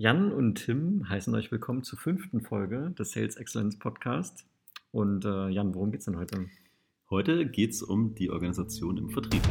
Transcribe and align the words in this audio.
Jan 0.00 0.32
und 0.32 0.54
Tim 0.54 1.10
heißen 1.10 1.34
euch 1.34 1.52
willkommen 1.52 1.82
zur 1.82 1.98
fünften 1.98 2.40
Folge 2.40 2.94
des 2.98 3.10
Sales 3.10 3.36
Excellence 3.36 3.78
Podcast. 3.78 4.46
Und 4.92 5.26
äh, 5.26 5.48
Jan, 5.50 5.74
worum 5.74 5.90
geht 5.90 6.00
es 6.00 6.06
denn 6.06 6.16
heute? 6.16 6.46
Heute 7.10 7.44
geht 7.44 7.72
es 7.72 7.82
um 7.82 8.14
die 8.14 8.30
Organisation 8.30 8.96
im 8.96 9.10
Vertrieb. 9.10 9.42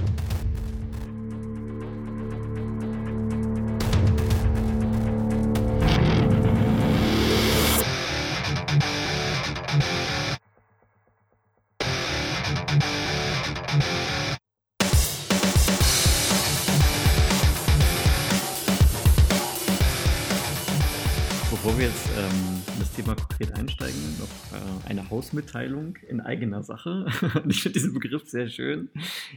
Hausmitteilung 25.30 25.98
in 26.08 26.22
eigener 26.22 26.64
Sache. 26.64 27.06
Und 27.44 27.52
ich 27.52 27.62
finde 27.62 27.74
diesen 27.74 27.94
Begriff 27.94 28.28
sehr 28.28 28.50
schön. 28.50 28.90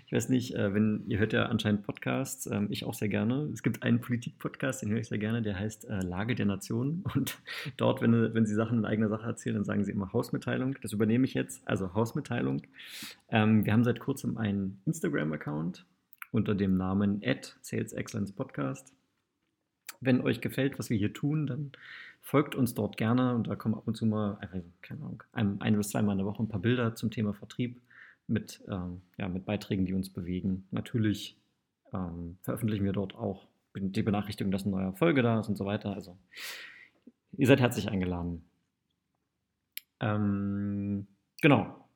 Ich 0.06 0.12
weiß 0.12 0.30
nicht, 0.30 0.54
äh, 0.54 0.72
wenn 0.72 1.04
ihr 1.06 1.18
hört 1.18 1.34
ja 1.34 1.46
anscheinend 1.46 1.82
Podcasts, 1.82 2.46
ähm, 2.46 2.68
ich 2.70 2.86
auch 2.86 2.94
sehr 2.94 3.08
gerne. 3.08 3.50
Es 3.52 3.62
gibt 3.62 3.82
einen 3.82 4.00
Politik-Podcast, 4.00 4.80
den 4.80 4.88
höre 4.88 5.00
ich 5.00 5.08
sehr 5.08 5.18
gerne, 5.18 5.42
der 5.42 5.58
heißt 5.58 5.84
äh, 5.90 6.00
Lage 6.00 6.34
der 6.34 6.46
Nation. 6.46 7.04
Und 7.14 7.38
dort, 7.76 8.00
wenn, 8.00 8.32
wenn 8.32 8.46
sie 8.46 8.54
Sachen 8.54 8.78
in 8.78 8.84
eigener 8.86 9.10
Sache 9.10 9.26
erzählen, 9.26 9.56
dann 9.56 9.64
sagen 9.64 9.84
sie 9.84 9.92
immer 9.92 10.14
Hausmitteilung. 10.14 10.76
Das 10.80 10.94
übernehme 10.94 11.26
ich 11.26 11.34
jetzt, 11.34 11.60
also 11.68 11.92
Hausmitteilung. 11.92 12.62
Ähm, 13.28 13.66
wir 13.66 13.74
haben 13.74 13.84
seit 13.84 14.00
kurzem 14.00 14.38
einen 14.38 14.80
Instagram-Account 14.86 15.84
unter 16.30 16.54
dem 16.54 16.78
Namen 16.78 17.20
Sales 17.60 17.92
Excellence 17.92 18.32
Podcast. 18.32 18.94
Wenn 20.00 20.22
euch 20.22 20.40
gefällt, 20.40 20.78
was 20.78 20.88
wir 20.88 20.96
hier 20.96 21.12
tun, 21.12 21.46
dann 21.46 21.72
folgt 22.22 22.54
uns 22.54 22.72
dort 22.72 22.96
gerne 22.96 23.34
und 23.34 23.48
da 23.48 23.56
kommen 23.56 23.74
ab 23.74 23.86
und 23.86 23.96
zu 23.96 24.06
mal, 24.06 24.38
also, 24.40 24.62
keine 24.80 25.02
Ahnung, 25.02 25.22
ein, 25.32 25.60
ein 25.60 25.76
bis 25.76 25.90
zweimal 25.90 26.14
in 26.14 26.18
der 26.18 26.26
Woche 26.26 26.42
ein 26.42 26.48
paar 26.48 26.60
Bilder 26.60 26.94
zum 26.94 27.10
Thema 27.10 27.34
Vertrieb 27.34 27.82
mit, 28.28 28.62
ähm, 28.68 29.02
ja, 29.18 29.28
mit 29.28 29.44
Beiträgen, 29.44 29.84
die 29.84 29.92
uns 29.92 30.08
bewegen. 30.08 30.66
Natürlich 30.70 31.36
ähm, 31.92 32.38
veröffentlichen 32.40 32.84
wir 32.84 32.92
dort 32.92 33.14
auch 33.16 33.48
die 33.74 34.02
Benachrichtigung, 34.02 34.52
dass 34.52 34.64
eine 34.64 34.76
neue 34.76 34.92
Folge 34.94 35.22
da 35.22 35.40
ist 35.40 35.48
und 35.48 35.56
so 35.56 35.66
weiter. 35.66 35.92
Also 35.92 36.16
ihr 37.36 37.46
seid 37.46 37.60
herzlich 37.60 37.88
eingeladen. 37.90 38.44
Ähm, 40.00 41.06
genau. 41.40 41.88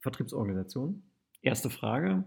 Vertriebsorganisation. 0.00 1.02
Erste 1.42 1.70
Frage. 1.70 2.24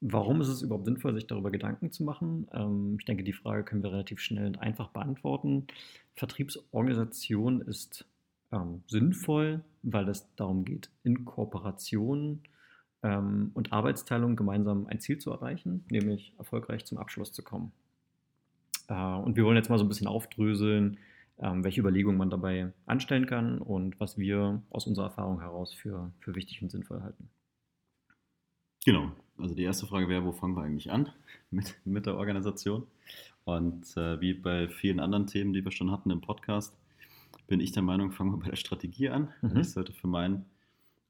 Warum 0.00 0.40
ist 0.40 0.48
es 0.48 0.62
überhaupt 0.62 0.86
sinnvoll, 0.86 1.14
sich 1.14 1.26
darüber 1.26 1.50
Gedanken 1.50 1.92
zu 1.92 2.04
machen? 2.04 2.48
Ähm, 2.52 2.96
ich 2.98 3.04
denke, 3.04 3.22
die 3.22 3.34
Frage 3.34 3.64
können 3.64 3.82
wir 3.82 3.92
relativ 3.92 4.20
schnell 4.20 4.46
und 4.46 4.58
einfach 4.58 4.88
beantworten. 4.88 5.66
Vertriebsorganisation 6.14 7.60
ist 7.60 8.06
ähm, 8.50 8.82
sinnvoll, 8.86 9.62
weil 9.82 10.08
es 10.08 10.26
darum 10.36 10.64
geht, 10.64 10.90
in 11.02 11.26
Kooperation 11.26 12.40
ähm, 13.02 13.50
und 13.54 13.72
Arbeitsteilung 13.72 14.36
gemeinsam 14.36 14.86
ein 14.86 15.00
Ziel 15.00 15.18
zu 15.18 15.30
erreichen, 15.32 15.84
nämlich 15.90 16.32
erfolgreich 16.38 16.86
zum 16.86 16.96
Abschluss 16.98 17.32
zu 17.32 17.42
kommen. 17.42 17.72
Äh, 18.88 18.94
und 18.94 19.36
wir 19.36 19.44
wollen 19.44 19.56
jetzt 19.56 19.68
mal 19.68 19.78
so 19.78 19.84
ein 19.84 19.88
bisschen 19.88 20.06
aufdröseln, 20.06 20.98
ähm, 21.38 21.62
welche 21.62 21.80
Überlegungen 21.80 22.18
man 22.18 22.30
dabei 22.30 22.72
anstellen 22.86 23.26
kann 23.26 23.58
und 23.58 24.00
was 24.00 24.18
wir 24.18 24.62
aus 24.70 24.86
unserer 24.86 25.06
Erfahrung 25.06 25.40
heraus 25.40 25.74
für, 25.74 26.10
für 26.20 26.34
wichtig 26.34 26.62
und 26.62 26.70
sinnvoll 26.70 27.02
halten. 27.02 27.28
Genau. 28.84 29.12
Also 29.38 29.54
die 29.54 29.62
erste 29.62 29.86
Frage 29.86 30.08
wäre, 30.08 30.24
wo 30.24 30.32
fangen 30.32 30.54
wir 30.56 30.62
eigentlich 30.62 30.90
an 30.90 31.10
mit, 31.50 31.76
mit 31.84 32.06
der 32.06 32.16
Organisation? 32.16 32.86
Und 33.44 33.96
äh, 33.96 34.20
wie 34.20 34.34
bei 34.34 34.68
vielen 34.68 35.00
anderen 35.00 35.26
Themen, 35.26 35.52
die 35.52 35.64
wir 35.64 35.72
schon 35.72 35.90
hatten 35.90 36.10
im 36.10 36.20
Podcast, 36.20 36.76
bin 37.46 37.60
ich 37.60 37.72
der 37.72 37.82
Meinung, 37.82 38.12
fangen 38.12 38.32
wir 38.32 38.38
bei 38.38 38.50
der 38.50 38.56
Strategie 38.56 39.08
an. 39.08 39.32
Mhm. 39.42 39.58
Ich 39.58 39.70
sollte 39.70 39.92
für 39.92 40.06
mein 40.06 40.44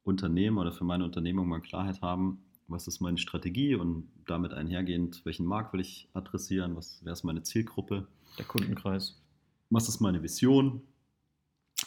Unternehmen 0.04 0.58
oder 0.58 0.72
für 0.72 0.84
meine 0.84 1.04
Unternehmung 1.04 1.48
mal 1.48 1.60
Klarheit 1.60 2.00
haben, 2.00 2.42
was 2.68 2.86
ist 2.86 3.00
meine 3.00 3.18
Strategie 3.18 3.74
und 3.74 4.08
damit 4.26 4.54
einhergehend, 4.54 5.24
welchen 5.24 5.44
Markt 5.44 5.72
will 5.72 5.80
ich 5.80 6.08
adressieren, 6.14 6.76
was 6.76 7.02
ist 7.02 7.24
meine 7.24 7.42
Zielgruppe. 7.42 8.06
Der 8.38 8.44
Kundenkreis. 8.44 9.20
Was 9.70 9.88
ist 9.88 10.00
meine 10.00 10.22
Vision? 10.22 10.82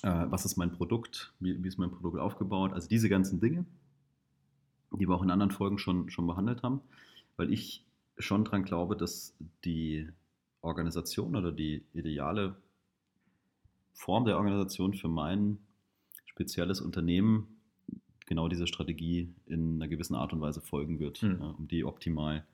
Äh, 0.03 0.25
was 0.27 0.45
ist 0.45 0.57
mein 0.57 0.71
Produkt? 0.71 1.33
Wie, 1.39 1.63
wie 1.63 1.67
ist 1.67 1.79
mein 1.79 1.89
Produkt 1.89 2.19
aufgebaut? 2.19 2.73
Also 2.73 2.87
diese 2.89 3.09
ganzen 3.09 3.39
Dinge 3.39 3.65
die 4.97 5.07
wir 5.07 5.15
auch 5.15 5.23
in 5.23 5.31
anderen 5.31 5.51
Folgen 5.51 5.77
schon, 5.77 6.09
schon 6.09 6.27
behandelt 6.27 6.63
haben, 6.63 6.81
weil 7.37 7.51
ich 7.51 7.85
schon 8.17 8.45
daran 8.45 8.63
glaube, 8.63 8.95
dass 8.95 9.35
die 9.65 10.07
Organisation 10.61 11.35
oder 11.35 11.51
die 11.51 11.83
ideale 11.93 12.55
Form 13.93 14.25
der 14.25 14.37
Organisation 14.37 14.93
für 14.93 15.07
mein 15.09 15.59
spezielles 16.25 16.81
Unternehmen 16.81 17.47
genau 18.25 18.47
diese 18.47 18.67
Strategie 18.67 19.33
in 19.45 19.75
einer 19.75 19.87
gewissen 19.87 20.15
Art 20.15 20.33
und 20.33 20.41
Weise 20.41 20.61
folgen 20.61 20.99
wird, 20.99 21.21
mhm. 21.21 21.37
ja, 21.39 21.49
um 21.51 21.67
die 21.67 21.83
optimal 21.83 22.45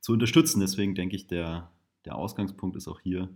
zu 0.00 0.12
unterstützen. 0.12 0.60
Deswegen 0.60 0.94
denke 0.94 1.16
ich, 1.16 1.26
der, 1.26 1.70
der 2.04 2.16
Ausgangspunkt 2.16 2.76
ist 2.76 2.88
auch 2.88 3.00
hier 3.00 3.28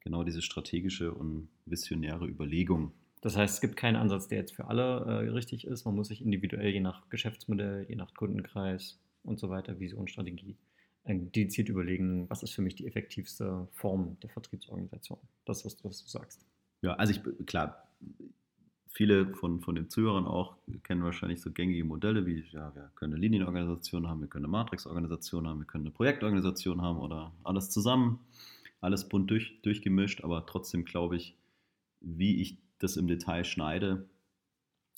genau 0.00 0.24
diese 0.24 0.42
strategische 0.42 1.14
und 1.14 1.48
visionäre 1.64 2.26
Überlegung, 2.26 2.92
das 3.24 3.38
heißt, 3.38 3.54
es 3.54 3.60
gibt 3.62 3.76
keinen 3.76 3.96
Ansatz, 3.96 4.28
der 4.28 4.36
jetzt 4.36 4.52
für 4.52 4.66
alle 4.66 4.82
äh, 5.06 5.30
richtig 5.30 5.66
ist. 5.66 5.86
Man 5.86 5.94
muss 5.94 6.08
sich 6.08 6.20
individuell, 6.20 6.68
je 6.68 6.80
nach 6.80 7.08
Geschäftsmodell, 7.08 7.86
je 7.88 7.96
nach 7.96 8.12
Kundenkreis 8.12 9.00
und 9.22 9.40
so 9.40 9.48
weiter, 9.48 9.80
Vision, 9.80 10.08
Strategie, 10.08 10.58
äh, 11.04 11.14
dediziert 11.14 11.70
überlegen, 11.70 12.28
was 12.28 12.42
ist 12.42 12.52
für 12.52 12.60
mich 12.60 12.74
die 12.74 12.86
effektivste 12.86 13.66
Form 13.72 14.18
der 14.20 14.28
Vertriebsorganisation. 14.28 15.18
Das 15.46 15.64
ist, 15.64 15.82
was 15.86 16.04
du 16.04 16.10
sagst. 16.10 16.44
Ja, 16.82 16.96
also 16.96 17.14
ich, 17.14 17.46
klar, 17.46 17.88
viele 18.88 19.34
von, 19.36 19.62
von 19.62 19.74
den 19.74 19.88
Zuhörern 19.88 20.26
auch 20.26 20.58
kennen 20.82 21.02
wahrscheinlich 21.02 21.40
so 21.40 21.50
gängige 21.50 21.86
Modelle 21.86 22.26
wie, 22.26 22.44
ja, 22.52 22.74
wir 22.74 22.90
können 22.94 23.14
eine 23.14 23.22
Linienorganisation 23.22 24.06
haben, 24.06 24.20
wir 24.20 24.28
können 24.28 24.44
eine 24.44 24.52
Matrixorganisation 24.52 25.48
haben, 25.48 25.60
wir 25.60 25.66
können 25.66 25.84
eine 25.84 25.92
Projektorganisation 25.92 26.82
haben 26.82 26.98
oder 26.98 27.32
alles 27.42 27.70
zusammen, 27.70 28.18
alles 28.82 29.08
bunt 29.08 29.30
durch, 29.30 29.62
durchgemischt, 29.62 30.22
aber 30.22 30.44
trotzdem 30.44 30.84
glaube 30.84 31.16
ich, 31.16 31.38
wie 32.02 32.42
ich 32.42 32.58
das 32.84 32.96
im 32.96 33.08
Detail 33.08 33.44
schneide 33.44 34.06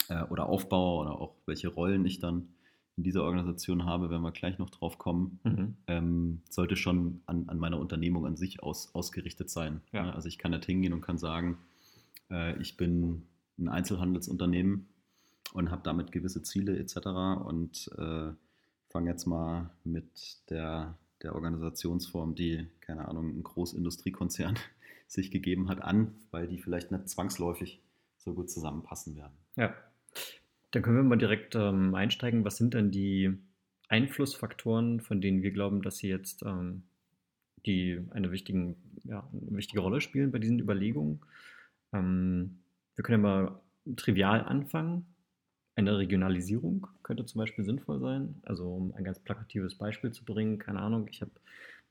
äh, 0.08 0.22
oder 0.24 0.48
aufbaue 0.48 1.02
oder 1.02 1.20
auch 1.20 1.34
welche 1.46 1.68
Rollen 1.68 2.04
ich 2.04 2.18
dann 2.18 2.48
in 2.96 3.02
dieser 3.02 3.24
Organisation 3.24 3.84
habe, 3.84 4.10
wenn 4.10 4.22
wir 4.22 4.32
gleich 4.32 4.58
noch 4.58 4.70
drauf 4.70 4.98
kommen, 4.98 5.38
mhm. 5.44 5.76
ähm, 5.86 6.40
sollte 6.48 6.76
schon 6.76 7.20
an, 7.26 7.48
an, 7.48 7.58
meiner 7.58 7.78
Unternehmung 7.78 8.26
an 8.26 8.36
sich 8.36 8.62
aus, 8.62 8.94
ausgerichtet 8.94 9.50
sein. 9.50 9.82
Ja. 9.92 10.10
Also 10.12 10.28
ich 10.28 10.38
kann 10.38 10.52
nicht 10.52 10.64
hingehen 10.64 10.94
und 10.94 11.02
kann 11.02 11.18
sagen, 11.18 11.58
äh, 12.30 12.58
ich 12.60 12.76
bin 12.76 13.26
ein 13.58 13.68
Einzelhandelsunternehmen 13.68 14.88
und 15.52 15.70
habe 15.70 15.82
damit 15.84 16.10
gewisse 16.10 16.42
Ziele 16.42 16.78
etc. 16.78 16.96
und 17.44 17.90
äh, 17.98 18.32
fange 18.88 19.10
jetzt 19.10 19.26
mal 19.26 19.70
mit 19.84 20.38
der, 20.48 20.96
der 21.22 21.34
Organisationsform, 21.34 22.34
die, 22.34 22.66
keine 22.80 23.08
Ahnung, 23.08 23.28
ein 23.36 23.42
Großindustriekonzern 23.42 24.58
sich 25.06 25.30
gegeben 25.30 25.68
hat, 25.68 25.82
an, 25.82 26.14
weil 26.30 26.46
die 26.46 26.58
vielleicht 26.58 26.90
nicht 26.90 27.08
zwangsläufig 27.08 27.80
so 28.18 28.34
gut 28.34 28.50
zusammenpassen 28.50 29.16
werden. 29.16 29.34
Ja, 29.56 29.74
dann 30.72 30.82
können 30.82 30.96
wir 30.96 31.04
mal 31.04 31.16
direkt 31.16 31.54
ähm, 31.54 31.94
einsteigen. 31.94 32.44
Was 32.44 32.56
sind 32.56 32.74
denn 32.74 32.90
die 32.90 33.38
Einflussfaktoren, 33.88 35.00
von 35.00 35.20
denen 35.20 35.42
wir 35.42 35.52
glauben, 35.52 35.82
dass 35.82 35.98
sie 35.98 36.08
jetzt 36.08 36.42
ähm, 36.42 36.82
die 37.64 38.00
eine, 38.10 38.32
wichtigen, 38.32 38.76
ja, 39.04 39.28
eine 39.32 39.56
wichtige 39.56 39.80
Rolle 39.80 40.00
spielen 40.00 40.32
bei 40.32 40.38
diesen 40.38 40.58
Überlegungen? 40.58 41.20
Ähm, 41.92 42.58
wir 42.94 43.04
können 43.04 43.24
ja 43.24 43.28
mal 43.28 43.60
trivial 43.96 44.42
anfangen. 44.42 45.06
Eine 45.76 45.98
Regionalisierung 45.98 46.86
könnte 47.02 47.26
zum 47.26 47.38
Beispiel 47.38 47.64
sinnvoll 47.64 48.00
sein. 48.00 48.40
Also 48.44 48.68
um 48.68 48.92
ein 48.94 49.04
ganz 49.04 49.20
plakatives 49.20 49.76
Beispiel 49.76 50.10
zu 50.10 50.24
bringen, 50.24 50.58
keine 50.58 50.80
Ahnung, 50.80 51.06
ich 51.10 51.20
habe 51.20 51.30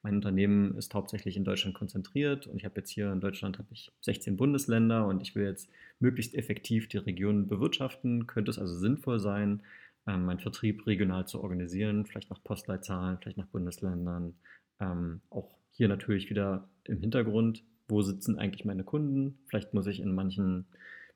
mein 0.06 0.18
Unternehmen 0.18 0.78
ist 0.78 0.94
hauptsächlich 0.94 1.36
in 1.36 1.44
Deutschland 1.44 1.74
konzentriert 1.74 2.46
und 2.46 2.58
ich 2.58 2.64
habe 2.64 2.76
jetzt 2.78 2.92
hier 2.92 3.12
in 3.12 3.22
Deutschland 3.22 3.58
habe 3.58 3.70
ich 3.72 3.92
16 4.02 4.38
Bundesländer 4.38 5.08
und 5.08 5.24
ich 5.24 5.34
will 5.34 5.46
jetzt 5.46 5.68
möglichst 6.00 6.36
effektiv 6.36 6.88
die 6.88 6.98
Regionen 6.98 7.48
bewirtschaften. 7.48 8.28
Könnte 8.28 8.52
es 8.52 8.60
also 8.60 8.76
sinnvoll 8.76 9.18
sein, 9.20 9.64
ähm, 10.06 10.26
meinen 10.26 10.40
Vertrieb 10.40 10.86
regional 10.86 11.26
zu 11.26 11.42
organisieren, 11.42 12.06
vielleicht 12.06 12.30
nach 12.30 12.44
Postleitzahlen, 12.44 13.18
vielleicht 13.18 13.38
nach 13.38 13.48
Bundesländern. 13.48 14.36
Ähm, 14.80 15.22
auch 15.32 15.58
hier 15.72 15.88
natürlich 15.88 16.30
wieder 16.30 16.70
im 16.84 17.00
Hintergrund, 17.00 17.64
wo 17.88 18.04
sitzen 18.04 18.38
eigentlich 18.38 18.64
meine 18.64 18.84
Kunden? 18.84 19.40
Vielleicht 19.48 19.74
muss 19.74 19.88
ich 19.88 20.00
in 20.00 20.14
manchen 20.14 20.68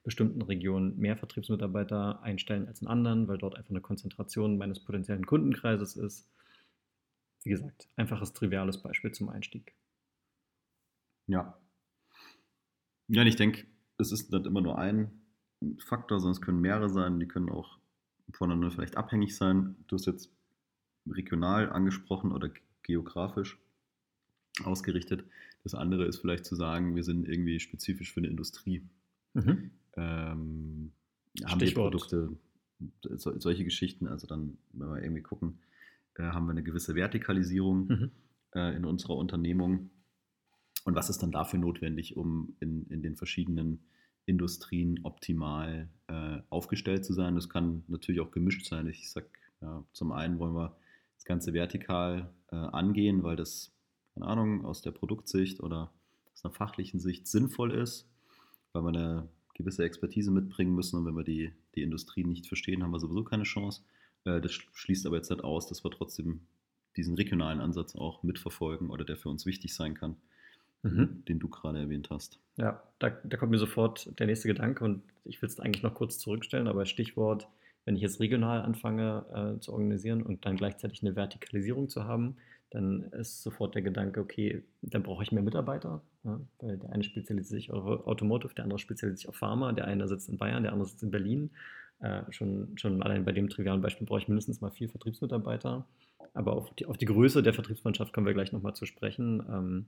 bestimmten 0.04 0.42
Regionen 0.42 0.98
mehr 0.98 1.16
Vertriebsmitarbeiter 1.16 2.24
einstellen 2.24 2.68
als 2.68 2.82
in 2.82 2.88
anderen, 2.88 3.28
weil 3.28 3.38
dort 3.38 3.56
einfach 3.56 3.70
eine 3.70 3.82
Konzentration 3.82 4.58
meines 4.58 4.80
potenziellen 4.80 5.28
Kundenkreises 5.28 5.96
ist. 5.96 6.28
Wie 7.44 7.50
gesagt, 7.50 7.90
einfaches, 7.96 8.34
triviales 8.34 8.82
Beispiel 8.82 9.12
zum 9.12 9.30
Einstieg. 9.30 9.74
Ja. 11.28 11.58
Ja, 13.08 13.24
ich 13.24 13.36
denke, 13.36 13.66
es 13.98 14.12
ist 14.12 14.32
nicht 14.32 14.46
immer 14.46 14.62
nur 14.62 14.78
ein 14.78 15.22
Faktor, 15.80 16.20
sondern 16.20 16.34
es 16.34 16.42
können 16.42 16.62
mehrere 16.62 16.90
sein, 16.90 17.20
die 17.20 17.28
können 17.28 17.50
auch 17.50 17.80
voneinander 18.32 18.72
vielleicht 18.72 18.98
abhängig 18.98 19.36
sein. 19.36 19.76
Du 19.88 19.96
hast 19.96 20.06
jetzt 20.06 20.32
regional 21.08 21.70
angesprochen 21.72 22.32
oder 22.32 22.52
geografisch. 22.84 23.58
ausgerichtet. 24.64 25.24
Das 25.64 25.76
andere 25.76 26.06
ist 26.06 26.20
vielleicht 26.20 26.46
zu 26.46 26.56
sagen, 26.56 26.96
wir 26.96 27.04
sind 27.04 27.28
irgendwie 27.28 27.60
spezifisch 27.60 28.14
für 28.14 28.20
eine 28.20 28.28
Industrie. 28.28 28.88
Mhm. 29.34 29.72
Ähm, 29.96 30.92
haben 31.46 31.62
wir 31.62 31.74
Produkte, 31.74 32.38
so, 33.16 33.40
solche 33.40 33.64
Geschichten, 33.64 34.08
also 34.08 34.28
dann, 34.28 34.58
wenn 34.74 34.90
wir 34.90 35.02
irgendwie 35.02 35.22
gucken, 35.22 35.60
äh, 36.16 36.24
haben 36.24 36.46
wir 36.46 36.52
eine 36.52 36.64
gewisse 36.64 36.96
Vertikalisierung 36.96 37.88
mhm. 37.88 38.12
äh, 38.54 38.76
in 38.76 38.86
unserer 38.86 39.16
Unternehmung. 39.16 39.90
Und 40.86 40.96
was 40.96 41.10
ist 41.10 41.22
dann 41.22 41.32
dafür 41.32 41.60
notwendig, 41.60 42.18
um 42.18 42.56
in, 42.60 42.86
in 42.88 43.02
den 43.02 43.16
verschiedenen 43.16 43.84
Industrien 44.26 45.00
optimal 45.04 45.90
äh, 46.08 46.40
aufgestellt 46.50 47.06
zu 47.06 47.14
sein? 47.14 47.36
Das 47.36 47.50
kann 47.50 47.84
natürlich 47.88 48.22
auch 48.22 48.32
gemischt 48.32 48.66
sein. 48.66 48.88
Ich 48.88 49.12
sage, 49.12 49.28
ja, 49.62 49.84
zum 49.92 50.12
einen 50.12 50.40
wollen 50.40 50.56
wir 50.56 50.76
das 51.16 51.26
Ganze 51.26 51.54
vertikal 51.54 52.34
äh, 52.52 52.56
angehen, 52.56 53.24
weil 53.24 53.36
das, 53.36 53.74
keine 54.14 54.28
Ahnung, 54.28 54.66
aus 54.66 54.82
der 54.82 54.92
Produktsicht 54.92 55.60
oder 55.60 55.92
aus 56.34 56.46
einer 56.46 56.54
fachlichen 56.54 57.00
Sicht 57.00 57.28
sinnvoll 57.28 57.74
ist, 57.74 58.10
weil 58.72 58.84
wir 58.84 58.90
eine 58.90 59.30
gewisse 59.54 59.84
Expertise 59.84 60.32
mitbringen 60.32 60.74
müssen 60.74 60.98
und 60.98 61.06
wenn 61.06 61.18
wir 61.18 61.26
die, 61.26 61.52
die 61.76 61.84
Industrie 61.84 62.24
nicht 62.24 62.48
verstehen, 62.48 62.82
haben 62.82 62.92
wir 62.92 63.00
sowieso 63.00 63.26
keine 63.26 63.44
Chance. 63.44 63.84
Äh, 64.26 64.42
das 64.42 64.52
schließt 64.52 65.06
aber 65.06 65.18
jetzt 65.18 65.30
nicht 65.30 65.44
aus, 65.44 65.68
dass 65.68 65.84
wir 65.84 65.92
trotzdem 65.92 66.42
diesen 66.96 67.16
regionalen 67.16 67.62
Ansatz 67.62 67.96
auch 67.96 68.24
mitverfolgen 68.24 68.90
oder 68.90 69.06
der 69.06 69.18
für 69.18 69.30
uns 69.30 69.46
wichtig 69.46 69.74
sein 69.74 69.94
kann, 69.94 70.16
mhm. 70.84 71.24
den 71.28 71.40
du 71.40 71.48
gerade 71.48 71.80
erwähnt 71.80 72.10
hast. 72.10 72.40
Ja, 72.58 72.84
da, 73.00 73.10
da, 73.10 73.38
kommt 73.38 73.52
mir 73.52 73.58
sofort 73.58 74.20
der 74.20 74.28
nächste 74.28 74.48
Gedanke 74.48 74.84
und 74.84 75.04
ich 75.24 75.42
will 75.42 75.48
es 75.48 75.60
eigentlich 75.60 75.84
noch 75.84 75.94
kurz 75.94 76.20
zurückstellen, 76.20 76.68
aber 76.68 76.86
Stichwort, 76.86 77.48
wenn 77.86 77.96
ich 77.96 78.02
jetzt 78.02 78.20
regional 78.20 78.62
anfange 78.62 79.26
äh, 79.34 79.60
zu 79.60 79.72
organisieren 79.72 80.24
und 80.24 80.46
dann 80.46 80.58
gleichzeitig 80.58 81.02
eine 81.02 81.16
Vertikalisierung 81.16 81.90
zu 81.90 82.04
haben, 82.04 82.36
dann 82.72 83.04
ist 83.14 83.42
sofort 83.42 83.74
der 83.74 83.82
Gedanke, 83.82 84.20
okay, 84.20 84.64
dann 84.82 85.02
brauche 85.02 85.24
ich 85.24 85.32
mehr 85.32 85.42
Mitarbeiter, 85.42 86.02
ja, 86.24 86.40
weil 86.60 86.78
der 86.78 86.92
eine 86.92 87.04
spezialisiert 87.04 87.62
sich 87.62 87.72
auf 87.72 88.06
Automotive, 88.06 88.54
der 88.54 88.66
andere 88.66 88.80
spezialisiert 88.80 89.20
sich 89.20 89.30
auf 89.30 89.38
Pharma, 89.38 89.72
der 89.72 89.86
eine 89.86 90.08
sitzt 90.08 90.30
in 90.30 90.38
Bayern, 90.38 90.64
der 90.64 90.74
andere 90.74 90.88
sitzt 90.88 91.02
in 91.02 91.12
Berlin. 91.12 91.50
Äh, 92.00 92.24
schon, 92.32 92.78
schon 92.78 93.02
allein 93.04 93.26
bei 93.26 93.32
dem 93.32 93.50
trivialen 93.50 93.82
Beispiel 93.82 94.08
brauche 94.08 94.20
ich 94.20 94.28
mindestens 94.28 94.62
mal 94.62 94.72
vier 94.72 94.90
Vertriebsmitarbeiter. 94.90 95.86
Aber 96.34 96.54
auf 96.54 96.74
die, 96.76 96.86
auf 96.86 96.98
die 96.98 97.06
Größe 97.06 97.44
der 97.44 97.54
Vertriebsmannschaft 97.54 98.14
kommen 98.14 98.28
wir 98.28 98.34
gleich 98.34 98.52
nochmal 98.52 98.76
zu 98.76 98.86
sprechen. 98.86 99.44
Ähm, 99.50 99.86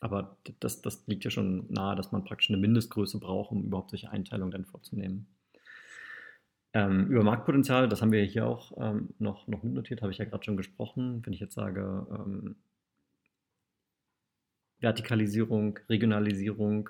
aber 0.00 0.36
das, 0.60 0.82
das 0.82 1.06
liegt 1.06 1.24
ja 1.24 1.30
schon 1.30 1.72
nahe, 1.72 1.94
dass 1.94 2.12
man 2.12 2.24
praktisch 2.24 2.50
eine 2.50 2.58
Mindestgröße 2.58 3.20
braucht, 3.20 3.52
um 3.52 3.64
überhaupt 3.64 3.90
solche 3.90 4.10
Einteilungen 4.10 4.50
dann 4.50 4.64
vorzunehmen. 4.64 5.28
Ähm, 6.74 7.06
über 7.08 7.22
Marktpotenzial, 7.22 7.88
das 7.88 8.00
haben 8.00 8.12
wir 8.12 8.24
hier 8.24 8.46
auch 8.46 8.72
ähm, 8.78 9.10
noch, 9.18 9.46
noch 9.46 9.62
mitnotiert, 9.62 10.00
habe 10.00 10.10
ich 10.10 10.18
ja 10.18 10.24
gerade 10.24 10.42
schon 10.42 10.56
gesprochen. 10.56 11.24
Wenn 11.24 11.34
ich 11.34 11.40
jetzt 11.40 11.54
sage, 11.54 12.06
ähm, 12.10 12.56
Vertikalisierung, 14.80 15.78
Regionalisierung, 15.88 16.88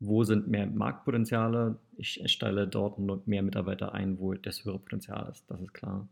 wo 0.00 0.24
sind 0.24 0.48
mehr 0.48 0.66
Marktpotenziale? 0.66 1.78
Ich 1.96 2.22
stelle 2.26 2.68
dort 2.68 2.98
mehr 3.26 3.42
Mitarbeiter 3.42 3.94
ein, 3.94 4.18
wo 4.18 4.34
das 4.34 4.64
höhere 4.64 4.78
Potenzial 4.78 5.28
ist, 5.30 5.44
das 5.48 5.60
ist 5.60 5.74
klar. 5.74 6.08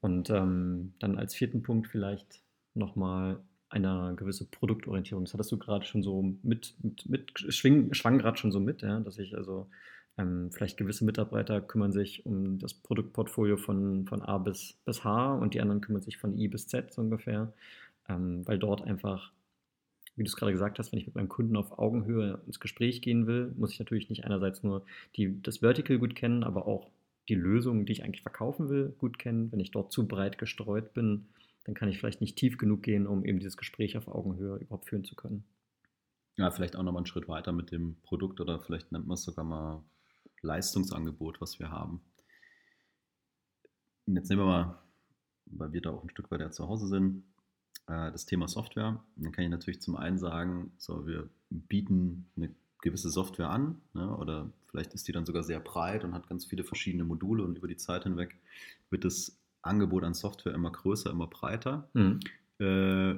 Und 0.00 0.30
ähm, 0.30 0.92
dann 0.98 1.16
als 1.16 1.34
vierten 1.34 1.62
Punkt 1.62 1.86
vielleicht 1.88 2.42
nochmal 2.74 3.40
eine 3.70 4.14
gewisse 4.16 4.44
Produktorientierung. 4.44 5.24
Das 5.24 5.34
hattest 5.34 5.52
du 5.52 5.58
gerade 5.58 5.84
schon 5.84 6.02
so 6.02 6.34
mit, 6.42 6.74
mit, 6.82 7.08
mit 7.08 7.32
schwing, 7.48 7.92
schwang 7.94 8.18
gerade 8.18 8.36
schon 8.36 8.52
so 8.52 8.60
mit, 8.60 8.82
ja, 8.82 9.00
dass 9.00 9.18
ich 9.18 9.36
also 9.36 9.66
ähm, 10.16 10.50
vielleicht 10.52 10.76
gewisse 10.76 11.04
Mitarbeiter 11.04 11.60
kümmern 11.60 11.92
sich 11.92 12.24
um 12.24 12.58
das 12.58 12.74
Produktportfolio 12.74 13.56
von, 13.56 14.06
von 14.06 14.22
A 14.22 14.38
bis, 14.38 14.78
bis 14.84 15.02
H 15.02 15.34
und 15.34 15.54
die 15.54 15.60
anderen 15.60 15.80
kümmern 15.80 16.02
sich 16.02 16.18
von 16.18 16.36
I 16.36 16.48
bis 16.48 16.68
Z 16.68 16.92
so 16.92 17.02
ungefähr, 17.02 17.52
ähm, 18.08 18.46
weil 18.46 18.58
dort 18.58 18.82
einfach, 18.82 19.32
wie 20.16 20.22
du 20.22 20.28
es 20.28 20.36
gerade 20.36 20.52
gesagt 20.52 20.78
hast, 20.78 20.92
wenn 20.92 21.00
ich 21.00 21.06
mit 21.06 21.14
meinem 21.14 21.28
Kunden 21.28 21.56
auf 21.56 21.78
Augenhöhe 21.78 22.40
ins 22.46 22.60
Gespräch 22.60 23.02
gehen 23.02 23.26
will, 23.26 23.52
muss 23.56 23.72
ich 23.72 23.78
natürlich 23.78 24.08
nicht 24.08 24.24
einerseits 24.24 24.62
nur 24.62 24.84
die, 25.16 25.40
das 25.42 25.58
Vertical 25.58 25.98
gut 25.98 26.14
kennen, 26.14 26.44
aber 26.44 26.66
auch 26.66 26.90
die 27.28 27.34
Lösung, 27.34 27.86
die 27.86 27.92
ich 27.92 28.04
eigentlich 28.04 28.22
verkaufen 28.22 28.68
will, 28.68 28.94
gut 28.98 29.18
kennen. 29.18 29.50
Wenn 29.50 29.60
ich 29.60 29.70
dort 29.70 29.92
zu 29.92 30.06
breit 30.06 30.38
gestreut 30.38 30.92
bin, 30.92 31.26
dann 31.64 31.74
kann 31.74 31.88
ich 31.88 31.98
vielleicht 31.98 32.20
nicht 32.20 32.36
tief 32.36 32.58
genug 32.58 32.82
gehen, 32.82 33.06
um 33.06 33.24
eben 33.24 33.38
dieses 33.38 33.56
Gespräch 33.56 33.96
auf 33.96 34.08
Augenhöhe 34.08 34.58
überhaupt 34.58 34.88
führen 34.88 35.04
zu 35.04 35.16
können. 35.16 35.44
Ja, 36.36 36.50
vielleicht 36.50 36.76
auch 36.76 36.82
nochmal 36.82 37.00
einen 37.00 37.06
Schritt 37.06 37.28
weiter 37.28 37.52
mit 37.52 37.70
dem 37.70 37.96
Produkt 38.02 38.40
oder 38.40 38.60
vielleicht 38.60 38.92
nennt 38.92 39.06
man 39.06 39.14
es 39.14 39.22
sogar 39.22 39.44
mal 39.44 39.82
Leistungsangebot, 40.42 41.40
was 41.40 41.58
wir 41.58 41.70
haben. 41.70 42.00
Und 44.06 44.16
jetzt 44.16 44.28
nehmen 44.28 44.42
wir 44.42 44.46
mal, 44.46 44.78
weil 45.46 45.72
wir 45.72 45.80
da 45.80 45.90
auch 45.90 46.02
ein 46.02 46.10
Stück 46.10 46.30
weiter 46.30 46.50
zu 46.50 46.68
Hause 46.68 46.86
sind, 46.88 47.24
äh, 47.86 48.10
das 48.12 48.26
Thema 48.26 48.48
Software. 48.48 49.02
Dann 49.16 49.32
kann 49.32 49.44
ich 49.44 49.50
natürlich 49.50 49.80
zum 49.80 49.96
einen 49.96 50.18
sagen, 50.18 50.72
so, 50.78 51.06
wir 51.06 51.28
bieten 51.50 52.26
eine 52.36 52.54
gewisse 52.80 53.10
Software 53.10 53.50
an 53.50 53.80
ne, 53.94 54.14
oder 54.16 54.50
vielleicht 54.66 54.92
ist 54.94 55.08
die 55.08 55.12
dann 55.12 55.24
sogar 55.24 55.42
sehr 55.42 55.60
breit 55.60 56.04
und 56.04 56.12
hat 56.12 56.28
ganz 56.28 56.44
viele 56.44 56.64
verschiedene 56.64 57.04
Module 57.04 57.42
und 57.42 57.56
über 57.56 57.68
die 57.68 57.76
Zeit 57.76 58.04
hinweg 58.04 58.36
wird 58.90 59.04
das 59.04 59.38
Angebot 59.62 60.04
an 60.04 60.14
Software 60.14 60.54
immer 60.54 60.70
größer, 60.70 61.10
immer 61.10 61.26
breiter. 61.26 61.88
Mhm. 61.94 62.20
Äh, 62.58 63.14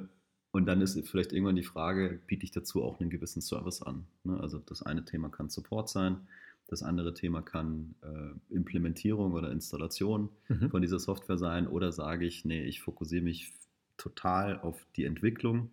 und 0.51 0.65
dann 0.65 0.81
ist 0.81 0.99
vielleicht 1.07 1.33
irgendwann 1.33 1.57
die 1.57 1.63
Frage, 1.63 2.19
biete 2.25 2.45
ich 2.45 2.51
dazu 2.51 2.81
auch 2.83 2.99
einen 2.99 3.09
gewissen 3.09 3.41
Service 3.41 3.81
an? 3.81 4.07
Ne? 4.23 4.39
Also 4.39 4.59
das 4.59 4.81
eine 4.81 5.03
Thema 5.03 5.29
kann 5.29 5.49
Support 5.49 5.89
sein, 5.89 6.27
das 6.67 6.83
andere 6.83 7.13
Thema 7.13 7.41
kann 7.41 7.95
äh, 8.01 8.53
Implementierung 8.53 9.33
oder 9.33 9.51
Installation 9.51 10.29
mhm. 10.47 10.69
von 10.69 10.81
dieser 10.81 10.99
Software 10.99 11.37
sein. 11.37 11.67
Oder 11.67 11.91
sage 11.91 12.25
ich, 12.25 12.43
nee, 12.43 12.63
ich 12.63 12.81
fokussiere 12.81 13.23
mich 13.23 13.53
total 13.97 14.59
auf 14.59 14.85
die 14.95 15.05
Entwicklung 15.05 15.69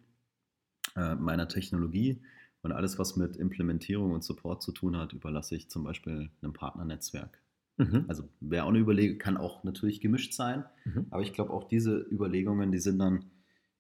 äh, 0.97 1.15
meiner 1.15 1.49
Technologie 1.49 2.21
und 2.63 2.73
alles, 2.73 2.99
was 2.99 3.17
mit 3.17 3.37
Implementierung 3.37 4.13
und 4.13 4.25
Support 4.25 4.63
zu 4.63 4.73
tun 4.73 4.97
hat, 4.97 5.13
überlasse 5.13 5.55
ich 5.55 5.69
zum 5.69 5.85
Beispiel 5.85 6.31
einem 6.41 6.53
Partnernetzwerk. 6.53 7.41
Mhm. 7.77 8.05
Also 8.09 8.29
wäre 8.41 8.65
auch 8.65 8.69
eine 8.69 8.79
Überlegung, 8.79 9.19
kann 9.19 9.37
auch 9.37 9.65
natürlich 9.65 10.01
gemischt 10.01 10.33
sein, 10.33 10.65
mhm. 10.85 11.07
aber 11.11 11.23
ich 11.23 11.33
glaube 11.33 11.53
auch 11.53 11.65
diese 11.65 11.99
Überlegungen, 11.99 12.73
die 12.73 12.79
sind 12.79 12.99
dann 12.99 13.27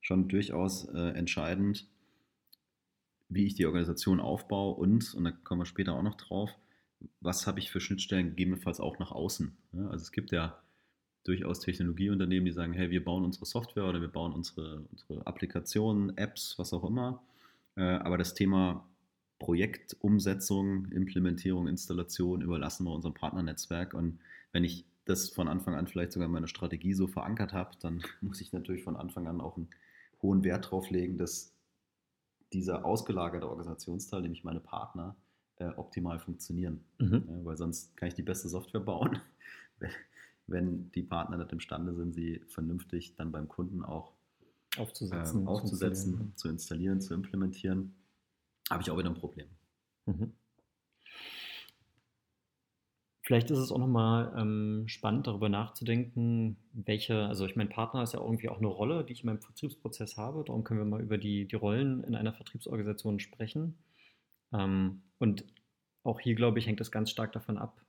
schon 0.00 0.28
durchaus 0.28 0.86
äh, 0.88 1.10
entscheidend, 1.10 1.88
wie 3.28 3.46
ich 3.46 3.54
die 3.54 3.66
Organisation 3.66 4.20
aufbaue 4.20 4.74
und, 4.74 5.14
und 5.14 5.24
da 5.24 5.30
kommen 5.30 5.62
wir 5.62 5.66
später 5.66 5.94
auch 5.94 6.02
noch 6.02 6.16
drauf, 6.16 6.50
was 7.20 7.46
habe 7.46 7.60
ich 7.60 7.70
für 7.70 7.80
Schnittstellen 7.80 8.30
gegebenenfalls 8.30 8.80
auch 8.80 8.98
nach 8.98 9.12
außen. 9.12 9.56
Ja, 9.72 9.86
also 9.86 10.02
es 10.02 10.12
gibt 10.12 10.30
ja 10.32 10.62
durchaus 11.24 11.60
Technologieunternehmen, 11.60 12.44
die 12.44 12.52
sagen, 12.52 12.74
hey, 12.74 12.90
wir 12.90 13.04
bauen 13.04 13.24
unsere 13.24 13.46
Software 13.46 13.88
oder 13.88 14.00
wir 14.00 14.08
bauen 14.08 14.32
unsere, 14.32 14.84
unsere 14.92 15.26
Applikationen, 15.26 16.16
Apps, 16.16 16.54
was 16.58 16.72
auch 16.72 16.84
immer. 16.84 17.22
Äh, 17.76 17.82
aber 17.82 18.18
das 18.18 18.34
Thema 18.34 18.86
Projektumsetzung, 19.38 20.86
Implementierung, 20.92 21.66
Installation 21.66 22.42
überlassen 22.42 22.84
wir 22.84 22.92
unserem 22.92 23.14
Partnernetzwerk. 23.14 23.94
Und 23.94 24.20
wenn 24.52 24.64
ich 24.64 24.84
das 25.06 25.30
von 25.30 25.48
Anfang 25.48 25.74
an 25.74 25.86
vielleicht 25.86 26.12
sogar 26.12 26.26
in 26.26 26.32
meiner 26.32 26.46
Strategie 26.46 26.94
so 26.94 27.06
verankert 27.06 27.52
habe, 27.52 27.72
dann 27.80 28.02
muss 28.20 28.40
ich 28.40 28.52
natürlich 28.52 28.82
von 28.82 28.96
Anfang 28.96 29.26
an 29.26 29.40
auch 29.40 29.56
einen 29.56 29.68
hohen 30.22 30.44
Wert 30.44 30.66
darauf 30.66 30.90
legen, 30.90 31.18
dass 31.18 31.52
dieser 32.52 32.84
ausgelagerte 32.84 33.48
Organisationsteil, 33.48 34.22
nämlich 34.22 34.44
meine 34.44 34.60
Partner, 34.60 35.16
äh, 35.56 35.66
optimal 35.68 36.18
funktionieren. 36.18 36.84
Mhm. 36.98 37.24
Ja, 37.28 37.44
weil 37.44 37.56
sonst 37.56 37.96
kann 37.96 38.08
ich 38.08 38.14
die 38.14 38.22
beste 38.22 38.48
Software 38.48 38.80
bauen, 38.80 39.20
wenn 40.46 40.90
die 40.92 41.02
Partner 41.02 41.38
nicht 41.38 41.52
imstande 41.52 41.94
sind, 41.94 42.14
sie 42.14 42.40
vernünftig 42.48 43.14
dann 43.16 43.32
beim 43.32 43.48
Kunden 43.48 43.82
auch 43.82 44.12
aufzusetzen, 44.76 45.42
ähm, 45.42 45.48
aufzusetzen 45.48 46.32
zu 46.36 46.48
installieren, 46.48 47.00
zu 47.00 47.14
implementieren, 47.14 47.94
habe 48.70 48.82
ich 48.82 48.90
auch 48.90 48.98
wieder 48.98 49.10
ein 49.10 49.14
Problem. 49.14 49.48
Mhm. 50.06 50.32
Vielleicht 53.26 53.50
ist 53.50 53.58
es 53.58 53.72
auch 53.72 53.78
nochmal 53.78 54.34
ähm, 54.36 54.84
spannend, 54.86 55.26
darüber 55.26 55.48
nachzudenken, 55.48 56.58
welche, 56.72 57.24
also 57.26 57.46
ich 57.46 57.56
meine, 57.56 57.70
Partner 57.70 58.02
ist 58.02 58.12
ja 58.12 58.20
irgendwie 58.20 58.50
auch 58.50 58.58
eine 58.58 58.66
Rolle, 58.66 59.02
die 59.02 59.14
ich 59.14 59.22
in 59.22 59.26
meinem 59.28 59.40
Vertriebsprozess 59.40 60.18
habe. 60.18 60.44
Darum 60.44 60.62
können 60.62 60.80
wir 60.80 60.84
mal 60.84 61.00
über 61.00 61.16
die, 61.16 61.46
die 61.48 61.56
Rollen 61.56 62.04
in 62.04 62.16
einer 62.16 62.34
Vertriebsorganisation 62.34 63.20
sprechen. 63.20 63.78
Ähm, 64.52 65.04
und 65.18 65.46
auch 66.02 66.20
hier, 66.20 66.34
glaube 66.34 66.58
ich, 66.58 66.66
hängt 66.66 66.82
es 66.82 66.90
ganz 66.90 67.08
stark 67.08 67.32
davon 67.32 67.56
ab, 67.56 67.80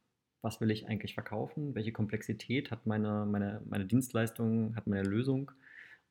was 0.46 0.62
will 0.62 0.70
ich 0.70 0.88
eigentlich 0.88 1.16
verkaufen, 1.16 1.74
welche 1.76 1.92
Komplexität 1.92 2.70
hat 2.70 2.86
meine, 2.86 3.26
meine, 3.26 3.62
meine 3.66 3.86
Dienstleistung, 3.86 4.76
hat 4.76 4.86
meine 4.86 5.04
Lösung. 5.04 5.52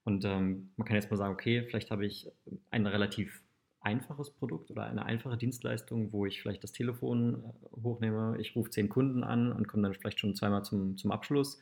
Und 0.03 0.25
ähm, 0.25 0.71
man 0.77 0.87
kann 0.87 0.97
jetzt 0.97 1.11
mal 1.11 1.17
sagen, 1.17 1.33
okay, 1.33 1.63
vielleicht 1.63 1.91
habe 1.91 2.05
ich 2.05 2.31
ein 2.71 2.87
relativ 2.87 3.41
einfaches 3.81 4.31
Produkt 4.31 4.71
oder 4.71 4.87
eine 4.87 5.07
einfache 5.07 5.37
Dienstleistung, 5.37 6.13
wo 6.13 6.27
ich 6.27 6.43
vielleicht 6.43 6.65
das 6.65 6.73
Telefon 6.73 7.45
äh, 7.45 7.83
hochnehme, 7.83 8.37
ich 8.41 8.57
rufe 8.57 8.71
zehn 8.71 8.89
Kunden 8.89 9.23
an 9.23 9.53
und 9.53 9.69
komme 9.69 9.85
dann 9.85 9.95
vielleicht 9.95 10.19
schon 10.19 10.35
zweimal 10.35 10.65
zum, 10.65 10.97
zum 10.97 11.13
Abschluss, 11.13 11.61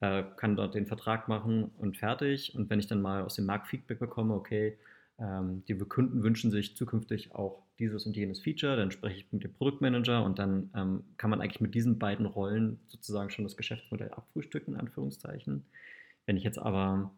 äh, 0.00 0.24
kann 0.36 0.56
dort 0.56 0.74
den 0.74 0.86
Vertrag 0.86 1.28
machen 1.28 1.70
und 1.76 1.98
fertig. 1.98 2.54
Und 2.56 2.70
wenn 2.70 2.80
ich 2.80 2.86
dann 2.86 3.02
mal 3.02 3.22
aus 3.22 3.36
dem 3.36 3.44
Markt 3.44 3.68
Feedback 3.68 3.98
bekomme, 3.98 4.34
okay, 4.34 4.78
die 5.18 5.78
Kunden 5.78 6.22
wünschen 6.22 6.50
sich 6.50 6.76
zukünftig 6.76 7.34
auch 7.34 7.62
dieses 7.78 8.06
und 8.06 8.16
jenes 8.16 8.40
Feature, 8.40 8.76
dann 8.76 8.90
spreche 8.90 9.18
ich 9.18 9.32
mit 9.32 9.44
dem 9.44 9.52
Produktmanager 9.52 10.24
und 10.24 10.38
dann 10.38 10.70
ähm, 10.74 11.04
kann 11.16 11.30
man 11.30 11.40
eigentlich 11.40 11.60
mit 11.60 11.74
diesen 11.74 11.98
beiden 11.98 12.26
Rollen 12.26 12.80
sozusagen 12.86 13.30
schon 13.30 13.44
das 13.44 13.56
Geschäftsmodell 13.56 14.10
abfrühstücken, 14.10 14.74
in 14.74 14.80
Anführungszeichen. 14.80 15.64
Wenn 16.26 16.36
ich 16.36 16.44
jetzt 16.44 16.58
aber 16.58 17.12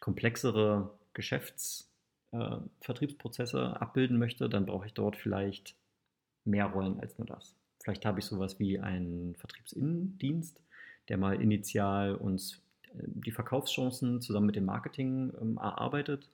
komplexere 0.00 0.90
Geschäfts- 1.14 1.88
äh, 2.32 2.58
abbilden 3.58 4.18
möchte, 4.18 4.48
dann 4.48 4.66
brauche 4.66 4.86
ich 4.86 4.94
dort 4.94 5.16
vielleicht 5.16 5.74
mehr 6.44 6.66
Rollen 6.66 7.00
als 7.00 7.18
nur 7.18 7.26
das. 7.26 7.54
Vielleicht 7.82 8.04
habe 8.04 8.20
ich 8.20 8.26
sowas 8.26 8.58
wie 8.58 8.78
einen 8.78 9.34
Vertriebsinnendienst, 9.36 10.60
der 11.08 11.16
mal 11.16 11.40
initial 11.40 12.14
uns 12.14 12.60
äh, 12.82 13.02
die 13.06 13.30
Verkaufschancen 13.30 14.20
zusammen 14.20 14.46
mit 14.46 14.56
dem 14.56 14.66
Marketing 14.66 15.32
ähm, 15.40 15.56
erarbeitet. 15.56 16.28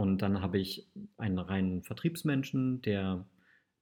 Und 0.00 0.22
dann 0.22 0.40
habe 0.40 0.58
ich 0.58 0.88
einen 1.18 1.38
reinen 1.38 1.82
Vertriebsmenschen, 1.82 2.80
der 2.80 3.26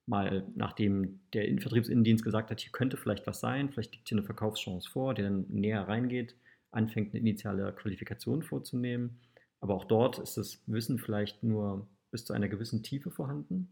mal, 0.05 0.45
nachdem 0.53 1.21
der 1.31 1.45
Vertriebsinnendienst 1.61 2.25
gesagt 2.25 2.51
hat, 2.51 2.59
hier 2.59 2.73
könnte 2.73 2.97
vielleicht 2.97 3.25
was 3.25 3.39
sein, 3.39 3.69
vielleicht 3.69 3.93
liegt 3.93 4.09
hier 4.09 4.17
eine 4.17 4.25
Verkaufschance 4.25 4.89
vor, 4.89 5.13
der 5.13 5.29
dann 5.29 5.45
näher 5.47 5.87
reingeht, 5.87 6.35
anfängt 6.71 7.13
eine 7.13 7.21
initiale 7.21 7.71
Qualifikation 7.71 8.43
vorzunehmen. 8.43 9.21
Aber 9.61 9.75
auch 9.75 9.85
dort 9.85 10.19
ist 10.19 10.35
das 10.35 10.61
Wissen 10.67 10.99
vielleicht 10.99 11.41
nur 11.41 11.87
bis 12.11 12.25
zu 12.25 12.33
einer 12.33 12.49
gewissen 12.49 12.83
Tiefe 12.83 13.11
vorhanden, 13.11 13.69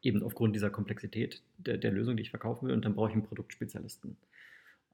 eben 0.00 0.22
aufgrund 0.22 0.56
dieser 0.56 0.70
Komplexität 0.70 1.42
der, 1.58 1.76
der 1.76 1.92
Lösung, 1.92 2.16
die 2.16 2.22
ich 2.22 2.30
verkaufen 2.30 2.68
will. 2.68 2.74
Und 2.74 2.86
dann 2.86 2.94
brauche 2.94 3.10
ich 3.10 3.14
einen 3.14 3.26
Produktspezialisten. 3.26 4.16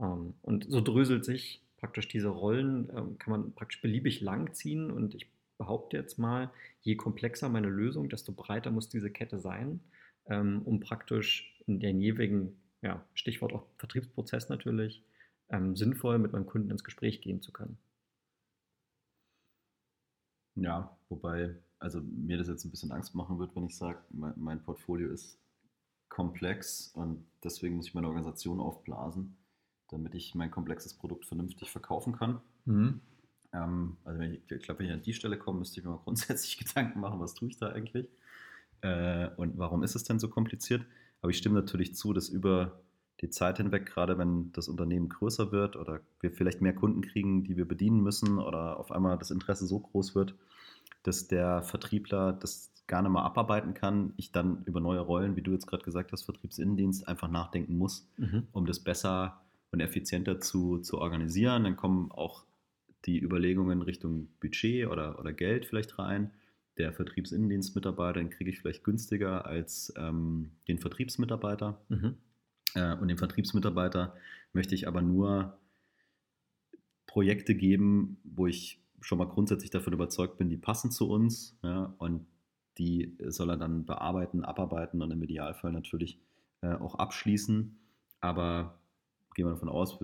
Ähm, 0.01 0.35
und 0.43 0.67
so 0.69 0.81
dröselt 0.81 1.25
sich 1.25 1.63
praktisch 1.77 2.09
diese 2.09 2.29
Rollen, 2.29 2.91
ähm, 2.91 3.19
kann 3.19 3.31
man 3.31 3.53
praktisch 3.53 3.81
beliebig 3.81 4.21
lang 4.21 4.53
ziehen. 4.53 4.91
Und 4.91 5.15
ich 5.15 5.29
behaupte 5.59 5.97
jetzt 5.97 6.19
mal, 6.19 6.51
je 6.83 6.97
komplexer 6.97 7.49
meine 7.49 7.69
Lösung, 7.69 8.09
desto 8.09 8.33
breiter 8.33 8.71
muss 8.71 8.89
diese 8.89 9.11
Kette 9.11 9.39
sein 9.39 9.81
ähm, 10.29 10.63
um 10.65 10.81
praktisch 10.81 11.55
in 11.67 11.81
den 11.81 12.01
jeweiligen, 12.01 12.57
ja, 12.83 13.05
Stichwort 13.15 13.53
auch 13.53 13.67
Vertriebsprozess 13.79 14.49
natürlich, 14.49 15.05
ähm, 15.49 15.77
sinnvoll 15.77 16.19
mit 16.19 16.33
meinem 16.33 16.47
Kunden 16.47 16.71
ins 16.71 16.85
Gespräch 16.85 17.21
gehen 17.21 17.41
zu 17.41 17.53
können. 17.53 17.79
Ja, 20.57 20.97
wobei, 21.09 21.55
also 21.79 22.01
mir 22.01 22.39
das 22.39 22.49
jetzt 22.49 22.65
ein 22.65 22.71
bisschen 22.71 22.93
Angst 22.93 23.15
machen 23.15 23.39
wird, 23.39 23.55
wenn 23.55 23.65
ich 23.65 23.77
sage, 23.77 23.99
mein, 24.11 24.33
mein 24.37 24.63
Portfolio 24.63 25.11
ist 25.11 25.39
komplex 26.09 26.89
und 26.95 27.27
deswegen 27.45 27.77
muss 27.77 27.89
ich 27.89 27.95
meine 27.95 28.09
Organisation 28.09 28.61
aufblasen, 28.61 29.37
damit 29.89 30.15
ich 30.15 30.35
mein 30.35 30.51
komplexes 30.51 30.95
Produkt 30.95 31.27
vernünftig 31.27 31.71
verkaufen 31.71 32.15
kann. 32.15 32.41
Mhm. 32.65 33.01
Ähm, 33.57 33.97
also 34.05 34.21
wenn 34.21 34.35
ich, 34.35 34.51
ich 34.51 34.63
glaube, 34.63 34.81
wenn 34.81 34.87
ich 34.87 34.93
an 34.93 35.03
die 35.03 35.15
Stelle 35.15 35.39
komme, 35.39 35.61
müsste 35.61 35.81
ich 35.81 35.87
mir 35.87 35.93
mal 35.93 36.01
grundsätzlich 36.05 36.59
Gedanken 36.59 37.01
machen, 37.01 37.21
was 37.21 37.35
tue 37.35 37.49
ich 37.49 37.59
da 37.59 37.69
eigentlich. 37.69 38.09
Äh, 38.83 39.29
und 39.37 39.59
warum 39.59 39.83
ist 39.83 39.95
es 39.95 40.05
denn 40.05 40.19
so 40.19 40.29
kompliziert? 40.29 40.85
Aber 41.23 41.31
ich 41.31 41.39
stimme 41.39 41.57
natürlich 41.57 41.95
zu, 41.95 42.13
dass 42.13 42.29
über 42.29 42.81
die 43.23 43.31
Zeit 43.31 43.57
hinweg, 43.57 43.87
gerade 43.87 44.19
wenn 44.19 44.53
das 44.53 44.69
Unternehmen 44.69 45.09
größer 45.09 45.51
wird 45.51 45.77
oder 45.77 46.01
wir 46.21 46.31
vielleicht 46.31 46.61
mehr 46.61 46.75
Kunden 46.75 47.01
kriegen, 47.01 47.45
die 47.45 47.57
wir 47.57 47.67
bedienen 47.67 48.03
müssen 48.03 48.39
oder 48.39 48.79
auf 48.79 48.93
einmal 48.93 49.17
das 49.17 49.31
Interesse 49.31 49.67
so 49.67 49.81
groß 49.81 50.15
wird, 50.15 50.35
dass 51.03 51.27
der 51.27 51.63
Vertriebler 51.63 52.35
das 52.35 52.71
gar 52.87 53.03
nicht 53.03 53.11
mehr 53.11 53.23
abarbeiten 53.23 53.73
kann, 53.73 54.13
ich 54.17 54.33
dann 54.33 54.63
über 54.65 54.81
neue 54.81 55.01
Rollen, 55.01 55.35
wie 55.35 55.43
du 55.43 55.53
jetzt 55.53 55.67
gerade 55.67 55.83
gesagt 55.83 56.13
hast, 56.13 56.25
Vertriebsinnendienst, 56.25 57.09
einfach 57.09 57.29
nachdenken 57.29 57.79
muss, 57.79 58.07
mhm. 58.19 58.47
um 58.53 58.67
das 58.67 58.81
besser 58.81 59.41
und 59.73 59.81
effizienter 59.81 60.41
zu, 60.41 60.79
zu 60.79 60.99
organisieren. 60.99 61.65
Dann 61.65 61.77
kommen 61.77 62.13
auch 62.13 62.45
die 63.07 63.21
Überlegungen 63.21 63.83
Richtung 63.83 64.29
Budget 64.41 64.89
oder, 64.89 65.19
oder 65.19 65.33
Geld 65.33 65.67
vielleicht 65.67 65.99
rein 65.99 66.33
der 66.79 66.93
Vertriebsinnendienstmitarbeiter, 66.93 68.21
den 68.21 68.31
kriege 68.31 68.51
ich 68.51 68.59
vielleicht 68.59 68.85
günstiger 68.85 69.47
als 69.47 69.93
ähm, 69.97 70.51
den 70.69 70.79
Vertriebsmitarbeiter. 70.79 71.81
Mhm. 71.89 72.17
Äh, 72.75 72.95
und 72.97 73.09
dem 73.09 73.19
Vertriebsmitarbeiter 73.19 74.15
möchte 74.53 74.75
ich 74.75 74.87
aber 74.87 75.01
nur 75.01 75.59
Projekte 77.07 77.55
geben, 77.55 78.19
wo 78.25 78.47
ich 78.47 78.83
schon 79.01 79.19
mal 79.19 79.29
grundsätzlich 79.29 79.71
davon 79.71 79.93
überzeugt 79.93 80.37
bin, 80.39 80.49
die 80.49 80.57
passen 80.57 80.91
zu 80.91 81.09
uns. 81.09 81.59
Ja, 81.63 81.95
und 81.99 82.27
die 82.79 83.17
soll 83.29 83.51
er 83.51 83.57
dann 83.57 83.87
bearbeiten, 83.87 84.45
abarbeiten 84.45 85.01
und 85.01 85.11
im 85.11 85.23
Idealfall 85.23 85.73
natürlich 85.73 86.21
äh, 86.61 86.75
auch 86.75 86.97
abschließen. 86.97 87.79
Aber 88.21 88.79
gehen 89.35 89.47
wir 89.47 89.53
davon 89.53 89.69
aus, 89.69 89.99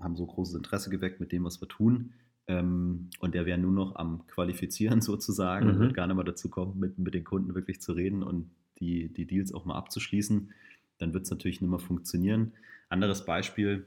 haben 0.00 0.16
so 0.16 0.26
großes 0.26 0.54
Interesse 0.54 0.90
geweckt 0.90 1.20
mit 1.20 1.32
dem, 1.32 1.44
was 1.44 1.60
wir 1.60 1.68
tun, 1.68 2.12
ähm, 2.48 3.10
und 3.18 3.34
der 3.34 3.44
wäre 3.44 3.58
nur 3.58 3.72
noch 3.72 3.96
am 3.96 4.26
Qualifizieren 4.26 5.00
sozusagen 5.02 5.66
mhm. 5.66 5.72
und 5.72 5.78
wird 5.80 5.94
gar 5.94 6.06
nicht 6.06 6.16
mehr 6.16 6.24
dazu 6.24 6.48
kommen, 6.48 6.78
mit, 6.78 6.98
mit 6.98 7.14
den 7.14 7.24
Kunden 7.24 7.54
wirklich 7.54 7.80
zu 7.80 7.92
reden 7.92 8.22
und 8.22 8.50
die, 8.78 9.12
die 9.12 9.26
Deals 9.26 9.52
auch 9.52 9.64
mal 9.64 9.76
abzuschließen. 9.76 10.52
Dann 10.98 11.12
wird 11.12 11.24
es 11.24 11.30
natürlich 11.30 11.60
nicht 11.60 11.70
mehr 11.70 11.78
funktionieren. 11.78 12.52
Anderes 12.88 13.24
Beispiel, 13.24 13.86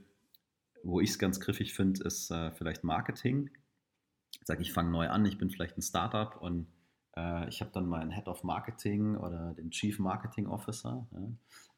wo 0.84 1.00
ich 1.00 1.12
es 1.12 1.20
ganz 1.20 1.39
griffig 1.39 1.74
finde, 1.74 2.03
ist 2.03 2.32
äh, 2.32 2.51
vielleicht 2.51 2.84
Marketing. 2.84 3.50
Ich 4.39 4.46
sage, 4.46 4.62
ich 4.62 4.74
fange 4.74 4.91
neu 4.91 5.10
an, 5.10 5.25
ich 5.25 5.38
bin 5.38 5.50
vielleicht 5.50 5.77
ein 5.77 5.82
Startup 5.82 6.39
und 6.41 6.68
äh, 7.15 7.48
ich 7.50 7.62
habe 7.62 7.72
dann 7.74 7.88
meinen 7.88 8.12
Head 8.12 8.27
of 8.27 8.44
Marketing 8.44 9.15
oder 9.15 9.53
den 9.53 9.72
Chief 9.72 10.00
Marketing 10.00 10.48
Officer. 10.48 11.08
Ja. 11.12 11.32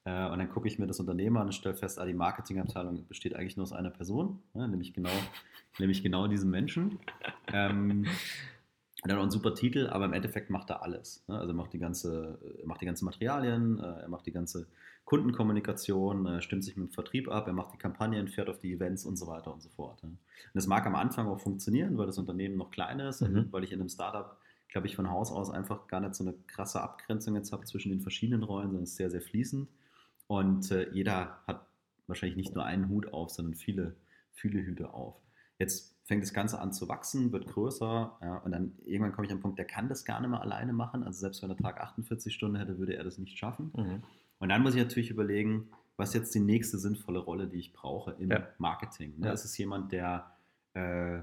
Äh, 0.05 0.29
und 0.29 0.39
dann 0.39 0.49
gucke 0.49 0.67
ich 0.67 0.79
mir 0.79 0.87
das 0.87 0.99
Unternehmen 0.99 1.37
an 1.37 1.47
und 1.47 1.53
stelle 1.53 1.75
fest, 1.75 1.99
ah, 1.99 2.05
die 2.05 2.13
Marketingabteilung 2.13 3.07
besteht 3.07 3.35
eigentlich 3.35 3.57
nur 3.57 3.63
aus 3.63 3.73
einer 3.73 3.91
Person, 3.91 4.39
ja, 4.53 4.67
nämlich, 4.67 4.93
genau, 4.93 5.09
nämlich 5.79 6.03
genau 6.03 6.27
diesem 6.27 6.49
Menschen. 6.49 6.99
Ähm, 7.53 8.05
und 9.03 9.09
dann 9.09 9.17
auch 9.17 9.23
ein 9.23 9.31
super 9.31 9.55
Titel, 9.55 9.87
aber 9.87 10.05
im 10.05 10.13
Endeffekt 10.13 10.51
macht 10.51 10.69
er 10.69 10.83
alles. 10.83 11.23
Ne? 11.27 11.37
Also 11.37 11.53
er 11.53 11.55
macht 11.55 11.73
die 11.73 11.79
ganze, 11.79 12.39
macht 12.65 12.81
die 12.81 12.85
ganzen 12.85 13.05
Materialien, 13.05 13.79
äh, 13.79 14.01
er 14.01 14.09
macht 14.09 14.27
die 14.27 14.31
ganze 14.31 14.67
Kundenkommunikation, 15.05 16.27
er 16.27 16.41
stimmt 16.41 16.63
sich 16.63 16.77
mit 16.77 16.89
dem 16.89 16.93
Vertrieb 16.93 17.27
ab, 17.27 17.47
er 17.47 17.53
macht 17.53 17.73
die 17.73 17.77
Kampagnen, 17.77 18.27
fährt 18.27 18.49
auf 18.49 18.59
die 18.59 18.73
Events 18.73 19.03
und 19.05 19.17
so 19.17 19.25
weiter 19.25 19.51
und 19.51 19.61
so 19.61 19.69
fort. 19.69 20.03
Und 20.03 20.19
das 20.53 20.67
mag 20.67 20.85
am 20.85 20.95
Anfang 20.95 21.27
auch 21.27 21.39
funktionieren, 21.39 21.97
weil 21.97 22.05
das 22.05 22.19
Unternehmen 22.19 22.57
noch 22.57 22.69
klein 22.69 22.99
ist 22.99 23.21
mhm. 23.21 23.47
weil 23.51 23.63
ich 23.63 23.71
in 23.71 23.79
einem 23.79 23.89
Startup 23.89 24.37
glaube 24.71 24.87
ich, 24.87 24.95
von 24.95 25.09
Haus 25.09 25.31
aus 25.31 25.51
einfach 25.51 25.87
gar 25.87 25.99
nicht 25.99 26.15
so 26.15 26.23
eine 26.23 26.33
krasse 26.47 26.81
Abgrenzung 26.81 27.35
jetzt 27.35 27.51
habe 27.51 27.65
zwischen 27.65 27.89
den 27.89 28.01
verschiedenen 28.01 28.43
Rollen, 28.43 28.67
sondern 28.67 28.83
es 28.83 28.91
ist 28.91 28.95
sehr, 28.95 29.11
sehr 29.11 29.21
fließend. 29.21 29.69
Und 30.31 30.71
äh, 30.71 30.89
jeder 30.93 31.41
hat 31.45 31.67
wahrscheinlich 32.07 32.37
nicht 32.37 32.55
nur 32.55 32.63
einen 32.63 32.87
Hut 32.87 33.11
auf, 33.11 33.31
sondern 33.31 33.53
viele, 33.53 33.97
viele 34.31 34.61
Hüte 34.61 34.93
auf. 34.93 35.17
Jetzt 35.59 35.93
fängt 36.05 36.23
das 36.23 36.31
Ganze 36.31 36.57
an 36.61 36.71
zu 36.71 36.87
wachsen, 36.87 37.33
wird 37.33 37.47
größer 37.47 38.17
ja, 38.21 38.37
und 38.37 38.53
dann 38.53 38.77
irgendwann 38.85 39.11
komme 39.11 39.27
ich 39.27 39.31
an 39.33 39.39
den 39.39 39.41
Punkt, 39.41 39.59
der 39.59 39.65
kann 39.65 39.89
das 39.89 40.05
gar 40.05 40.21
nicht 40.21 40.29
mehr 40.29 40.39
alleine 40.39 40.71
machen. 40.71 41.03
Also 41.03 41.19
selbst 41.19 41.41
wenn 41.41 41.49
der 41.49 41.57
Tag 41.57 41.81
48 41.81 42.33
Stunden 42.33 42.55
hätte, 42.55 42.77
würde 42.77 42.95
er 42.95 43.03
das 43.03 43.17
nicht 43.17 43.37
schaffen. 43.37 43.73
Mhm. 43.75 44.03
Und 44.39 44.47
dann 44.47 44.63
muss 44.63 44.73
ich 44.73 44.81
natürlich 44.81 45.09
überlegen, 45.09 45.67
was 45.97 46.09
ist 46.09 46.15
jetzt 46.15 46.33
die 46.33 46.39
nächste 46.39 46.77
sinnvolle 46.77 47.19
Rolle, 47.19 47.47
die 47.47 47.59
ich 47.59 47.73
brauche 47.73 48.11
im 48.13 48.31
ja. 48.31 48.47
Marketing. 48.57 49.19
Ne? 49.19 49.27
Ja. 49.27 49.33
Ist 49.33 49.43
es 49.43 49.57
jemand, 49.57 49.91
der 49.91 50.31
äh, 50.75 51.19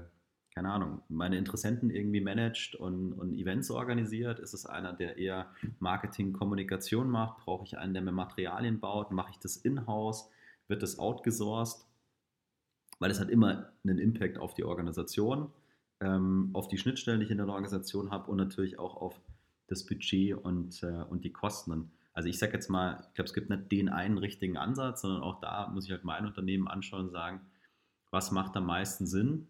keine 0.53 0.71
Ahnung, 0.71 1.01
meine 1.09 1.37
Interessenten 1.37 1.89
irgendwie 1.89 2.21
managt 2.21 2.75
und, 2.75 3.13
und 3.13 3.33
Events 3.33 3.71
organisiert? 3.71 4.39
Ist 4.39 4.53
es 4.53 4.65
einer, 4.65 4.93
der 4.93 5.17
eher 5.17 5.51
Marketing, 5.79 6.33
Kommunikation 6.33 7.09
macht? 7.09 7.45
Brauche 7.45 7.65
ich 7.65 7.77
einen, 7.77 7.93
der 7.93 8.03
mir 8.03 8.11
Materialien 8.11 8.79
baut? 8.79 9.11
Mache 9.11 9.31
ich 9.31 9.39
das 9.39 9.57
in-house? 9.57 10.29
Wird 10.67 10.83
das 10.83 10.99
outgesourced? 10.99 11.85
Weil 12.99 13.11
es 13.11 13.19
hat 13.19 13.29
immer 13.29 13.69
einen 13.83 13.99
Impact 13.99 14.37
auf 14.37 14.53
die 14.53 14.65
Organisation, 14.65 15.51
ähm, 16.01 16.49
auf 16.53 16.67
die 16.67 16.77
Schnittstellen, 16.77 17.19
die 17.19 17.25
ich 17.25 17.31
in 17.31 17.37
der 17.37 17.47
Organisation 17.47 18.11
habe 18.11 18.29
und 18.29 18.37
natürlich 18.37 18.79
auch 18.79 18.95
auf 18.97 19.19
das 19.67 19.85
Budget 19.85 20.33
und, 20.33 20.83
äh, 20.83 21.03
und 21.09 21.23
die 21.23 21.31
Kosten. 21.31 21.91
Also 22.13 22.27
ich 22.27 22.39
sage 22.39 22.53
jetzt 22.53 22.69
mal, 22.69 23.05
ich 23.07 23.13
glaube, 23.13 23.27
es 23.27 23.33
gibt 23.33 23.49
nicht 23.49 23.71
den 23.71 23.87
einen 23.87 24.17
richtigen 24.17 24.57
Ansatz, 24.57 25.01
sondern 25.01 25.21
auch 25.21 25.39
da 25.39 25.67
muss 25.67 25.85
ich 25.85 25.91
halt 25.91 26.03
mein 26.03 26.25
Unternehmen 26.25 26.67
anschauen 26.67 27.05
und 27.05 27.11
sagen, 27.11 27.41
was 28.11 28.31
macht 28.31 28.57
am 28.57 28.65
meisten 28.65 29.05
Sinn? 29.05 29.47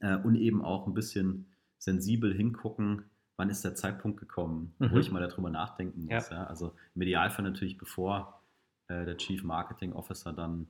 Äh, 0.00 0.16
und 0.16 0.36
eben 0.36 0.62
auch 0.64 0.86
ein 0.86 0.94
bisschen 0.94 1.46
sensibel 1.78 2.34
hingucken, 2.34 3.04
wann 3.36 3.50
ist 3.50 3.64
der 3.64 3.74
Zeitpunkt 3.74 4.18
gekommen, 4.18 4.74
mhm. 4.78 4.92
wo 4.92 4.98
ich 4.98 5.10
mal 5.10 5.20
darüber 5.20 5.50
nachdenken 5.50 6.04
muss. 6.04 6.30
Ja. 6.30 6.36
Ja? 6.36 6.44
Also 6.44 6.74
im 6.94 7.02
Idealfall 7.02 7.44
natürlich, 7.44 7.78
bevor 7.78 8.40
äh, 8.88 9.04
der 9.04 9.16
Chief 9.16 9.42
Marketing 9.42 9.92
Officer 9.92 10.32
dann 10.32 10.66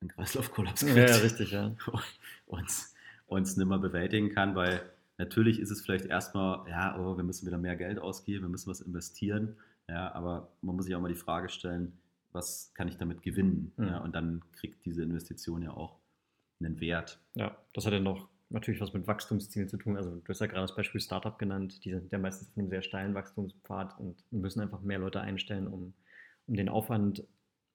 einen 0.00 0.10
Kreislaufkollaps 0.10 0.84
kriegt. 0.84 0.96
Ja, 0.96 1.16
richtig, 1.16 1.52
ja. 1.52 1.74
uns, 2.46 2.94
uns 3.26 3.56
nicht 3.56 3.68
mehr 3.68 3.78
bewältigen 3.78 4.30
kann, 4.30 4.54
weil 4.54 4.82
natürlich 5.18 5.60
ist 5.60 5.70
es 5.70 5.82
vielleicht 5.82 6.06
erstmal, 6.06 6.68
ja, 6.68 6.98
oh, 6.98 7.16
wir 7.16 7.24
müssen 7.24 7.46
wieder 7.46 7.58
mehr 7.58 7.76
Geld 7.76 7.98
ausgeben, 7.98 8.44
wir 8.44 8.48
müssen 8.48 8.70
was 8.70 8.80
investieren, 8.80 9.56
ja, 9.88 10.12
aber 10.14 10.48
man 10.62 10.76
muss 10.76 10.86
sich 10.86 10.94
auch 10.94 11.00
mal 11.00 11.08
die 11.08 11.14
Frage 11.14 11.48
stellen, 11.48 11.92
was 12.32 12.72
kann 12.74 12.88
ich 12.88 12.96
damit 12.96 13.22
gewinnen? 13.22 13.72
Mhm. 13.76 13.86
Ja, 13.86 13.98
und 13.98 14.14
dann 14.14 14.42
kriegt 14.52 14.84
diese 14.84 15.02
Investition 15.02 15.62
ja 15.62 15.72
auch 15.72 15.98
einen 16.64 16.80
Wert. 16.80 17.20
Ja, 17.34 17.56
das 17.72 17.86
hat 17.86 17.92
ja 17.92 18.00
noch 18.00 18.28
natürlich 18.50 18.80
was 18.80 18.92
mit 18.92 19.06
Wachstumszielen 19.06 19.68
zu 19.68 19.78
tun. 19.78 19.96
Also 19.96 20.10
du 20.10 20.28
hast 20.28 20.40
ja 20.40 20.46
gerade 20.46 20.62
das 20.62 20.76
Beispiel 20.76 21.00
Startup 21.00 21.38
genannt, 21.38 21.84
die 21.84 21.92
sind 21.92 22.12
ja 22.12 22.18
meistens 22.18 22.48
von 22.50 22.60
einem 22.60 22.70
sehr 22.70 22.82
steilen 22.82 23.14
Wachstumspfad 23.14 23.98
und 23.98 24.22
müssen 24.30 24.60
einfach 24.60 24.82
mehr 24.82 24.98
Leute 24.98 25.20
einstellen, 25.20 25.66
um, 25.66 25.94
um 26.46 26.56
den 26.56 26.68
Aufwand 26.68 27.24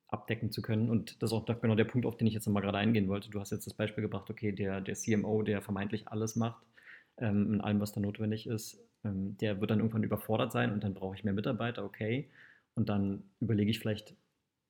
abdecken 0.07 0.51
zu 0.51 0.61
können. 0.61 0.89
Und 0.89 1.21
das 1.21 1.31
ist 1.31 1.33
auch 1.33 1.45
genau 1.45 1.75
der 1.75 1.85
Punkt, 1.85 2.05
auf 2.05 2.17
den 2.17 2.27
ich 2.27 2.33
jetzt 2.33 2.45
nochmal 2.45 2.63
gerade 2.63 2.77
eingehen 2.77 3.07
wollte. 3.09 3.29
Du 3.29 3.39
hast 3.39 3.51
jetzt 3.51 3.67
das 3.67 3.73
Beispiel 3.73 4.03
gebracht, 4.03 4.29
okay, 4.29 4.51
der, 4.51 4.81
der 4.81 4.95
CMO, 4.95 5.41
der 5.41 5.61
vermeintlich 5.61 6.07
alles 6.07 6.35
macht, 6.35 6.63
ähm, 7.17 7.53
in 7.53 7.61
allem, 7.61 7.81
was 7.81 7.91
da 7.91 7.99
notwendig 7.99 8.47
ist, 8.47 8.79
ähm, 9.03 9.37
der 9.37 9.59
wird 9.59 9.71
dann 9.71 9.79
irgendwann 9.79 10.03
überfordert 10.03 10.51
sein 10.51 10.71
und 10.71 10.83
dann 10.83 10.93
brauche 10.93 11.15
ich 11.15 11.23
mehr 11.23 11.33
Mitarbeiter, 11.33 11.83
okay. 11.83 12.29
Und 12.75 12.89
dann 12.89 13.23
überlege 13.39 13.71
ich 13.71 13.79
vielleicht, 13.79 14.15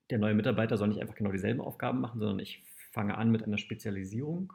der 0.09 0.17
neue 0.17 0.33
Mitarbeiter 0.33 0.77
soll 0.77 0.87
nicht 0.87 1.01
einfach 1.01 1.15
genau 1.15 1.31
dieselben 1.31 1.61
Aufgaben 1.61 1.99
machen, 1.99 2.19
sondern 2.19 2.39
ich 2.39 2.63
fange 2.97 3.15
an 3.15 3.29
mit 3.29 3.43
einer 3.43 3.59
Spezialisierung. 3.59 4.53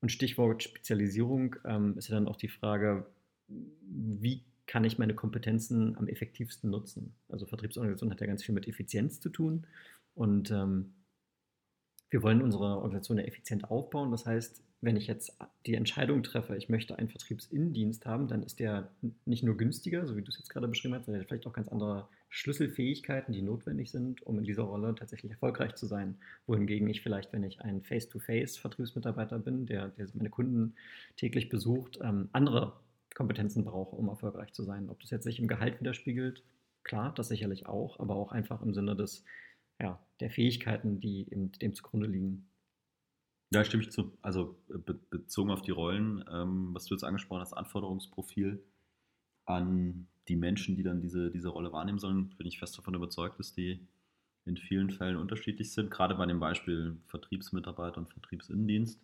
Und 0.00 0.10
Stichwort 0.10 0.62
Spezialisierung 0.62 1.56
ähm, 1.66 1.98
ist 1.98 2.08
ja 2.08 2.14
dann 2.14 2.26
auch 2.26 2.36
die 2.36 2.48
Frage, 2.48 3.04
wie 3.48 4.46
kann 4.66 4.84
ich 4.84 4.96
meine 4.96 5.14
Kompetenzen 5.14 5.94
am 5.98 6.08
effektivsten 6.08 6.70
nutzen. 6.70 7.14
Also 7.28 7.44
Vertriebsorganisation 7.44 8.10
hat 8.10 8.22
ja 8.22 8.26
ganz 8.26 8.42
viel 8.42 8.54
mit 8.54 8.66
Effizienz 8.66 9.20
zu 9.20 9.28
tun 9.28 9.66
und 10.14 10.50
ähm, 10.50 10.94
wir 12.08 12.22
wollen 12.22 12.40
unsere 12.40 12.78
Organisation 12.78 13.18
ja 13.18 13.24
effizient 13.24 13.70
aufbauen. 13.70 14.10
Das 14.10 14.24
heißt, 14.24 14.64
wenn 14.80 14.96
ich 14.96 15.06
jetzt 15.06 15.36
die 15.66 15.74
Entscheidung 15.74 16.22
treffe, 16.22 16.56
ich 16.56 16.68
möchte 16.68 16.98
einen 16.98 17.08
Vertriebsinnendienst 17.08 18.06
haben, 18.06 18.28
dann 18.28 18.42
ist 18.42 18.60
der 18.60 18.90
nicht 19.24 19.42
nur 19.42 19.56
günstiger, 19.56 20.06
so 20.06 20.16
wie 20.16 20.22
du 20.22 20.30
es 20.30 20.38
jetzt 20.38 20.50
gerade 20.50 20.68
beschrieben 20.68 20.94
hast, 20.94 21.06
sondern 21.06 21.24
vielleicht 21.24 21.46
auch 21.46 21.52
ganz 21.52 21.68
andere 21.68 22.08
Schlüsselfähigkeiten, 22.28 23.32
die 23.32 23.42
notwendig 23.42 23.90
sind, 23.90 24.22
um 24.26 24.38
in 24.38 24.44
dieser 24.44 24.64
Rolle 24.64 24.94
tatsächlich 24.94 25.32
erfolgreich 25.32 25.74
zu 25.74 25.86
sein. 25.86 26.16
Wohingegen 26.46 26.88
ich 26.88 27.00
vielleicht, 27.02 27.32
wenn 27.32 27.42
ich 27.42 27.60
ein 27.62 27.82
Face-to-Face-Vertriebsmitarbeiter 27.82 29.38
bin, 29.38 29.66
der, 29.66 29.88
der 29.88 30.08
meine 30.14 30.30
Kunden 30.30 30.74
täglich 31.16 31.48
besucht, 31.48 31.98
ähm, 32.02 32.28
andere 32.32 32.74
Kompetenzen 33.14 33.64
brauche, 33.64 33.96
um 33.96 34.08
erfolgreich 34.08 34.52
zu 34.52 34.62
sein. 34.62 34.90
Ob 34.90 35.00
das 35.00 35.10
jetzt 35.10 35.24
sich 35.24 35.38
im 35.38 35.48
Gehalt 35.48 35.80
widerspiegelt, 35.80 36.42
klar, 36.84 37.14
das 37.14 37.28
sicherlich 37.28 37.66
auch, 37.66 37.98
aber 37.98 38.14
auch 38.14 38.32
einfach 38.32 38.60
im 38.62 38.74
Sinne 38.74 38.94
des, 38.94 39.24
ja, 39.80 39.98
der 40.20 40.30
Fähigkeiten, 40.30 41.00
die 41.00 41.24
dem 41.62 41.74
zugrunde 41.74 42.06
liegen. 42.06 42.46
Ja, 43.52 43.64
stimme 43.64 43.82
ich 43.84 43.90
zu. 43.90 44.12
Also 44.22 44.58
be 44.68 44.94
bezogen 44.94 45.50
auf 45.50 45.62
die 45.62 45.70
Rollen, 45.70 46.24
ähm, 46.30 46.74
was 46.74 46.86
du 46.86 46.94
jetzt 46.94 47.04
angesprochen 47.04 47.40
hast, 47.40 47.52
Anforderungsprofil 47.52 48.62
an 49.44 50.08
die 50.28 50.36
Menschen, 50.36 50.74
die 50.76 50.82
dann 50.82 51.00
diese, 51.00 51.30
diese 51.30 51.48
Rolle 51.48 51.72
wahrnehmen 51.72 52.00
sollen, 52.00 52.30
bin 52.30 52.46
ich 52.46 52.58
fest 52.58 52.76
davon 52.76 52.94
überzeugt, 52.94 53.38
dass 53.38 53.52
die 53.52 53.86
in 54.44 54.56
vielen 54.56 54.90
Fällen 54.90 55.16
unterschiedlich 55.16 55.72
sind. 55.72 55.90
Gerade 55.90 56.16
bei 56.16 56.26
dem 56.26 56.40
Beispiel 56.40 56.98
Vertriebsmitarbeiter 57.06 57.98
und 57.98 58.10
Vertriebsinnendienst. 58.10 59.00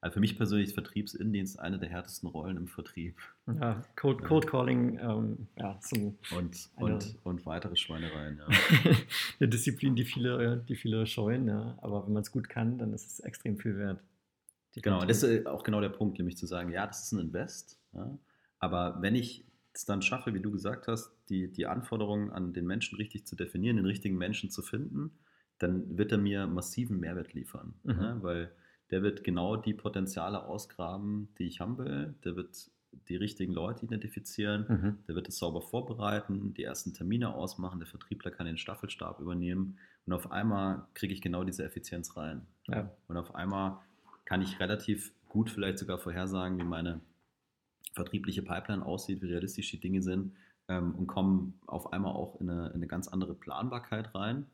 Also 0.00 0.14
für 0.14 0.20
mich 0.20 0.36
persönlich 0.36 0.68
ist 0.68 0.74
Vertriebsinnendienst 0.74 1.58
eine 1.58 1.78
der 1.78 1.88
härtesten 1.88 2.28
Rollen 2.28 2.56
im 2.56 2.68
Vertrieb. 2.68 3.18
Ja, 3.46 3.82
Cold, 3.96 4.22
Cold 4.22 4.46
Calling, 4.46 4.98
ähm, 5.00 5.48
ja, 5.58 5.80
zum 5.80 6.18
und, 6.30 6.70
und, 6.76 7.16
und 7.24 7.46
weitere 7.46 7.76
Schweinereien, 7.76 8.38
ja. 8.38 8.46
eine 9.40 9.48
Disziplin, 9.48 9.96
die 9.96 10.04
viele, 10.04 10.64
die 10.68 10.76
viele 10.76 11.06
scheuen, 11.06 11.48
ja. 11.48 11.78
Aber 11.80 12.06
wenn 12.06 12.12
man 12.12 12.22
es 12.22 12.30
gut 12.30 12.48
kann, 12.48 12.78
dann 12.78 12.92
ist 12.92 13.06
es 13.06 13.20
extrem 13.20 13.58
viel 13.58 13.76
wert. 13.78 14.02
Genau, 14.82 15.04
das 15.06 15.22
ist 15.22 15.46
auch 15.46 15.62
genau 15.62 15.80
der 15.80 15.88
Punkt, 15.88 16.18
nämlich 16.18 16.36
zu 16.36 16.46
sagen, 16.46 16.70
ja, 16.70 16.86
das 16.86 17.04
ist 17.04 17.12
ein 17.12 17.18
Invest, 17.18 17.80
ja, 17.94 18.18
aber 18.58 19.00
wenn 19.00 19.14
ich 19.14 19.46
es 19.72 19.84
dann 19.84 20.02
schaffe, 20.02 20.34
wie 20.34 20.40
du 20.40 20.50
gesagt 20.50 20.88
hast, 20.88 21.12
die, 21.28 21.50
die 21.52 21.66
Anforderungen 21.66 22.30
an 22.30 22.52
den 22.52 22.66
Menschen 22.66 22.96
richtig 22.96 23.26
zu 23.26 23.36
definieren, 23.36 23.76
den 23.76 23.86
richtigen 23.86 24.16
Menschen 24.16 24.50
zu 24.50 24.62
finden, 24.62 25.12
dann 25.58 25.96
wird 25.96 26.12
er 26.12 26.18
mir 26.18 26.46
massiven 26.46 26.98
Mehrwert 26.98 27.32
liefern. 27.34 27.74
Mhm. 27.84 27.90
Ja, 28.00 28.22
weil 28.22 28.52
der 28.90 29.02
wird 29.02 29.24
genau 29.24 29.56
die 29.56 29.74
Potenziale 29.74 30.44
ausgraben, 30.44 31.28
die 31.38 31.44
ich 31.44 31.60
haben 31.60 31.78
will. 31.78 32.14
Der 32.24 32.36
wird 32.36 32.70
die 33.08 33.16
richtigen 33.16 33.52
Leute 33.52 33.84
identifizieren, 33.84 34.66
mhm. 34.68 34.98
der 35.06 35.14
wird 35.14 35.28
es 35.28 35.38
sauber 35.38 35.60
vorbereiten, 35.60 36.54
die 36.54 36.64
ersten 36.64 36.94
Termine 36.94 37.34
ausmachen, 37.34 37.78
der 37.78 37.88
Vertriebler 37.88 38.30
kann 38.30 38.46
den 38.46 38.56
Staffelstab 38.56 39.20
übernehmen 39.20 39.78
und 40.06 40.12
auf 40.12 40.30
einmal 40.30 40.86
kriege 40.94 41.12
ich 41.12 41.20
genau 41.20 41.44
diese 41.44 41.64
Effizienz 41.64 42.16
rein. 42.16 42.46
Ja. 42.68 42.90
Und 43.08 43.16
auf 43.16 43.34
einmal 43.34 43.78
kann 44.24 44.40
ich 44.40 44.60
relativ 44.60 45.12
gut 45.28 45.50
vielleicht 45.50 45.78
sogar 45.78 45.98
vorhersagen, 45.98 46.58
wie 46.58 46.64
meine 46.64 47.00
vertriebliche 47.92 48.42
Pipeline 48.42 48.84
aussieht, 48.84 49.20
wie 49.22 49.26
realistisch 49.26 49.70
die 49.70 49.80
Dinge 49.80 50.02
sind 50.02 50.34
ähm, 50.68 50.94
und 50.94 51.06
komme 51.06 51.52
auf 51.66 51.92
einmal 51.92 52.12
auch 52.12 52.40
in 52.40 52.50
eine, 52.50 52.68
in 52.68 52.74
eine, 52.74 52.86
ganz 52.86 53.08
andere 53.08 53.34
Planbarkeit 53.34 54.14
rein. 54.14 54.46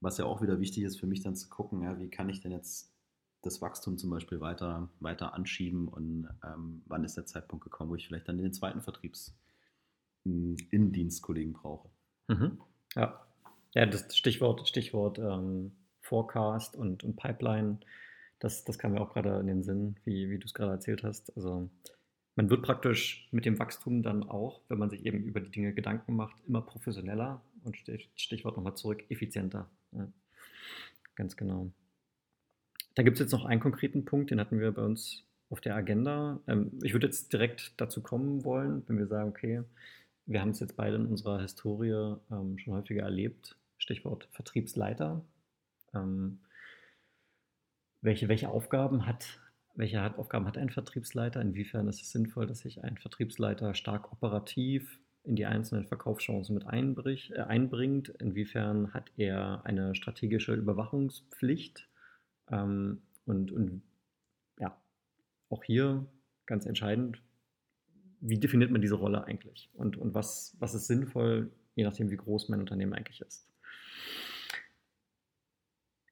Was 0.00 0.18
ja 0.18 0.24
auch 0.24 0.42
wieder 0.42 0.60
wichtig 0.60 0.84
ist 0.84 1.00
für 1.00 1.06
mich 1.06 1.22
dann 1.22 1.34
zu 1.34 1.48
gucken, 1.48 1.82
ja, 1.82 1.98
wie 1.98 2.08
kann 2.08 2.28
ich 2.28 2.40
denn 2.40 2.52
jetzt 2.52 2.94
das 3.42 3.60
Wachstum 3.62 3.98
zum 3.98 4.10
Beispiel 4.10 4.40
weiter, 4.40 4.88
weiter 5.00 5.34
anschieben 5.34 5.88
und 5.88 6.28
ähm, 6.44 6.82
wann 6.86 7.04
ist 7.04 7.16
der 7.16 7.26
Zeitpunkt 7.26 7.64
gekommen, 7.64 7.90
wo 7.90 7.94
ich 7.94 8.06
vielleicht 8.06 8.28
dann 8.28 8.38
den 8.38 8.52
zweiten 8.52 8.82
Vertriebsinnendienstkollegen 8.82 11.52
brauche. 11.52 11.88
Mhm. 12.28 12.60
Ja. 12.94 13.26
ja, 13.74 13.86
das 13.86 14.16
Stichwort, 14.16 14.68
Stichwort 14.68 15.18
ähm, 15.18 15.72
Forecast 16.00 16.76
und, 16.76 17.04
und 17.04 17.16
Pipeline, 17.16 17.78
das, 18.38 18.64
das 18.64 18.78
kam 18.78 18.92
mir 18.92 19.00
auch 19.00 19.12
gerade 19.12 19.38
in 19.40 19.46
den 19.46 19.62
Sinn, 19.62 19.96
wie, 20.04 20.30
wie 20.30 20.38
du 20.38 20.46
es 20.46 20.54
gerade 20.54 20.72
erzählt 20.72 21.04
hast. 21.04 21.36
Also 21.36 21.68
man 22.34 22.50
wird 22.50 22.62
praktisch 22.62 23.28
mit 23.32 23.44
dem 23.44 23.58
Wachstum 23.58 24.02
dann 24.02 24.22
auch, 24.22 24.62
wenn 24.68 24.78
man 24.78 24.90
sich 24.90 25.04
eben 25.04 25.22
über 25.22 25.40
die 25.40 25.50
Dinge 25.50 25.74
Gedanken 25.74 26.14
macht, 26.14 26.36
immer 26.46 26.62
professioneller 26.62 27.42
und 27.64 27.76
Stichwort 28.14 28.56
nochmal 28.56 28.76
zurück, 28.76 29.04
effizienter. 29.10 29.68
Ja. 29.92 30.08
Ganz 31.16 31.36
genau. 31.36 31.72
Da 32.98 33.04
gibt 33.04 33.14
es 33.14 33.20
jetzt 33.20 33.30
noch 33.30 33.44
einen 33.44 33.60
konkreten 33.60 34.04
Punkt, 34.04 34.32
den 34.32 34.40
hatten 34.40 34.58
wir 34.58 34.72
bei 34.72 34.82
uns 34.82 35.24
auf 35.50 35.60
der 35.60 35.76
Agenda. 35.76 36.40
Ähm, 36.48 36.80
ich 36.82 36.94
würde 36.94 37.06
jetzt 37.06 37.32
direkt 37.32 37.80
dazu 37.80 38.02
kommen 38.02 38.42
wollen, 38.42 38.82
wenn 38.88 38.98
wir 38.98 39.06
sagen, 39.06 39.28
okay, 39.28 39.62
wir 40.26 40.40
haben 40.40 40.50
es 40.50 40.58
jetzt 40.58 40.76
beide 40.76 40.96
in 40.96 41.06
unserer 41.06 41.40
Historie 41.40 42.16
ähm, 42.32 42.58
schon 42.58 42.74
häufiger 42.74 43.04
erlebt. 43.04 43.56
Stichwort 43.76 44.28
Vertriebsleiter. 44.32 45.24
Ähm, 45.94 46.40
welche, 48.00 48.26
welche 48.26 48.48
Aufgaben 48.48 49.06
hat 49.06 49.38
welche 49.76 50.02
Aufgaben 50.18 50.48
hat 50.48 50.58
ein 50.58 50.70
Vertriebsleiter? 50.70 51.40
Inwiefern 51.40 51.86
ist 51.86 52.02
es 52.02 52.10
sinnvoll, 52.10 52.48
dass 52.48 52.58
sich 52.58 52.82
ein 52.82 52.98
Vertriebsleiter 52.98 53.74
stark 53.74 54.10
operativ 54.10 54.98
in 55.22 55.36
die 55.36 55.46
einzelnen 55.46 55.86
Verkaufschancen 55.86 56.56
mit 56.56 56.64
äh, 56.64 57.42
einbringt? 57.42 58.08
Inwiefern 58.08 58.92
hat 58.92 59.12
er 59.16 59.60
eine 59.64 59.94
strategische 59.94 60.54
Überwachungspflicht? 60.54 61.87
Ähm, 62.50 63.02
und, 63.26 63.52
und 63.52 63.82
ja, 64.58 64.76
auch 65.50 65.64
hier 65.64 66.06
ganz 66.46 66.66
entscheidend, 66.66 67.22
wie 68.20 68.38
definiert 68.38 68.70
man 68.70 68.80
diese 68.80 68.96
Rolle 68.96 69.24
eigentlich? 69.24 69.70
Und, 69.74 69.96
und 69.96 70.14
was, 70.14 70.56
was 70.58 70.74
ist 70.74 70.86
sinnvoll, 70.86 71.50
je 71.74 71.84
nachdem, 71.84 72.10
wie 72.10 72.16
groß 72.16 72.48
mein 72.48 72.60
Unternehmen 72.60 72.94
eigentlich 72.94 73.20
ist? 73.20 73.46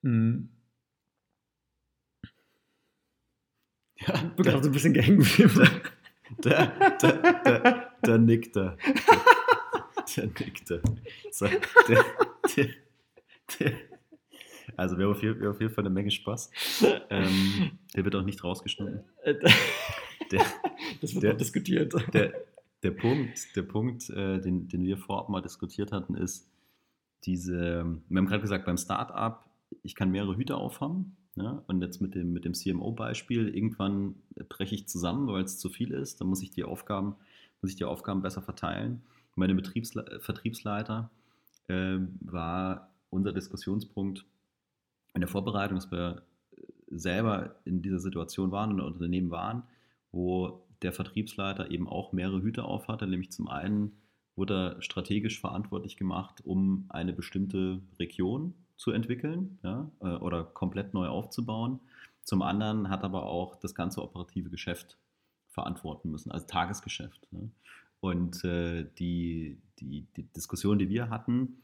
Hm. 0.01 0.49
Ja, 3.99 4.21
bin 4.35 4.45
gerade 4.45 4.63
so 4.63 4.69
ein 4.69 4.73
bisschen 4.73 4.93
gehängt. 4.93 5.27
Da, 6.39 6.65
da, 7.01 7.11
da, 7.41 7.97
da 8.01 8.17
nickt 8.17 8.57
er. 8.57 8.77
Der 10.15 10.25
nickt 10.25 10.69
er. 10.71 10.81
So, 11.31 11.47
der, 11.87 12.05
der, 12.55 12.67
der, 13.59 13.73
also 14.77 14.97
wir 14.97 15.05
haben, 15.05 15.11
auf 15.11 15.23
jeden, 15.23 15.39
wir 15.39 15.47
haben 15.47 15.55
auf 15.55 15.61
jeden 15.61 15.73
Fall 15.73 15.83
eine 15.83 15.93
Menge 15.93 16.11
Spaß. 16.11 16.51
Ähm, 17.09 17.71
der 17.95 18.03
wird 18.03 18.15
auch 18.15 18.23
nicht 18.23 18.43
rausgeschnitten. 18.43 18.99
Der, 19.25 19.39
das 21.01 21.13
wird 21.13 21.23
der, 21.23 21.33
auch 21.33 21.37
diskutiert. 21.37 21.93
Der, 22.13 22.33
der 22.83 22.91
Punkt, 22.91 23.55
der 23.55 23.61
Punkt 23.61 24.09
äh, 24.09 24.41
den, 24.41 24.67
den 24.67 24.83
wir 24.83 24.97
vorab 24.97 25.29
mal 25.29 25.41
diskutiert 25.41 25.93
hatten, 25.93 26.15
ist 26.15 26.49
diese, 27.23 27.85
wir 28.09 28.17
haben 28.17 28.25
gerade 28.25 28.41
gesagt, 28.41 28.65
beim 28.65 28.77
Startup, 28.77 29.45
ich 29.83 29.95
kann 29.95 30.11
mehrere 30.11 30.35
Hüte 30.35 30.57
aufhaben 30.57 31.15
ja, 31.35 31.63
und 31.67 31.81
jetzt 31.81 32.01
mit 32.01 32.15
dem, 32.15 32.33
mit 32.33 32.45
dem 32.45 32.53
CMO-Beispiel, 32.53 33.47
irgendwann 33.49 34.15
breche 34.49 34.75
ich 34.75 34.87
zusammen, 34.87 35.27
weil 35.27 35.43
es 35.43 35.59
zu 35.59 35.69
viel 35.69 35.91
ist. 35.91 36.19
Dann 36.19 36.27
muss 36.27 36.41
ich 36.41 36.51
die 36.51 36.63
Aufgaben, 36.63 37.15
muss 37.61 37.71
ich 37.71 37.77
die 37.77 37.85
Aufgaben 37.85 38.21
besser 38.21 38.41
verteilen. 38.41 39.03
Dem 39.35 39.55
Betriebsle 39.55 40.19
Vertriebsleiter 40.19 41.11
äh, 41.67 41.99
war 42.21 42.91
unser 43.11 43.33
Diskussionspunkt 43.33 44.25
in 45.17 45.21
der 45.21 45.27
Vorbereitung, 45.27 45.77
dass 45.77 45.91
wir 45.91 46.21
selber 46.89 47.55
in 47.65 47.81
dieser 47.81 47.99
Situation 47.99 48.51
waren 48.51 48.71
und 48.71 48.81
Unternehmen 48.81 49.31
waren, 49.31 49.63
wo 50.11 50.63
der 50.83 50.93
Vertriebsleiter 50.93 51.71
eben 51.71 51.87
auch 51.87 52.13
mehrere 52.13 52.41
Hüte 52.41 52.63
auf 52.63 52.87
hatte, 52.87 53.07
nämlich 53.07 53.31
zum 53.31 53.47
einen 53.47 53.97
wurde 54.35 54.75
er 54.75 54.81
strategisch 54.83 55.39
verantwortlich 55.39 55.97
gemacht, 55.97 56.41
um 56.45 56.85
eine 56.89 57.13
bestimmte 57.13 57.81
Region 57.97 58.53
zu 58.75 58.91
entwickeln 58.91 59.57
ja, 59.63 59.89
äh, 60.01 60.17
oder 60.17 60.43
komplett 60.43 60.93
neu 60.93 61.07
aufzubauen. 61.07 61.79
Zum 62.23 62.43
anderen 62.43 62.89
hat 62.89 63.03
aber 63.03 63.23
auch 63.23 63.55
das 63.55 63.73
ganze 63.73 64.03
operative 64.03 64.51
Geschäft 64.51 64.99
verantworten 65.49 66.11
müssen, 66.11 66.31
also 66.31 66.45
Tagesgeschäft. 66.45 67.27
Ne? 67.31 67.49
Und 68.01 68.43
äh, 68.43 68.85
die, 68.99 69.59
die, 69.79 70.05
die, 70.15 70.31
Diskussion, 70.33 70.77
die 70.77 70.89
wir 70.89 71.09
hatten, 71.09 71.57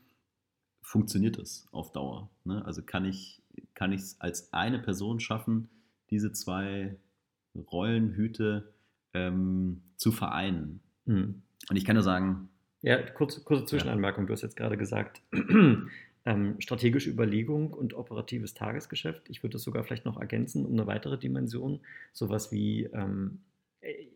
funktioniert 0.82 1.38
es 1.38 1.68
auf 1.72 1.92
Dauer? 1.92 2.32
Ne? 2.44 2.66
Also 2.66 2.82
kann 2.82 3.06
ich 3.06 3.43
kann 3.74 3.92
ich 3.92 4.02
es 4.02 4.22
als 4.22 4.54
eine 4.54 4.80
Person 4.80 5.20
schaffen, 5.20 5.70
diese 6.10 6.32
zwei 6.32 6.96
Rollenhüte 7.56 8.74
ähm, 9.14 9.82
zu 9.98 10.12
vereinen? 10.12 10.82
Mhm. 11.06 11.44
Und 11.70 11.76
ich 11.76 11.86
kann 11.86 11.96
nur 11.96 12.04
sagen. 12.04 12.50
Ja, 12.82 13.02
kurze, 13.02 13.44
kurze 13.44 13.66
Zwischenanmerkung. 13.66 14.28
Du 14.28 14.34
hast 14.34 14.42
jetzt 14.42 14.58
gerade 14.58 14.78
gesagt, 14.78 15.22
ähm, 16.26 16.56
strategische 16.60 17.10
Überlegung 17.10 17.74
und 17.74 17.94
operatives 17.94 18.54
Tagesgeschäft. 18.54 19.30
Ich 19.30 19.44
würde 19.44 19.54
das 19.54 19.64
sogar 19.64 19.84
vielleicht 19.84 20.06
noch 20.06 20.20
ergänzen 20.20 20.66
um 20.66 20.74
eine 20.74 20.88
weitere 20.88 21.18
Dimension, 21.18 21.80
sowas 22.12 22.52
wie 22.52 22.84
ähm, 22.86 23.40
äh, 23.82 24.08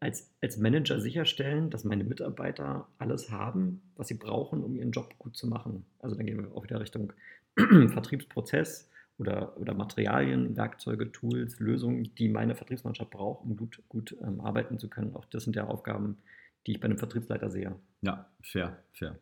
als, 0.00 0.30
als 0.40 0.58
Manager 0.58 1.00
sicherstellen, 1.00 1.70
dass 1.70 1.84
meine 1.84 2.04
Mitarbeiter 2.04 2.86
alles 2.98 3.30
haben, 3.30 3.82
was 3.96 4.08
sie 4.08 4.14
brauchen, 4.14 4.62
um 4.62 4.76
ihren 4.76 4.90
Job 4.90 5.14
gut 5.18 5.36
zu 5.36 5.46
machen. 5.46 5.84
Also 6.00 6.16
dann 6.16 6.26
gehen 6.26 6.38
wir 6.38 6.54
auch 6.54 6.64
wieder 6.64 6.80
Richtung 6.80 7.12
Vertriebsprozess 7.56 8.90
oder, 9.18 9.56
oder 9.58 9.74
Materialien, 9.74 10.56
Werkzeuge, 10.56 11.12
Tools, 11.12 11.60
Lösungen, 11.60 12.14
die 12.16 12.28
meine 12.28 12.54
Vertriebsmannschaft 12.54 13.10
braucht, 13.10 13.44
um 13.44 13.56
gut, 13.56 13.82
gut 13.88 14.16
ähm, 14.22 14.40
arbeiten 14.40 14.78
zu 14.78 14.88
können. 14.88 15.14
Auch 15.14 15.26
das 15.26 15.44
sind 15.44 15.56
ja 15.56 15.66
Aufgaben, 15.66 16.18
die 16.66 16.72
ich 16.72 16.80
bei 16.80 16.86
einem 16.86 16.98
Vertriebsleiter 16.98 17.50
sehe. 17.50 17.76
Ja, 18.02 18.26
fair, 18.42 18.78
fair. 18.92 19.18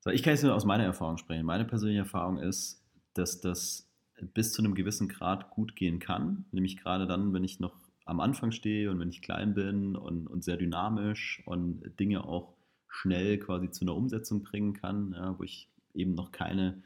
So, 0.00 0.10
ich 0.10 0.22
kann 0.22 0.32
jetzt 0.32 0.42
nur 0.42 0.54
aus 0.54 0.64
meiner 0.64 0.84
Erfahrung 0.84 1.18
sprechen. 1.18 1.46
Meine 1.46 1.64
persönliche 1.64 2.00
Erfahrung 2.00 2.38
ist, 2.38 2.82
dass 3.14 3.40
das 3.40 3.90
bis 4.20 4.52
zu 4.52 4.62
einem 4.62 4.74
gewissen 4.74 5.08
Grad 5.08 5.50
gut 5.50 5.76
gehen 5.76 5.98
kann. 5.98 6.44
Nämlich 6.50 6.76
gerade 6.76 7.06
dann, 7.06 7.32
wenn 7.32 7.44
ich 7.44 7.60
noch 7.60 7.74
am 8.04 8.20
Anfang 8.20 8.52
stehe 8.52 8.90
und 8.90 9.00
wenn 9.00 9.08
ich 9.08 9.22
klein 9.22 9.54
bin 9.54 9.96
und, 9.96 10.26
und 10.26 10.44
sehr 10.44 10.56
dynamisch 10.56 11.42
und 11.46 11.98
Dinge 11.98 12.24
auch 12.24 12.54
schnell 12.88 13.38
quasi 13.38 13.70
zu 13.70 13.84
einer 13.84 13.94
Umsetzung 13.94 14.42
bringen 14.42 14.74
kann, 14.74 15.14
ja, 15.16 15.38
wo 15.38 15.42
ich 15.42 15.68
eben 15.94 16.14
noch 16.14 16.32
keine 16.32 16.82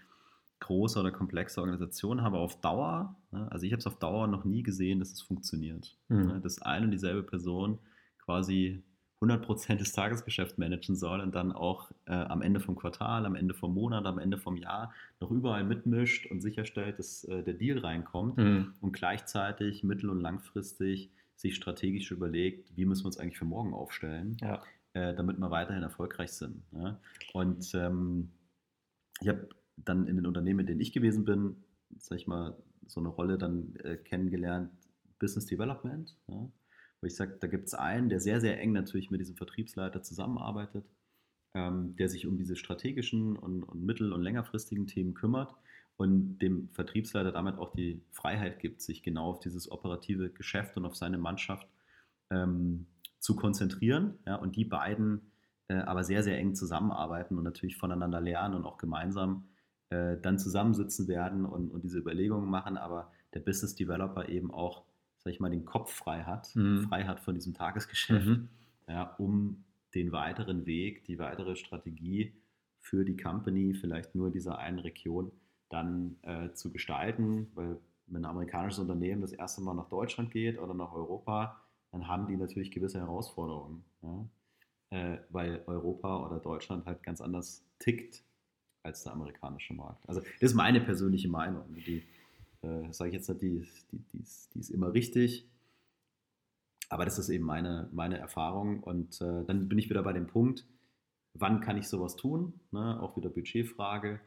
große 0.60 0.98
oder 0.98 1.12
komplexe 1.12 1.60
Organisation 1.60 2.22
habe 2.22 2.38
auf 2.38 2.60
Dauer. 2.60 3.16
Ja, 3.32 3.46
also 3.48 3.64
ich 3.64 3.72
habe 3.72 3.80
es 3.80 3.86
auf 3.86 3.98
Dauer 3.98 4.26
noch 4.26 4.44
nie 4.44 4.62
gesehen, 4.62 4.98
dass 4.98 5.12
es 5.12 5.22
funktioniert. 5.22 5.96
Mhm. 6.08 6.30
Ja, 6.30 6.38
dass 6.38 6.60
eine 6.62 6.86
und 6.86 6.90
dieselbe 6.90 7.22
Person 7.22 7.78
quasi 8.24 8.82
100% 9.20 9.76
des 9.76 9.92
Tagesgeschäfts 9.92 10.58
managen 10.58 10.94
soll 10.94 11.20
und 11.20 11.34
dann 11.34 11.52
auch 11.52 11.90
äh, 12.06 12.12
am 12.12 12.40
Ende 12.40 12.60
vom 12.60 12.76
Quartal, 12.76 13.26
am 13.26 13.34
Ende 13.34 13.52
vom 13.52 13.74
Monat, 13.74 14.06
am 14.06 14.18
Ende 14.18 14.38
vom 14.38 14.56
Jahr 14.56 14.92
noch 15.20 15.30
überall 15.30 15.64
mitmischt 15.64 16.30
und 16.30 16.40
sicherstellt, 16.40 16.98
dass 16.98 17.24
äh, 17.24 17.42
der 17.42 17.54
Deal 17.54 17.78
reinkommt 17.78 18.36
mhm. 18.36 18.74
und 18.80 18.92
gleichzeitig 18.92 19.82
mittel- 19.82 20.10
und 20.10 20.20
langfristig 20.20 21.10
sich 21.34 21.56
strategisch 21.56 22.10
überlegt, 22.10 22.76
wie 22.76 22.84
müssen 22.84 23.04
wir 23.04 23.06
uns 23.06 23.18
eigentlich 23.18 23.38
für 23.38 23.44
morgen 23.44 23.74
aufstellen, 23.74 24.36
ja. 24.40 24.62
äh, 24.92 25.14
damit 25.14 25.38
wir 25.38 25.50
weiterhin 25.50 25.82
erfolgreich 25.82 26.32
sind. 26.32 26.62
Ja? 26.72 27.00
Und 27.32 27.74
ähm, 27.74 28.30
ich 29.20 29.28
habe 29.28 29.48
dann 29.76 30.06
in 30.06 30.16
den 30.16 30.26
Unternehmen, 30.26 30.60
in 30.60 30.66
denen 30.66 30.80
ich 30.80 30.92
gewesen 30.92 31.24
bin, 31.24 31.56
sag 31.98 32.18
ich 32.18 32.26
mal, 32.26 32.56
so 32.86 33.00
eine 33.00 33.08
Rolle 33.08 33.38
dann 33.38 33.76
äh, 33.76 33.96
kennengelernt, 33.96 34.70
Business 35.18 35.46
Development. 35.46 36.16
Ja? 36.28 36.50
wo 37.00 37.06
ich 37.06 37.14
sage, 37.14 37.36
da 37.40 37.46
gibt 37.46 37.68
es 37.68 37.74
einen, 37.74 38.08
der 38.08 38.20
sehr, 38.20 38.40
sehr 38.40 38.60
eng 38.60 38.72
natürlich 38.72 39.10
mit 39.10 39.20
diesem 39.20 39.36
Vertriebsleiter 39.36 40.02
zusammenarbeitet, 40.02 40.84
ähm, 41.54 41.94
der 41.96 42.08
sich 42.08 42.26
um 42.26 42.36
diese 42.36 42.56
strategischen 42.56 43.36
und, 43.36 43.62
und 43.62 43.84
mittel- 43.84 44.12
und 44.12 44.22
längerfristigen 44.22 44.86
Themen 44.86 45.14
kümmert 45.14 45.54
und 45.96 46.38
dem 46.38 46.68
Vertriebsleiter 46.70 47.32
damit 47.32 47.58
auch 47.58 47.72
die 47.72 48.02
Freiheit 48.10 48.58
gibt, 48.58 48.82
sich 48.82 49.02
genau 49.02 49.30
auf 49.30 49.40
dieses 49.40 49.70
operative 49.70 50.30
Geschäft 50.30 50.76
und 50.76 50.84
auf 50.84 50.96
seine 50.96 51.18
Mannschaft 51.18 51.68
ähm, 52.30 52.86
zu 53.20 53.36
konzentrieren. 53.36 54.18
Ja, 54.26 54.36
und 54.36 54.56
die 54.56 54.64
beiden 54.64 55.32
aber 55.74 56.04
sehr, 56.04 56.22
sehr 56.22 56.38
eng 56.38 56.54
zusammenarbeiten 56.54 57.36
und 57.36 57.44
natürlich 57.44 57.76
voneinander 57.76 58.20
lernen 58.20 58.54
und 58.54 58.64
auch 58.64 58.78
gemeinsam 58.78 59.48
äh, 59.90 60.16
dann 60.20 60.38
zusammensitzen 60.38 61.08
werden 61.08 61.44
und, 61.44 61.70
und 61.70 61.84
diese 61.84 61.98
Überlegungen 61.98 62.48
machen, 62.48 62.76
aber 62.76 63.12
der 63.34 63.40
Business 63.40 63.74
Developer 63.74 64.28
eben 64.28 64.50
auch 64.50 64.84
sag 65.18 65.32
ich 65.32 65.40
mal, 65.40 65.50
den 65.50 65.64
Kopf 65.64 65.92
frei 65.92 66.22
hat, 66.22 66.54
mhm. 66.54 66.88
frei 66.88 67.04
hat 67.04 67.20
von 67.20 67.34
diesem 67.34 67.54
Tagesgeschäft, 67.54 68.26
mhm. 68.26 68.48
ja, 68.88 69.14
um 69.18 69.64
den 69.94 70.12
weiteren 70.12 70.66
Weg, 70.66 71.04
die 71.04 71.18
weitere 71.18 71.56
Strategie 71.56 72.34
für 72.80 73.04
die 73.04 73.16
Company, 73.16 73.74
vielleicht 73.74 74.14
nur 74.14 74.30
dieser 74.30 74.58
einen 74.58 74.78
Region, 74.78 75.32
dann 75.68 76.16
äh, 76.22 76.52
zu 76.52 76.72
gestalten, 76.72 77.48
weil 77.54 77.78
wenn 78.06 78.22
ein 78.24 78.30
amerikanisches 78.30 78.78
Unternehmen 78.78 79.20
das 79.20 79.32
erste 79.32 79.60
Mal 79.60 79.74
nach 79.74 79.88
Deutschland 79.88 80.30
geht 80.30 80.58
oder 80.58 80.72
nach 80.72 80.92
Europa, 80.92 81.60
dann 81.92 82.08
haben 82.08 82.26
die 82.26 82.36
natürlich 82.36 82.70
gewisse 82.70 82.98
Herausforderungen, 82.98 83.84
ja? 84.02 84.26
Äh, 84.90 85.18
weil 85.30 85.62
Europa 85.66 86.26
oder 86.26 86.38
Deutschland 86.38 86.86
halt 86.86 87.02
ganz 87.02 87.20
anders 87.20 87.64
tickt 87.78 88.24
als 88.82 89.02
der 89.02 89.12
amerikanische 89.12 89.74
Markt. 89.74 90.08
Also 90.08 90.20
das 90.20 90.50
ist 90.50 90.54
meine 90.54 90.80
persönliche 90.80 91.28
Meinung. 91.28 91.64
Die, 91.74 92.04
äh, 92.62 92.92
Sage 92.92 93.10
ich 93.10 93.14
jetzt 93.14 93.28
nicht, 93.28 93.42
die, 93.42 93.66
die, 93.92 93.98
die, 94.12 94.18
ist, 94.18 94.54
die 94.54 94.60
ist 94.60 94.70
immer 94.70 94.92
richtig. 94.92 95.48
Aber 96.88 97.04
das 97.04 97.18
ist 97.18 97.28
eben 97.28 97.44
meine, 97.44 97.88
meine 97.92 98.18
Erfahrung. 98.18 98.82
Und 98.82 99.20
äh, 99.20 99.44
dann 99.44 99.68
bin 99.68 99.78
ich 99.78 99.90
wieder 99.90 100.02
bei 100.02 100.12
dem 100.12 100.26
Punkt, 100.26 100.66
wann 101.34 101.60
kann 101.60 101.76
ich 101.76 101.88
sowas 101.88 102.16
tun? 102.16 102.60
Ne? 102.70 103.00
Auch 103.00 103.16
wieder 103.16 103.28
Budgetfrage. 103.28 104.20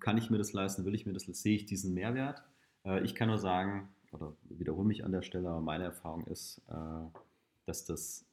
Kann 0.00 0.18
ich 0.18 0.30
mir 0.30 0.38
das 0.38 0.52
leisten? 0.52 0.84
Will 0.84 0.94
ich 0.94 1.06
mir 1.06 1.12
das 1.12 1.26
leisten? 1.26 1.42
Sehe 1.42 1.56
ich 1.56 1.66
diesen 1.66 1.94
Mehrwert? 1.94 2.42
Äh, 2.84 3.04
ich 3.04 3.14
kann 3.14 3.28
nur 3.28 3.38
sagen, 3.38 3.88
oder 4.10 4.36
wiederhole 4.44 4.86
mich 4.86 5.04
an 5.04 5.12
der 5.12 5.22
Stelle, 5.22 5.48
aber 5.48 5.60
meine 5.60 5.84
Erfahrung 5.84 6.26
ist, 6.26 6.60
äh, 6.68 7.18
dass 7.66 7.84
das 7.84 8.26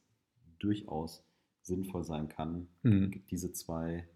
durchaus 0.58 1.24
sinnvoll 1.62 2.04
sein 2.04 2.28
kann, 2.28 2.68
mhm. 2.82 3.22
diese 3.30 3.52
zwei 3.52 4.08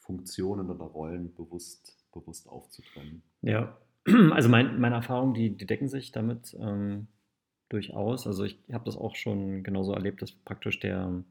Funktionen 0.00 0.70
oder 0.70 0.84
Rollen 0.84 1.34
bewusst, 1.34 1.96
bewusst 2.12 2.48
aufzutrennen. 2.48 3.22
Ja, 3.42 3.76
also 4.30 4.48
mein, 4.48 4.80
meine 4.80 4.96
Erfahrungen, 4.96 5.34
die, 5.34 5.56
die 5.56 5.66
decken 5.66 5.88
sich 5.88 6.12
damit 6.12 6.56
ähm, 6.58 7.08
durchaus. 7.68 8.26
Also 8.26 8.44
ich 8.44 8.58
habe 8.72 8.84
das 8.84 8.96
auch 8.96 9.14
schon 9.14 9.62
genauso 9.62 9.92
erlebt, 9.92 10.22
dass 10.22 10.32
praktisch 10.32 10.80
der 10.80 11.24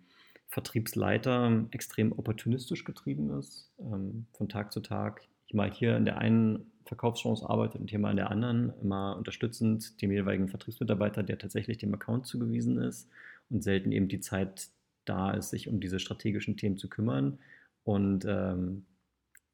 Vertriebsleiter 0.48 1.66
extrem 1.72 2.12
opportunistisch 2.12 2.84
getrieben 2.84 3.32
ist, 3.38 3.72
ähm, 3.80 4.28
von 4.34 4.48
Tag 4.48 4.72
zu 4.72 4.80
Tag. 4.80 5.22
Ich 5.48 5.54
mal 5.54 5.72
hier 5.72 5.98
in 5.98 6.06
der 6.06 6.20
einen 6.20 6.72
Verkaufschance 6.86 7.50
arbeitet 7.50 7.82
und 7.82 7.90
hier 7.90 8.00
mal 8.00 8.12
in 8.12 8.18
der 8.18 8.32
anderen, 8.32 8.74
immer 8.82 9.18
unterstützend 9.18 10.02
dem 10.02 10.12
jeweiligen 10.12 10.48
Vertriebsmitarbeiter, 10.48 11.24
der 11.24 11.38
tatsächlich 11.38 11.78
dem 11.78 11.94
Account 11.94 12.28
zugewiesen 12.28 12.78
ist 12.78 13.10
und 13.50 13.62
selten 13.62 13.92
eben 13.92 14.08
die 14.08 14.22
Zeit 14.22 14.70
da 15.10 15.32
ist, 15.32 15.50
sich 15.50 15.68
um 15.68 15.80
diese 15.80 16.00
strategischen 16.00 16.58
Themen 16.58 16.78
zu 16.78 16.90
kümmern. 16.90 17.40
Und 17.84 18.26
ähm, 18.28 18.86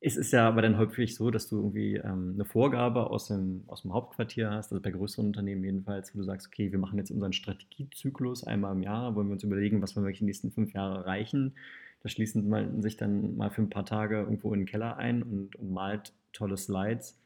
es 0.06 0.18
ist 0.18 0.34
ja 0.34 0.48
aber 0.48 0.62
dann 0.62 0.78
häufig 0.78 1.16
so, 1.16 1.32
dass 1.32 1.48
du 1.48 1.56
irgendwie 1.56 1.96
ähm, 1.96 2.34
eine 2.34 2.44
Vorgabe 2.44 3.10
aus 3.10 3.28
dem, 3.28 3.64
aus 3.68 3.84
dem 3.84 3.94
Hauptquartier 3.94 4.52
hast, 4.52 4.74
also 4.74 4.82
bei 4.82 4.92
größeren 4.92 5.28
Unternehmen 5.28 5.64
jedenfalls, 5.64 6.14
wo 6.14 6.20
du 6.20 6.26
sagst, 6.26 6.48
okay, 6.48 6.74
wir 6.74 6.80
machen 6.80 6.98
jetzt 6.98 7.10
unseren 7.10 7.32
Strategiezyklus 7.32 8.44
einmal 8.44 8.76
im 8.76 8.84
Jahr, 8.84 9.16
wollen 9.16 9.28
wir 9.28 9.34
uns 9.34 9.46
überlegen, 9.46 9.82
was 9.82 9.96
wir 9.96 10.04
wirklich 10.04 10.20
die 10.20 10.26
nächsten 10.26 10.52
fünf 10.52 10.74
Jahre 10.74 10.98
erreichen. 10.98 11.54
Da 12.02 12.10
schließen 12.10 12.50
man 12.50 12.82
sich 12.82 12.98
dann 12.98 13.38
mal 13.38 13.50
für 13.50 13.62
ein 13.62 13.70
paar 13.70 13.86
Tage 13.86 14.18
irgendwo 14.18 14.54
in 14.54 14.62
den 14.62 14.66
Keller 14.66 14.98
ein 14.98 15.24
und, 15.24 15.56
und 15.56 15.72
malt 15.72 16.12
tolle 16.34 16.58
Slides, 16.58 17.18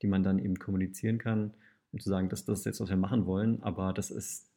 die 0.00 0.06
man 0.06 0.22
dann 0.22 0.38
eben 0.38 0.58
kommunizieren 0.58 1.18
kann, 1.18 1.52
um 1.92 2.00
zu 2.00 2.08
sagen, 2.08 2.30
dass 2.30 2.46
das 2.46 2.60
ist 2.60 2.64
jetzt, 2.64 2.80
was 2.80 2.88
wir 2.88 2.96
machen 2.96 3.26
wollen, 3.26 3.62
aber 3.62 3.92
das 3.92 4.10
ist 4.10 4.48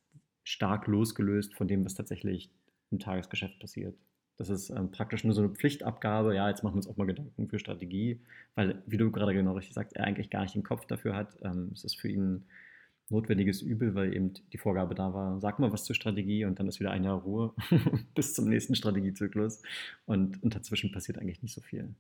stark 0.45 0.87
losgelöst 0.87 1.53
von 1.55 1.67
dem, 1.67 1.83
was 1.83 1.93
tatsächlich 1.95 2.49
im 2.91 2.99
Tagesgeschäft 2.99 3.59
passiert. 3.59 3.95
Das 4.37 4.49
ist 4.49 4.69
ähm, 4.69 4.91
praktisch 4.91 5.23
nur 5.23 5.33
so 5.33 5.41
eine 5.41 5.51
Pflichtabgabe. 5.53 6.35
Ja, 6.35 6.49
jetzt 6.49 6.63
machen 6.63 6.73
wir 6.73 6.77
uns 6.77 6.87
auch 6.87 6.97
mal 6.97 7.05
Gedanken 7.05 7.47
für 7.47 7.59
Strategie, 7.59 8.21
weil, 8.55 8.83
wie 8.85 8.97
du 8.97 9.11
gerade 9.11 9.33
genau 9.33 9.53
richtig 9.53 9.73
sagst, 9.73 9.95
er 9.95 10.05
eigentlich 10.05 10.29
gar 10.29 10.41
nicht 10.41 10.55
den 10.55 10.63
Kopf 10.63 10.85
dafür 10.85 11.15
hat. 11.15 11.37
Ähm, 11.41 11.71
es 11.73 11.85
ist 11.85 11.95
für 11.95 12.09
ihn 12.09 12.45
notwendiges 13.09 13.61
Übel, 13.61 13.95
weil 13.95 14.13
eben 14.13 14.33
die 14.51 14.57
Vorgabe 14.57 14.95
da 14.95 15.13
war, 15.13 15.39
sag 15.39 15.59
mal 15.59 15.71
was 15.71 15.85
zur 15.85 15.95
Strategie 15.95 16.45
und 16.45 16.59
dann 16.59 16.67
ist 16.67 16.79
wieder 16.79 16.91
ein 16.91 17.03
Jahr 17.03 17.21
Ruhe 17.21 17.53
bis 18.15 18.33
zum 18.33 18.49
nächsten 18.49 18.75
Strategiezyklus 18.75 19.61
und, 20.05 20.41
und 20.41 20.55
dazwischen 20.55 20.91
passiert 20.91 21.19
eigentlich 21.19 21.43
nicht 21.43 21.53
so 21.53 21.61
viel. 21.61 21.93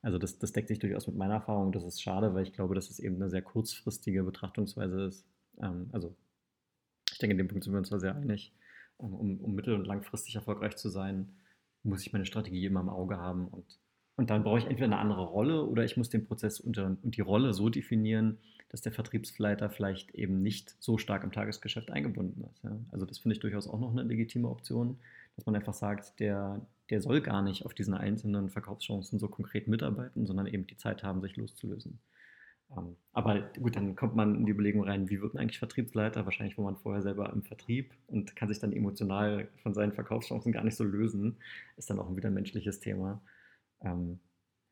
Also 0.00 0.18
das, 0.18 0.38
das 0.38 0.52
deckt 0.52 0.68
sich 0.68 0.78
durchaus 0.78 1.06
mit 1.06 1.16
meiner 1.16 1.34
Erfahrung. 1.34 1.72
Das 1.72 1.82
ist 1.82 2.00
schade, 2.00 2.34
weil 2.34 2.44
ich 2.44 2.52
glaube, 2.52 2.74
dass 2.74 2.90
es 2.90 3.00
eben 3.00 3.16
eine 3.16 3.30
sehr 3.30 3.42
kurzfristige 3.42 4.22
Betrachtungsweise 4.22 5.06
ist. 5.06 5.26
Ähm, 5.60 5.88
also 5.92 6.14
ich 7.10 7.18
denke, 7.18 7.32
in 7.32 7.38
dem 7.38 7.48
Punkt 7.48 7.64
sind 7.64 7.72
wir 7.72 7.78
uns 7.78 7.90
da 7.90 7.98
sehr 7.98 8.14
einig. 8.14 8.52
Um, 8.96 9.40
um 9.40 9.54
mittel- 9.54 9.74
und 9.74 9.86
langfristig 9.86 10.36
erfolgreich 10.36 10.76
zu 10.76 10.88
sein, 10.88 11.34
muss 11.82 12.06
ich 12.06 12.12
meine 12.12 12.26
Strategie 12.26 12.64
immer 12.64 12.80
im 12.80 12.88
Auge 12.88 13.18
haben 13.18 13.48
und, 13.48 13.78
und 14.16 14.30
dann 14.30 14.44
brauche 14.44 14.58
ich 14.58 14.66
entweder 14.66 14.86
eine 14.86 14.98
andere 14.98 15.24
Rolle 15.24 15.64
oder 15.64 15.84
ich 15.84 15.96
muss 15.96 16.08
den 16.08 16.26
Prozess 16.26 16.60
und, 16.60 16.78
und 16.78 17.16
die 17.16 17.20
Rolle 17.20 17.52
so 17.52 17.68
definieren, 17.68 18.38
dass 18.70 18.80
der 18.80 18.92
Vertriebsleiter 18.92 19.70
vielleicht 19.70 20.12
eben 20.14 20.42
nicht 20.42 20.74
so 20.80 20.98
stark 20.98 21.24
im 21.24 21.32
Tagesgeschäft 21.32 21.90
eingebunden 21.90 22.44
ist. 22.50 22.62
Ja. 22.64 22.78
Also 22.90 23.06
das 23.06 23.18
finde 23.18 23.34
ich 23.34 23.40
durchaus 23.40 23.68
auch 23.68 23.78
noch 23.78 23.90
eine 23.90 24.02
legitime 24.02 24.48
Option, 24.48 24.98
dass 25.36 25.46
man 25.46 25.54
einfach 25.54 25.74
sagt, 25.74 26.18
der, 26.20 26.64
der 26.90 27.00
soll 27.00 27.20
gar 27.20 27.42
nicht 27.42 27.66
auf 27.66 27.74
diesen 27.74 27.94
einzelnen 27.94 28.50
Verkaufschancen 28.50 29.18
so 29.18 29.28
konkret 29.28 29.68
mitarbeiten, 29.68 30.26
sondern 30.26 30.46
eben 30.46 30.66
die 30.66 30.76
Zeit 30.76 31.02
haben, 31.02 31.20
sich 31.20 31.36
loszulösen. 31.36 32.00
Ähm, 32.76 32.96
aber 33.12 33.40
gut, 33.60 33.76
dann 33.76 33.94
kommt 33.96 34.16
man 34.16 34.34
in 34.34 34.46
die 34.46 34.52
Überlegung 34.52 34.84
rein, 34.84 35.08
wie 35.08 35.20
wird 35.20 35.34
man 35.34 35.42
eigentlich 35.42 35.58
Vertriebsleiter? 35.58 36.24
Wahrscheinlich 36.24 36.58
war 36.58 36.64
man 36.64 36.76
vorher 36.76 37.02
selber 37.02 37.32
im 37.32 37.42
Vertrieb 37.42 37.92
und 38.08 38.34
kann 38.36 38.48
sich 38.48 38.58
dann 38.58 38.72
emotional 38.72 39.48
von 39.62 39.74
seinen 39.74 39.92
Verkaufschancen 39.92 40.52
gar 40.52 40.64
nicht 40.64 40.76
so 40.76 40.84
lösen. 40.84 41.36
Ist 41.76 41.90
dann 41.90 41.98
auch 41.98 42.14
wieder 42.16 42.28
ein 42.28 42.34
menschliches 42.34 42.80
Thema. 42.80 43.20
Ähm, 43.80 44.20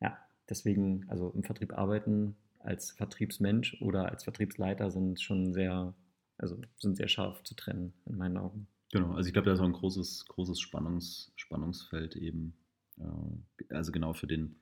ja, 0.01 0.17
deswegen, 0.49 1.05
also 1.09 1.31
im 1.35 1.43
Vertrieb 1.43 1.77
arbeiten 1.77 2.35
als 2.59 2.91
Vertriebsmensch 2.91 3.81
oder 3.81 4.09
als 4.09 4.23
Vertriebsleiter 4.23 4.89
sind 4.91 5.21
schon 5.21 5.53
sehr, 5.53 5.93
also 6.37 6.57
sind 6.77 6.95
sehr 6.95 7.07
scharf 7.07 7.43
zu 7.43 7.55
trennen 7.55 7.93
in 8.05 8.17
meinen 8.17 8.37
Augen. 8.37 8.67
Genau, 8.91 9.13
also 9.13 9.27
ich 9.27 9.33
glaube, 9.33 9.47
da 9.47 9.53
ist 9.53 9.59
auch 9.59 9.65
ein 9.65 9.73
großes, 9.73 10.25
großes 10.27 10.59
Spannungs, 10.59 11.31
Spannungsfeld 11.35 12.15
eben. 12.15 12.53
Äh, 12.99 13.73
also 13.73 13.91
genau 13.91 14.13
für 14.13 14.27
den 14.27 14.55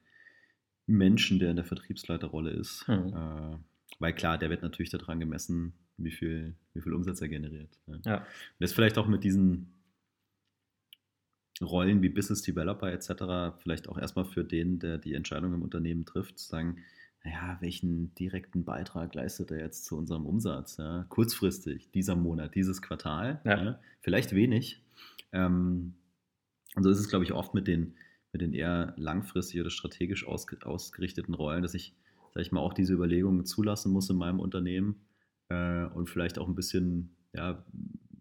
Menschen, 0.87 1.39
der 1.39 1.51
in 1.51 1.55
der 1.55 1.65
Vertriebsleiterrolle 1.65 2.51
ist. 2.51 2.87
Mhm. 2.87 3.13
Äh, 3.13 3.57
weil 3.99 4.13
klar, 4.13 4.37
der 4.37 4.49
wird 4.49 4.63
natürlich 4.63 4.89
daran 4.89 5.19
gemessen, 5.19 5.73
wie 5.97 6.11
viel, 6.11 6.55
wie 6.73 6.81
viel 6.81 6.93
Umsatz 6.93 7.21
er 7.21 7.29
generiert. 7.29 7.79
Ne? 7.87 8.01
Ja. 8.05 8.17
Und 8.17 8.25
das 8.59 8.73
vielleicht 8.73 8.97
auch 8.97 9.07
mit 9.07 9.23
diesen 9.23 9.73
Rollen 11.61 12.01
wie 12.01 12.09
Business 12.09 12.41
Developer 12.41 12.91
etc. 12.91 13.61
vielleicht 13.61 13.87
auch 13.87 13.97
erstmal 13.97 14.25
für 14.25 14.43
den, 14.43 14.79
der 14.79 14.97
die 14.97 15.13
Entscheidung 15.13 15.53
im 15.53 15.61
Unternehmen 15.61 16.05
trifft, 16.05 16.39
zu 16.39 16.47
sagen, 16.47 16.77
naja, 17.23 17.57
welchen 17.59 18.15
direkten 18.15 18.63
Beitrag 18.63 19.13
leistet 19.13 19.51
er 19.51 19.59
jetzt 19.59 19.85
zu 19.85 19.95
unserem 19.95 20.25
Umsatz? 20.25 20.77
Ja? 20.77 21.05
Kurzfristig, 21.09 21.91
dieser 21.91 22.15
Monat, 22.15 22.55
dieses 22.55 22.81
Quartal, 22.81 23.41
ja. 23.43 23.63
Ja? 23.63 23.79
vielleicht 23.99 24.33
wenig. 24.33 24.81
Ähm, 25.31 25.93
und 26.75 26.83
so 26.83 26.89
ist 26.89 26.99
es, 26.99 27.09
glaube 27.09 27.25
ich, 27.25 27.33
oft 27.33 27.53
mit 27.53 27.67
den, 27.67 27.95
mit 28.31 28.41
den 28.41 28.53
eher 28.53 28.93
langfristig 28.97 29.59
oder 29.59 29.69
strategisch 29.69 30.25
ausgerichteten 30.25 31.33
Rollen, 31.33 31.63
dass 31.63 31.73
ich, 31.73 31.93
sage 32.33 32.41
ich 32.41 32.51
mal, 32.51 32.61
auch 32.61 32.73
diese 32.73 32.93
Überlegungen 32.93 33.45
zulassen 33.45 33.91
muss 33.91 34.09
in 34.09 34.17
meinem 34.17 34.39
Unternehmen 34.39 35.01
äh, 35.49 35.85
und 35.85 36.09
vielleicht 36.09 36.39
auch 36.39 36.47
ein 36.47 36.55
bisschen, 36.55 37.15
ja, 37.33 37.65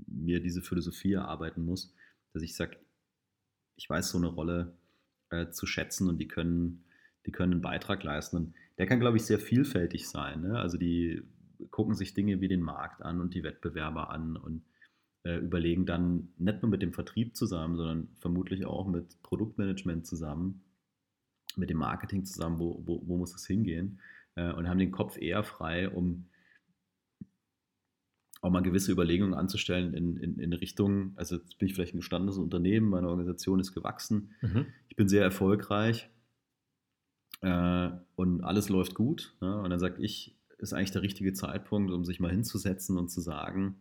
mir 0.07 0.41
diese 0.41 0.63
Philosophie 0.63 1.13
erarbeiten 1.13 1.65
muss, 1.65 1.95
dass 2.33 2.43
ich 2.43 2.55
sage, 2.55 2.77
ich 3.77 3.89
weiß 3.89 4.11
so 4.11 4.19
eine 4.19 4.27
Rolle 4.27 4.77
äh, 5.31 5.51
zu 5.51 5.67
schätzen 5.67 6.09
und 6.09 6.19
die 6.19 6.29
können, 6.29 6.85
die 7.27 7.33
können 7.33 7.53
einen 7.53 7.63
Beitrag 7.63 8.03
leisten. 8.03 8.37
Und 8.37 8.55
der 8.79 8.87
kann, 8.87 9.01
glaube 9.01 9.17
ich, 9.17 9.25
sehr 9.25 9.39
vielfältig 9.39 10.09
sein. 10.09 10.43
Ne? 10.43 10.59
Also 10.59 10.77
die 10.77 11.23
gucken 11.71 11.95
sich 11.95 12.15
Dinge 12.15 12.41
wie 12.41 12.49
den 12.49 12.63
Markt 12.63 13.03
an 13.03 13.21
und 13.21 13.35
die 13.35 13.43
Wettbewerber 13.43 14.11
an 14.11 14.37
und 14.37 14.63
äh, 15.25 15.37
überlegen 15.37 15.87
dann 15.87 16.29
nicht 16.39 16.63
nur 16.63 16.71
mit 16.71 16.83
dem 16.83 16.93
Vertrieb 16.93 17.37
zusammen, 17.37 17.77
sondern 17.77 18.09
vermutlich 18.21 18.65
auch 18.67 18.87
mit 18.87 19.21
Produktmanagement 19.23 20.07
zusammen, 20.07 20.63
mit 21.57 21.71
dem 21.71 21.79
Marketing 21.79 22.25
zusammen, 22.25 22.59
wo, 22.59 22.83
wo, 22.87 23.03
wo 23.07 23.17
muss 23.17 23.35
es 23.35 23.47
hingehen 23.47 24.01
äh, 24.37 24.53
und 24.53 24.69
haben 24.69 24.79
den 24.79 24.93
Kopf 24.93 25.17
eher 25.21 25.43
frei, 25.43 25.89
um 25.89 26.27
auch 28.43 28.51
mal 28.51 28.63
gewisse 28.63 28.93
Überlegungen 28.93 29.35
anzustellen 29.35 29.93
in, 29.93 30.17
in, 30.17 30.39
in 30.39 30.53
Richtung, 30.55 31.13
also 31.17 31.37
jetzt 31.37 31.59
bin 31.59 31.69
ich 31.69 31.75
vielleicht 31.75 31.95
ein 31.95 31.99
gestandenes 31.99 32.39
Unternehmen, 32.39 32.89
meine 32.89 33.09
Organisation 33.09 33.61
ist 33.61 33.75
gewachsen, 33.75 34.31
mhm. 34.41 34.67
ich 34.89 34.97
bin 34.97 35.09
sehr 35.09 35.23
erfolgreich 35.23 36.09
äh, 37.43 37.91
und 38.17 38.43
alles 38.43 38.69
läuft 38.69 38.95
gut. 38.95 39.35
Ne? 39.41 39.61
Und 39.61 39.71
dann 39.71 39.79
sage 39.79 40.03
ich, 40.03 40.37
ist 40.59 40.73
eigentlich 40.73 40.93
der 40.93 41.03
richtige 41.03 41.33
Zeitpunkt, 41.33 41.91
um 41.91 42.05
sich 42.05 42.21
mal 42.21 42.31
hinzusetzen 42.31 42.99
und 42.99 43.11
zu 43.11 43.21
sagen, 43.21 43.77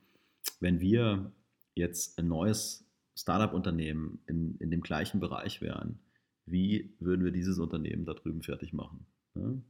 wenn 0.59 0.79
wir 0.79 1.31
jetzt 1.75 2.19
ein 2.19 2.27
neues 2.27 2.85
Startup-Unternehmen 3.15 4.19
in, 4.27 4.55
in 4.59 4.71
dem 4.71 4.81
gleichen 4.81 5.19
Bereich 5.19 5.61
wären, 5.61 5.99
wie 6.45 6.95
würden 6.99 7.23
wir 7.23 7.31
dieses 7.31 7.59
Unternehmen 7.59 8.05
da 8.05 8.13
drüben 8.13 8.41
fertig 8.41 8.73
machen? 8.73 9.05
Ne? 9.35 9.61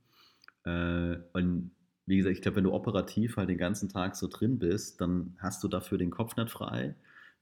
Äh, 0.66 1.38
und 1.38 1.72
wie 2.06 2.18
gesagt, 2.18 2.36
ich 2.36 2.42
glaube, 2.42 2.58
wenn 2.58 2.64
du 2.64 2.74
operativ 2.74 3.38
halt 3.38 3.50
den 3.50 3.58
ganzen 3.58 3.90
Tag 3.90 4.16
so 4.16 4.28
drin 4.28 4.60
bist, 4.60 5.00
dann 5.02 5.36
hast 5.40 5.64
du 5.64 5.68
dafür 5.68 5.98
den 5.98 6.10
Kopf 6.10 6.36
nicht 6.36 6.50
frei. 6.50 6.96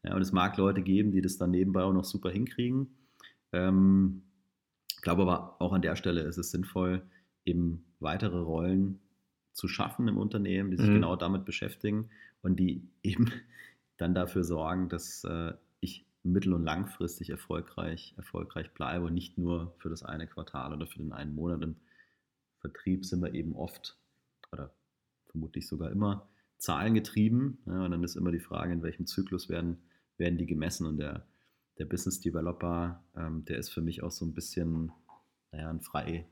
Ja, 0.04 0.16
und 0.16 0.22
es 0.22 0.32
mag 0.32 0.58
Leute 0.58 0.82
geben, 0.82 1.12
die 1.12 1.22
das 1.22 1.38
dann 1.38 1.52
nebenbei 1.52 1.84
auch 1.84 1.94
noch 1.94 2.04
super 2.04 2.30
hinkriegen. 2.30 2.88
Ähm, 3.54 4.24
ich 4.90 5.02
glaube 5.02 5.22
aber 5.22 5.62
auch 5.62 5.74
an 5.74 5.82
der 5.82 5.96
Stelle 5.96 6.22
ist 6.22 6.38
es 6.38 6.52
sinnvoll, 6.52 7.02
eben 7.46 7.86
weitere 8.00 8.40
Rollen 8.40 9.00
zu 9.58 9.68
schaffen 9.68 10.08
im 10.08 10.18
Unternehmen, 10.18 10.70
die 10.70 10.78
sich 10.78 10.88
mhm. 10.88 10.96
genau 10.96 11.16
damit 11.16 11.44
beschäftigen 11.44 12.10
und 12.44 12.60
die 12.60 12.88
eben 13.02 13.32
dann 13.98 14.14
dafür 14.14 14.44
sorgen, 14.44 14.88
dass 14.88 15.24
äh, 15.24 15.54
ich 15.80 16.06
mittel- 16.22 16.54
und 16.54 16.64
langfristig 16.64 17.32
erfolgreich, 17.32 18.14
erfolgreich 18.18 18.72
bleibe 18.74 19.06
und 19.06 19.16
nicht 19.16 19.40
nur 19.40 19.74
für 19.80 19.90
das 19.90 20.04
eine 20.04 20.28
Quartal 20.28 20.74
oder 20.74 20.86
für 20.86 21.00
den 21.00 21.12
einen 21.12 21.34
Monat. 21.34 21.64
Im 21.64 21.76
Vertrieb 22.60 23.04
sind 23.04 23.24
wir 23.24 23.34
eben 23.34 23.56
oft 23.56 23.98
oder 24.52 24.76
vermutlich 25.26 25.68
sogar 25.68 25.90
immer 25.90 26.30
zahlengetrieben. 26.60 27.58
Ja, 27.66 27.86
und 27.86 27.92
dann 27.92 28.04
ist 28.04 28.16
immer 28.16 28.32
die 28.32 28.40
Frage, 28.40 28.74
in 28.74 28.84
welchem 28.84 29.08
Zyklus 29.08 29.50
werden, 29.50 29.80
werden 30.18 30.38
die 30.38 30.46
gemessen. 30.46 30.86
Und 30.86 30.98
der, 30.98 31.26
der 31.80 31.86
Business 31.86 32.20
Developer, 32.20 33.04
ähm, 33.16 33.44
der 33.46 33.58
ist 33.58 33.70
für 33.70 33.82
mich 33.82 34.04
auch 34.04 34.12
so 34.12 34.24
ein 34.24 34.36
bisschen, 34.36 34.92
naja, 35.52 35.72
ein 35.72 35.82
Frei, 35.82 36.28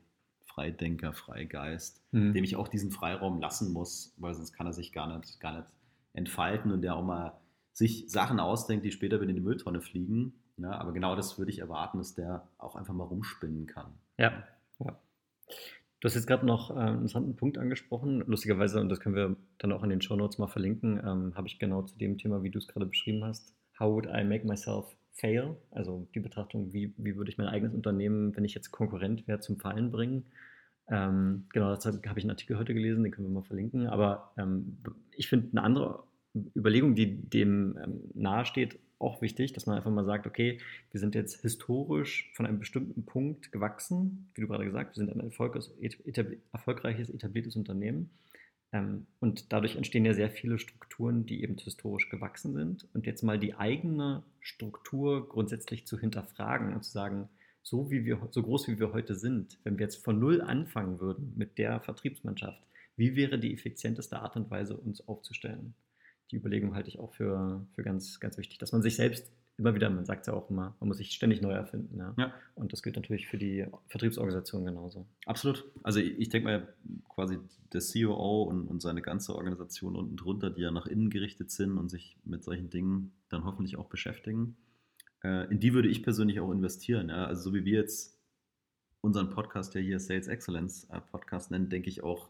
Freidenker, 0.56 1.12
Freigeist, 1.12 2.02
mhm. 2.12 2.32
dem 2.32 2.42
ich 2.42 2.56
auch 2.56 2.68
diesen 2.68 2.90
Freiraum 2.90 3.40
lassen 3.40 3.72
muss, 3.72 4.14
weil 4.16 4.34
sonst 4.34 4.52
kann 4.52 4.66
er 4.66 4.72
sich 4.72 4.92
gar 4.92 5.18
nicht, 5.18 5.38
gar 5.38 5.58
nicht 5.58 5.68
entfalten 6.14 6.72
und 6.72 6.80
der 6.80 6.96
auch 6.96 7.04
mal 7.04 7.38
sich 7.72 8.10
Sachen 8.10 8.40
ausdenkt, 8.40 8.84
die 8.86 8.90
später 8.90 9.20
wieder 9.20 9.28
in 9.28 9.36
die 9.36 9.42
Mülltonne 9.42 9.82
fliegen. 9.82 10.32
Ja, 10.56 10.72
aber 10.72 10.92
genau 10.92 11.14
das 11.14 11.38
würde 11.38 11.50
ich 11.50 11.58
erwarten, 11.58 11.98
dass 11.98 12.14
der 12.14 12.48
auch 12.56 12.74
einfach 12.74 12.94
mal 12.94 13.04
rumspinnen 13.04 13.66
kann. 13.66 13.92
Ja, 14.16 14.44
ja. 14.78 14.98
Du 16.00 16.08
hast 16.08 16.14
jetzt 16.14 16.26
gerade 16.26 16.46
noch 16.46 16.70
äh, 16.70 16.74
einen 16.80 16.94
interessanten 16.94 17.36
Punkt 17.36 17.58
angesprochen. 17.58 18.24
Lustigerweise, 18.26 18.80
und 18.80 18.88
das 18.88 19.00
können 19.00 19.14
wir 19.14 19.36
dann 19.58 19.72
auch 19.72 19.82
in 19.82 19.90
den 19.90 20.00
Show 20.00 20.16
Notes 20.16 20.38
mal 20.38 20.46
verlinken, 20.46 20.98
ähm, 21.04 21.34
habe 21.36 21.48
ich 21.48 21.58
genau 21.58 21.82
zu 21.82 21.98
dem 21.98 22.16
Thema, 22.16 22.42
wie 22.42 22.50
du 22.50 22.58
es 22.58 22.68
gerade 22.68 22.86
beschrieben 22.86 23.22
hast. 23.24 23.54
How 23.78 23.92
would 23.92 24.06
I 24.06 24.24
make 24.24 24.46
myself 24.46 24.96
fail? 25.16 25.56
Also 25.70 26.06
die 26.14 26.20
Betrachtung, 26.20 26.72
wie, 26.72 26.94
wie 26.96 27.16
würde 27.16 27.30
ich 27.30 27.38
mein 27.38 27.48
eigenes 27.48 27.74
Unternehmen, 27.74 28.36
wenn 28.36 28.44
ich 28.44 28.54
jetzt 28.54 28.70
Konkurrent 28.70 29.26
wäre, 29.26 29.40
zum 29.40 29.58
Fallen 29.58 29.90
bringen? 29.90 30.26
Ähm, 30.88 31.46
genau, 31.52 31.70
dazu 31.70 31.88
habe 31.90 32.18
ich 32.18 32.24
einen 32.24 32.30
Artikel 32.30 32.58
heute 32.58 32.74
gelesen, 32.74 33.02
den 33.02 33.12
können 33.12 33.28
wir 33.28 33.34
mal 33.34 33.42
verlinken. 33.42 33.86
Aber 33.88 34.32
ähm, 34.38 34.78
ich 35.12 35.28
finde 35.28 35.48
eine 35.52 35.62
andere 35.62 36.04
Überlegung, 36.54 36.94
die 36.94 37.28
dem 37.28 37.78
ähm, 37.82 38.00
nahesteht, 38.14 38.78
auch 38.98 39.20
wichtig, 39.20 39.52
dass 39.52 39.66
man 39.66 39.76
einfach 39.76 39.90
mal 39.90 40.04
sagt, 40.04 40.26
okay, 40.26 40.58
wir 40.90 41.00
sind 41.00 41.14
jetzt 41.14 41.42
historisch 41.42 42.30
von 42.34 42.46
einem 42.46 42.58
bestimmten 42.58 43.04
Punkt 43.04 43.52
gewachsen, 43.52 44.30
wie 44.34 44.40
du 44.40 44.48
gerade 44.48 44.64
gesagt, 44.64 44.96
wir 44.96 45.04
sind 45.04 45.10
ein 45.10 45.20
erfolgreiches, 46.52 47.10
etabliertes 47.10 47.56
Unternehmen. 47.56 48.10
Ähm, 48.72 49.06
und 49.20 49.52
dadurch 49.52 49.76
entstehen 49.76 50.04
ja 50.04 50.14
sehr 50.14 50.30
viele 50.30 50.58
Strukturen, 50.58 51.26
die 51.26 51.42
eben 51.42 51.56
historisch 51.56 52.08
gewachsen 52.08 52.54
sind. 52.54 52.88
Und 52.94 53.06
jetzt 53.06 53.22
mal 53.22 53.38
die 53.38 53.54
eigene 53.54 54.22
Struktur 54.40 55.28
grundsätzlich 55.28 55.86
zu 55.86 55.98
hinterfragen 55.98 56.74
und 56.74 56.84
zu 56.84 56.90
sagen, 56.90 57.28
so, 57.62 57.90
wie 57.90 58.04
wir, 58.04 58.28
so 58.30 58.42
groß 58.42 58.68
wie 58.68 58.78
wir 58.78 58.92
heute 58.92 59.16
sind, 59.16 59.58
wenn 59.64 59.78
wir 59.78 59.86
jetzt 59.86 60.04
von 60.04 60.18
Null 60.18 60.40
anfangen 60.40 61.00
würden 61.00 61.32
mit 61.36 61.58
der 61.58 61.80
Vertriebsmannschaft, 61.80 62.62
wie 62.96 63.16
wäre 63.16 63.38
die 63.38 63.52
effizienteste 63.52 64.20
Art 64.20 64.36
und 64.36 64.50
Weise, 64.50 64.76
uns 64.76 65.06
aufzustellen? 65.06 65.74
die 66.30 66.36
Überlegung 66.36 66.74
halte 66.74 66.88
ich 66.88 66.98
auch 66.98 67.14
für, 67.14 67.66
für 67.74 67.82
ganz, 67.82 68.20
ganz 68.20 68.36
wichtig, 68.38 68.58
dass 68.58 68.72
man 68.72 68.82
sich 68.82 68.96
selbst 68.96 69.30
immer 69.58 69.74
wieder, 69.74 69.88
man 69.88 70.04
sagt 70.04 70.22
es 70.22 70.26
ja 70.26 70.34
auch 70.34 70.50
immer, 70.50 70.76
man 70.80 70.88
muss 70.88 70.98
sich 70.98 71.12
ständig 71.12 71.40
neu 71.40 71.52
erfinden. 71.52 71.98
Ja? 71.98 72.14
ja. 72.18 72.34
Und 72.54 72.72
das 72.72 72.82
gilt 72.82 72.96
natürlich 72.96 73.26
für 73.26 73.38
die 73.38 73.66
Vertriebsorganisation 73.88 74.64
genauso. 74.64 75.06
Absolut. 75.24 75.64
Also 75.82 76.00
ich, 76.00 76.18
ich 76.18 76.28
denke 76.28 76.48
mal, 76.48 76.74
quasi 77.08 77.38
der 77.72 77.80
COO 77.80 78.42
und, 78.42 78.68
und 78.68 78.82
seine 78.82 79.02
ganze 79.02 79.34
Organisation 79.34 79.96
unten 79.96 80.16
drunter, 80.16 80.50
die 80.50 80.62
ja 80.62 80.70
nach 80.70 80.86
innen 80.86 81.10
gerichtet 81.10 81.50
sind 81.50 81.78
und 81.78 81.88
sich 81.88 82.18
mit 82.24 82.44
solchen 82.44 82.70
Dingen 82.70 83.12
dann 83.28 83.44
hoffentlich 83.44 83.76
auch 83.76 83.88
beschäftigen, 83.88 84.56
äh, 85.24 85.50
in 85.50 85.58
die 85.58 85.72
würde 85.72 85.88
ich 85.88 86.02
persönlich 86.02 86.40
auch 86.40 86.50
investieren. 86.50 87.08
Ja? 87.08 87.26
Also 87.26 87.50
so 87.50 87.54
wie 87.54 87.64
wir 87.64 87.80
jetzt 87.80 88.20
unseren 89.00 89.30
Podcast 89.30 89.74
ja 89.74 89.80
hier 89.80 90.00
Sales 90.00 90.28
Excellence 90.28 90.84
äh, 90.90 91.00
Podcast 91.00 91.50
nennen, 91.50 91.70
denke 91.70 91.88
ich 91.88 92.02
auch, 92.02 92.28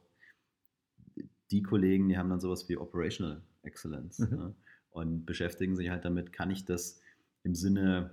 die 1.51 1.63
Kollegen, 1.63 2.09
die 2.09 2.19
haben 2.19 2.31
dann 2.31 2.41
sowas 2.41 2.69
wie 2.69 2.77
Operational 2.77 3.43
Excellence 3.63 4.19
mhm. 4.19 4.37
ne? 4.37 4.55
und 4.91 5.27
beschäftigen 5.27 5.77
sich 5.77 5.91
halt 5.91 6.05
damit, 6.05 6.33
kann 6.33 6.51
ich 6.51 6.65
das 6.65 7.01
im 7.47 7.55
Sinne, 7.55 8.11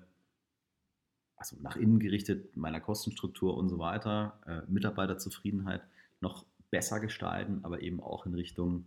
also 1.36 1.58
nach 1.60 1.76
innen 1.76 2.00
gerichtet, 2.00 2.56
meiner 2.56 2.80
Kostenstruktur 2.80 3.58
und 3.58 3.68
so 3.68 3.80
weiter, 3.80 4.40
äh, 4.46 4.72
Mitarbeiterzufriedenheit 4.72 5.82
noch 6.22 6.46
besser 6.70 7.00
gestalten, 7.00 7.60
aber 7.64 7.82
eben 7.82 8.00
auch 8.00 8.26
in 8.26 8.36
Richtung, 8.36 8.86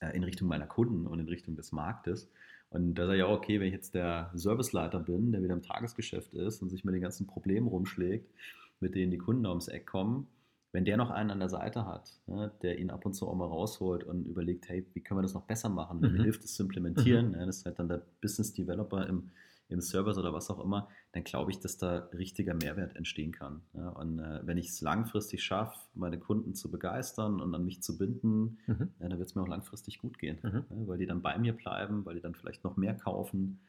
äh, 0.00 0.16
in 0.16 0.24
Richtung 0.24 0.48
meiner 0.48 0.66
Kunden 0.66 1.06
und 1.06 1.18
in 1.18 1.28
Richtung 1.28 1.56
des 1.56 1.72
Marktes. 1.72 2.30
Und 2.70 2.94
da 2.94 3.06
sage 3.06 3.18
ich 3.18 3.24
auch, 3.24 3.36
okay, 3.36 3.58
wenn 3.58 3.66
ich 3.66 3.74
jetzt 3.74 3.94
der 3.94 4.30
Serviceleiter 4.34 5.00
bin, 5.00 5.32
der 5.32 5.42
wieder 5.42 5.54
im 5.54 5.62
Tagesgeschäft 5.62 6.32
ist 6.34 6.62
und 6.62 6.70
sich 6.70 6.84
mit 6.84 6.94
den 6.94 7.02
ganzen 7.02 7.26
Problemen 7.26 7.66
rumschlägt, 7.66 8.30
mit 8.78 8.94
denen 8.94 9.10
die 9.10 9.18
Kunden 9.18 9.44
ums 9.46 9.66
Eck 9.66 9.86
kommen, 9.86 10.28
wenn 10.72 10.84
der 10.84 10.96
noch 10.96 11.10
einen 11.10 11.30
an 11.30 11.40
der 11.40 11.48
Seite 11.48 11.86
hat, 11.86 12.20
ne, 12.26 12.52
der 12.62 12.78
ihn 12.78 12.90
ab 12.90 13.04
und 13.04 13.14
zu 13.14 13.26
auch 13.28 13.34
mal 13.34 13.46
rausholt 13.46 14.04
und 14.04 14.26
überlegt, 14.26 14.68
hey, 14.68 14.86
wie 14.94 15.02
können 15.02 15.18
wir 15.18 15.22
das 15.22 15.34
noch 15.34 15.46
besser 15.46 15.68
machen, 15.68 16.00
wenn 16.00 16.12
mhm. 16.12 16.18
mir 16.18 16.22
hilft, 16.24 16.44
das 16.44 16.54
zu 16.54 16.62
implementieren, 16.62 17.26
mhm. 17.26 17.32
ne, 17.32 17.46
das 17.46 17.58
ist 17.58 17.66
halt 17.66 17.78
dann 17.78 17.88
der 17.88 18.06
Business 18.20 18.52
Developer 18.52 19.06
im, 19.06 19.30
im 19.68 19.80
Service 19.80 20.16
oder 20.16 20.32
was 20.32 20.48
auch 20.50 20.62
immer, 20.62 20.88
dann 21.12 21.24
glaube 21.24 21.50
ich, 21.50 21.58
dass 21.58 21.76
da 21.76 22.08
richtiger 22.12 22.54
Mehrwert 22.54 22.94
entstehen 22.94 23.32
kann. 23.32 23.62
Ja, 23.72 23.88
und 23.90 24.20
äh, 24.20 24.46
wenn 24.46 24.58
ich 24.58 24.68
es 24.68 24.80
langfristig 24.80 25.42
schaffe, 25.42 25.78
meine 25.94 26.18
Kunden 26.18 26.54
zu 26.54 26.70
begeistern 26.70 27.40
und 27.40 27.54
an 27.54 27.64
mich 27.64 27.82
zu 27.82 27.98
binden, 27.98 28.58
mhm. 28.66 28.92
ja, 29.00 29.08
dann 29.08 29.18
wird 29.18 29.28
es 29.28 29.34
mir 29.34 29.42
auch 29.42 29.48
langfristig 29.48 29.98
gut 29.98 30.18
gehen, 30.18 30.38
mhm. 30.42 30.64
ja, 30.70 30.86
weil 30.86 30.98
die 30.98 31.06
dann 31.06 31.22
bei 31.22 31.36
mir 31.38 31.52
bleiben, 31.52 32.04
weil 32.04 32.14
die 32.14 32.20
dann 32.20 32.34
vielleicht 32.34 32.62
noch 32.62 32.76
mehr 32.76 32.94
kaufen, 32.94 33.60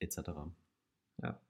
etc. 0.00 0.20
Ja. 1.22 1.40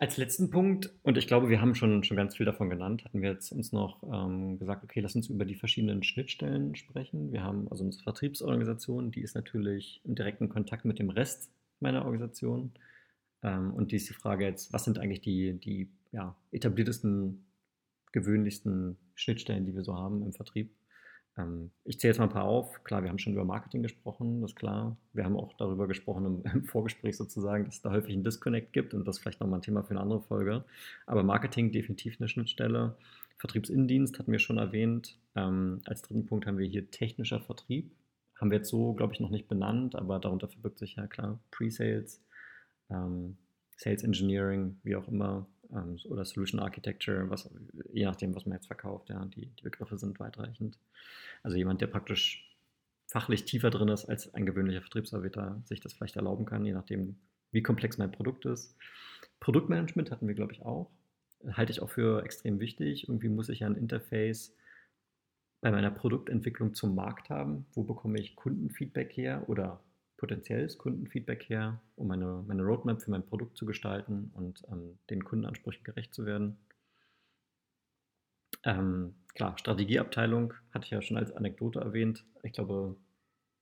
Als 0.00 0.16
letzten 0.16 0.48
Punkt, 0.50 0.94
und 1.02 1.18
ich 1.18 1.26
glaube, 1.26 1.48
wir 1.48 1.60
haben 1.60 1.74
schon, 1.74 2.04
schon 2.04 2.16
ganz 2.16 2.36
viel 2.36 2.46
davon 2.46 2.70
genannt, 2.70 3.04
hatten 3.04 3.20
wir 3.20 3.32
jetzt 3.32 3.50
uns 3.50 3.72
noch 3.72 4.04
ähm, 4.04 4.56
gesagt, 4.56 4.84
okay, 4.84 5.00
lass 5.00 5.16
uns 5.16 5.28
über 5.28 5.44
die 5.44 5.56
verschiedenen 5.56 6.04
Schnittstellen 6.04 6.76
sprechen. 6.76 7.32
Wir 7.32 7.42
haben 7.42 7.66
also 7.68 7.82
unsere 7.82 8.04
Vertriebsorganisation, 8.04 9.10
die 9.10 9.22
ist 9.22 9.34
natürlich 9.34 10.00
im 10.04 10.14
direkten 10.14 10.48
Kontakt 10.48 10.84
mit 10.84 11.00
dem 11.00 11.10
Rest 11.10 11.50
meiner 11.80 12.04
Organisation. 12.04 12.74
Ähm, 13.42 13.74
und 13.74 13.90
die 13.90 13.96
ist 13.96 14.08
die 14.08 14.14
Frage 14.14 14.44
jetzt, 14.44 14.72
was 14.72 14.84
sind 14.84 15.00
eigentlich 15.00 15.20
die, 15.20 15.58
die 15.58 15.90
ja, 16.12 16.36
etabliertesten, 16.52 17.44
gewöhnlichsten 18.12 18.98
Schnittstellen, 19.16 19.66
die 19.66 19.74
wir 19.74 19.82
so 19.82 19.96
haben 19.96 20.22
im 20.22 20.32
Vertrieb? 20.32 20.70
Ähm, 21.38 21.70
ich 21.84 21.98
zähle 21.98 22.10
jetzt 22.10 22.18
mal 22.18 22.24
ein 22.24 22.30
paar 22.30 22.44
auf. 22.44 22.82
Klar, 22.84 23.02
wir 23.02 23.10
haben 23.10 23.18
schon 23.18 23.32
über 23.32 23.44
Marketing 23.44 23.82
gesprochen, 23.82 24.42
das 24.42 24.50
ist 24.50 24.56
klar. 24.56 24.96
Wir 25.12 25.24
haben 25.24 25.36
auch 25.36 25.54
darüber 25.54 25.86
gesprochen 25.86 26.26
im, 26.26 26.42
im 26.52 26.64
Vorgespräch 26.64 27.16
sozusagen, 27.16 27.64
dass 27.64 27.76
es 27.76 27.82
da 27.82 27.90
häufig 27.90 28.12
einen 28.12 28.24
Disconnect 28.24 28.72
gibt 28.72 28.92
und 28.92 29.06
das 29.06 29.18
vielleicht 29.18 29.40
nochmal 29.40 29.60
ein 29.60 29.62
Thema 29.62 29.82
für 29.82 29.90
eine 29.90 30.00
andere 30.00 30.20
Folge. 30.20 30.64
Aber 31.06 31.22
Marketing 31.22 31.72
definitiv 31.72 32.16
eine 32.18 32.28
Schnittstelle. 32.28 32.96
Vertriebsinnendienst 33.38 34.18
hatten 34.18 34.32
wir 34.32 34.40
schon 34.40 34.58
erwähnt. 34.58 35.16
Ähm, 35.36 35.80
als 35.84 36.02
dritten 36.02 36.26
Punkt 36.26 36.46
haben 36.46 36.58
wir 36.58 36.66
hier 36.66 36.90
technischer 36.90 37.40
Vertrieb. 37.40 37.92
Haben 38.36 38.50
wir 38.50 38.58
jetzt 38.58 38.68
so, 38.68 38.92
glaube 38.94 39.14
ich, 39.14 39.20
noch 39.20 39.30
nicht 39.30 39.48
benannt, 39.48 39.94
aber 39.94 40.18
darunter 40.18 40.48
verbirgt 40.48 40.78
sich 40.78 40.96
ja 40.96 41.06
klar 41.06 41.40
Pre-Sales, 41.50 42.22
ähm, 42.90 43.36
Sales 43.76 44.02
Engineering, 44.02 44.78
wie 44.82 44.96
auch 44.96 45.06
immer, 45.06 45.46
ähm, 45.72 45.98
oder 46.08 46.24
Solution 46.24 46.60
Architecture, 46.60 47.28
was, 47.30 47.50
je 47.92 48.04
nachdem, 48.04 48.34
was 48.34 48.46
man 48.46 48.56
jetzt 48.56 48.66
verkauft. 48.66 49.08
Ja, 49.08 49.24
die, 49.24 49.46
die 49.46 49.62
Begriffe 49.62 49.98
sind 49.98 50.18
weitreichend. 50.20 50.78
Also 51.42 51.56
jemand, 51.56 51.80
der 51.80 51.86
praktisch 51.86 52.44
fachlich 53.06 53.44
tiefer 53.44 53.70
drin 53.70 53.88
ist, 53.88 54.04
als 54.04 54.34
ein 54.34 54.46
gewöhnlicher 54.46 54.82
Vertriebsarbeiter 54.82 55.62
sich 55.64 55.80
das 55.80 55.94
vielleicht 55.94 56.16
erlauben 56.16 56.44
kann, 56.44 56.64
je 56.64 56.72
nachdem, 56.72 57.16
wie 57.52 57.62
komplex 57.62 57.98
mein 57.98 58.12
Produkt 58.12 58.44
ist. 58.44 58.76
Produktmanagement 59.40 60.10
hatten 60.10 60.28
wir, 60.28 60.34
glaube 60.34 60.52
ich, 60.52 60.62
auch. 60.62 60.90
Halte 61.52 61.72
ich 61.72 61.80
auch 61.80 61.88
für 61.88 62.22
extrem 62.24 62.60
wichtig. 62.60 63.08
Irgendwie 63.08 63.28
muss 63.28 63.48
ich 63.48 63.60
ja 63.60 63.66
ein 63.66 63.76
Interface 63.76 64.54
bei 65.60 65.70
meiner 65.70 65.90
Produktentwicklung 65.90 66.74
zum 66.74 66.94
Markt 66.94 67.30
haben. 67.30 67.66
Wo 67.72 67.84
bekomme 67.84 68.20
ich 68.20 68.36
Kundenfeedback 68.36 69.16
her 69.16 69.48
oder 69.48 69.80
potenzielles 70.18 70.76
Kundenfeedback 70.76 71.48
her, 71.48 71.80
um 71.96 72.08
meine, 72.08 72.44
meine 72.46 72.62
Roadmap 72.62 73.00
für 73.00 73.10
mein 73.10 73.24
Produkt 73.24 73.56
zu 73.56 73.64
gestalten 73.64 74.30
und 74.34 74.62
ähm, 74.70 74.98
den 75.08 75.24
Kundenansprüchen 75.24 75.84
gerecht 75.84 76.12
zu 76.12 76.26
werden. 76.26 76.58
Ähm, 78.64 79.14
klar, 79.34 79.56
Strategieabteilung 79.56 80.52
hatte 80.74 80.84
ich 80.84 80.90
ja 80.90 81.00
schon 81.00 81.16
als 81.16 81.32
Anekdote 81.32 81.80
erwähnt. 81.80 82.26
Ich 82.42 82.52
glaube, 82.52 82.96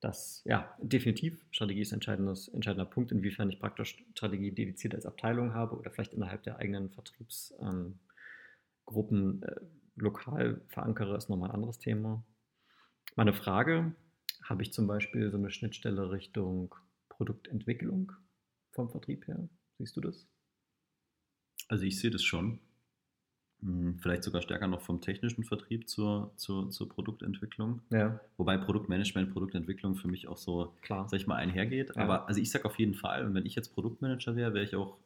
dass, 0.01 0.43
ja, 0.45 0.75
definitiv, 0.81 1.39
Strategie 1.51 1.83
ist 1.83 1.93
ein 1.93 2.01
entscheidender 2.01 2.85
Punkt, 2.87 3.13
inwiefern 3.13 3.51
ich 3.51 3.61
praktisch 3.61 4.03
Strategie 4.15 4.51
dediziert 4.51 4.95
als 4.95 5.07
Abteilung 5.07 5.53
habe 5.55 5.77
oder 5.77 5.91
vielleicht 5.91 6.15
innerhalb 6.15 6.43
der 6.43 6.59
eigenen 6.59 6.91
Vertriebsgruppen 6.91 8.01
ähm, 8.87 9.43
äh, 9.43 9.57
lokal 9.97 10.63
verankere, 10.69 11.17
ist 11.17 11.29
nochmal 11.29 11.51
ein 11.51 11.57
anderes 11.57 11.79
Thema. 11.79 12.25
Meine 13.15 13.35
Frage, 13.35 13.95
habe 14.49 14.63
ich 14.63 14.73
zum 14.73 14.87
Beispiel 14.87 15.31
so 15.31 15.39
eine 15.39 15.51
Schnittstelle 15.51 16.11
Richtung 16.11 16.75
Produktentwicklung 17.09 18.13
vom 18.73 18.89
Vertrieb 18.91 19.27
her? 19.27 19.49
Siehst 19.79 19.97
du 19.97 20.01
das? 20.01 20.27
Also 21.69 21.85
ich 21.85 21.99
sehe 21.99 22.11
das 22.11 22.23
schon. 22.23 22.61
Hm, 23.61 23.99
vielleicht 23.99 24.23
sogar 24.23 24.43
stärker 24.43 24.67
noch 24.67 24.83
vom 24.83 25.01
technischen 25.01 25.45
Vertrieb 25.45 25.89
zur, 25.89 26.33
zur, 26.37 26.71
zur 26.71 26.89
Produktentwicklung. 26.89 27.81
Ja. 27.91 28.21
Wobei 28.37 28.59
Produktmanagement, 28.59 29.33
Produktentwicklung 29.33 29.97
für 29.97 30.09
mich 30.09 30.29
auch 30.29 30.37
so, 30.37 30.75
Klar. 30.83 31.09
sag 31.09 31.19
ich 31.19 31.27
mal, 31.27 31.37
einhergeht. 31.37 31.97
Ja. 31.97 32.03
Aber 32.03 32.29
also 32.29 32.41
ich 32.41 32.51
sage 32.51 32.67
auf 32.67 32.79
jeden 32.79 32.95
Fall, 32.95 33.33
wenn 33.35 33.47
ich 33.47 33.55
jetzt 33.55 33.75
Produktmanager 33.75 34.37
wäre, 34.37 34.55
wäre 34.55 34.65
ich 34.65 34.77
auch 34.77 34.99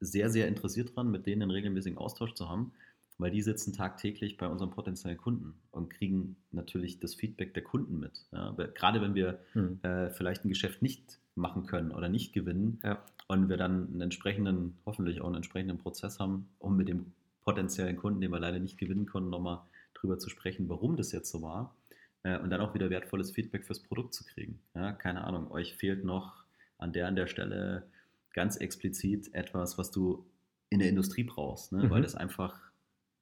sehr, 0.00 0.30
sehr 0.30 0.46
interessiert 0.46 0.94
dran, 0.94 1.10
mit 1.10 1.26
denen 1.26 1.42
einen 1.42 1.50
regelmäßigen 1.50 1.98
Austausch 1.98 2.34
zu 2.34 2.48
haben, 2.48 2.72
weil 3.18 3.30
die 3.32 3.42
sitzen 3.42 3.72
tagtäglich 3.72 4.36
bei 4.36 4.46
unseren 4.46 4.70
potenziellen 4.70 5.18
Kunden 5.18 5.54
und 5.70 5.90
kriegen 5.90 6.36
natürlich 6.52 7.00
das 7.00 7.14
Feedback 7.14 7.52
der 7.52 7.64
Kunden 7.64 7.98
mit. 7.98 8.26
Ja, 8.32 8.52
gerade 8.52 9.02
wenn 9.02 9.14
wir 9.14 9.40
hm. 9.52 9.80
äh, 9.82 10.10
vielleicht 10.10 10.44
ein 10.44 10.48
Geschäft 10.48 10.82
nicht 10.82 11.18
machen 11.34 11.66
können 11.66 11.90
oder 11.90 12.08
nicht 12.08 12.32
gewinnen 12.32 12.80
ja. 12.82 13.04
und 13.26 13.48
wir 13.48 13.56
dann 13.56 13.88
einen 13.88 14.00
entsprechenden, 14.00 14.78
hoffentlich 14.86 15.20
auch 15.20 15.26
einen 15.26 15.36
entsprechenden 15.36 15.78
Prozess 15.78 16.18
haben, 16.20 16.48
um 16.58 16.76
mit 16.76 16.88
dem 16.88 17.12
potenziellen 17.42 17.96
Kunden, 17.96 18.20
den 18.20 18.30
wir 18.30 18.40
leider 18.40 18.60
nicht 18.60 18.78
gewinnen 18.78 19.06
konnten, 19.06 19.30
nochmal 19.30 19.62
drüber 19.94 20.18
zu 20.18 20.30
sprechen, 20.30 20.68
warum 20.68 20.96
das 20.96 21.12
jetzt 21.12 21.30
so 21.30 21.42
war 21.42 21.74
äh, 22.22 22.38
und 22.38 22.50
dann 22.50 22.60
auch 22.60 22.74
wieder 22.74 22.90
wertvolles 22.90 23.32
Feedback 23.32 23.64
fürs 23.64 23.82
Produkt 23.82 24.14
zu 24.14 24.24
kriegen. 24.24 24.60
Ja, 24.74 24.92
keine 24.92 25.24
Ahnung, 25.24 25.50
euch 25.50 25.74
fehlt 25.74 26.04
noch 26.04 26.44
an 26.78 26.92
der 26.92 27.08
an 27.08 27.16
der 27.16 27.26
Stelle 27.26 27.88
ganz 28.32 28.56
explizit 28.56 29.34
etwas, 29.34 29.78
was 29.78 29.90
du 29.90 30.24
in 30.70 30.78
der 30.78 30.88
Industrie 30.88 31.24
brauchst, 31.24 31.72
ne? 31.72 31.84
mhm. 31.84 31.90
weil 31.90 32.02
das 32.02 32.14
einfach 32.14 32.67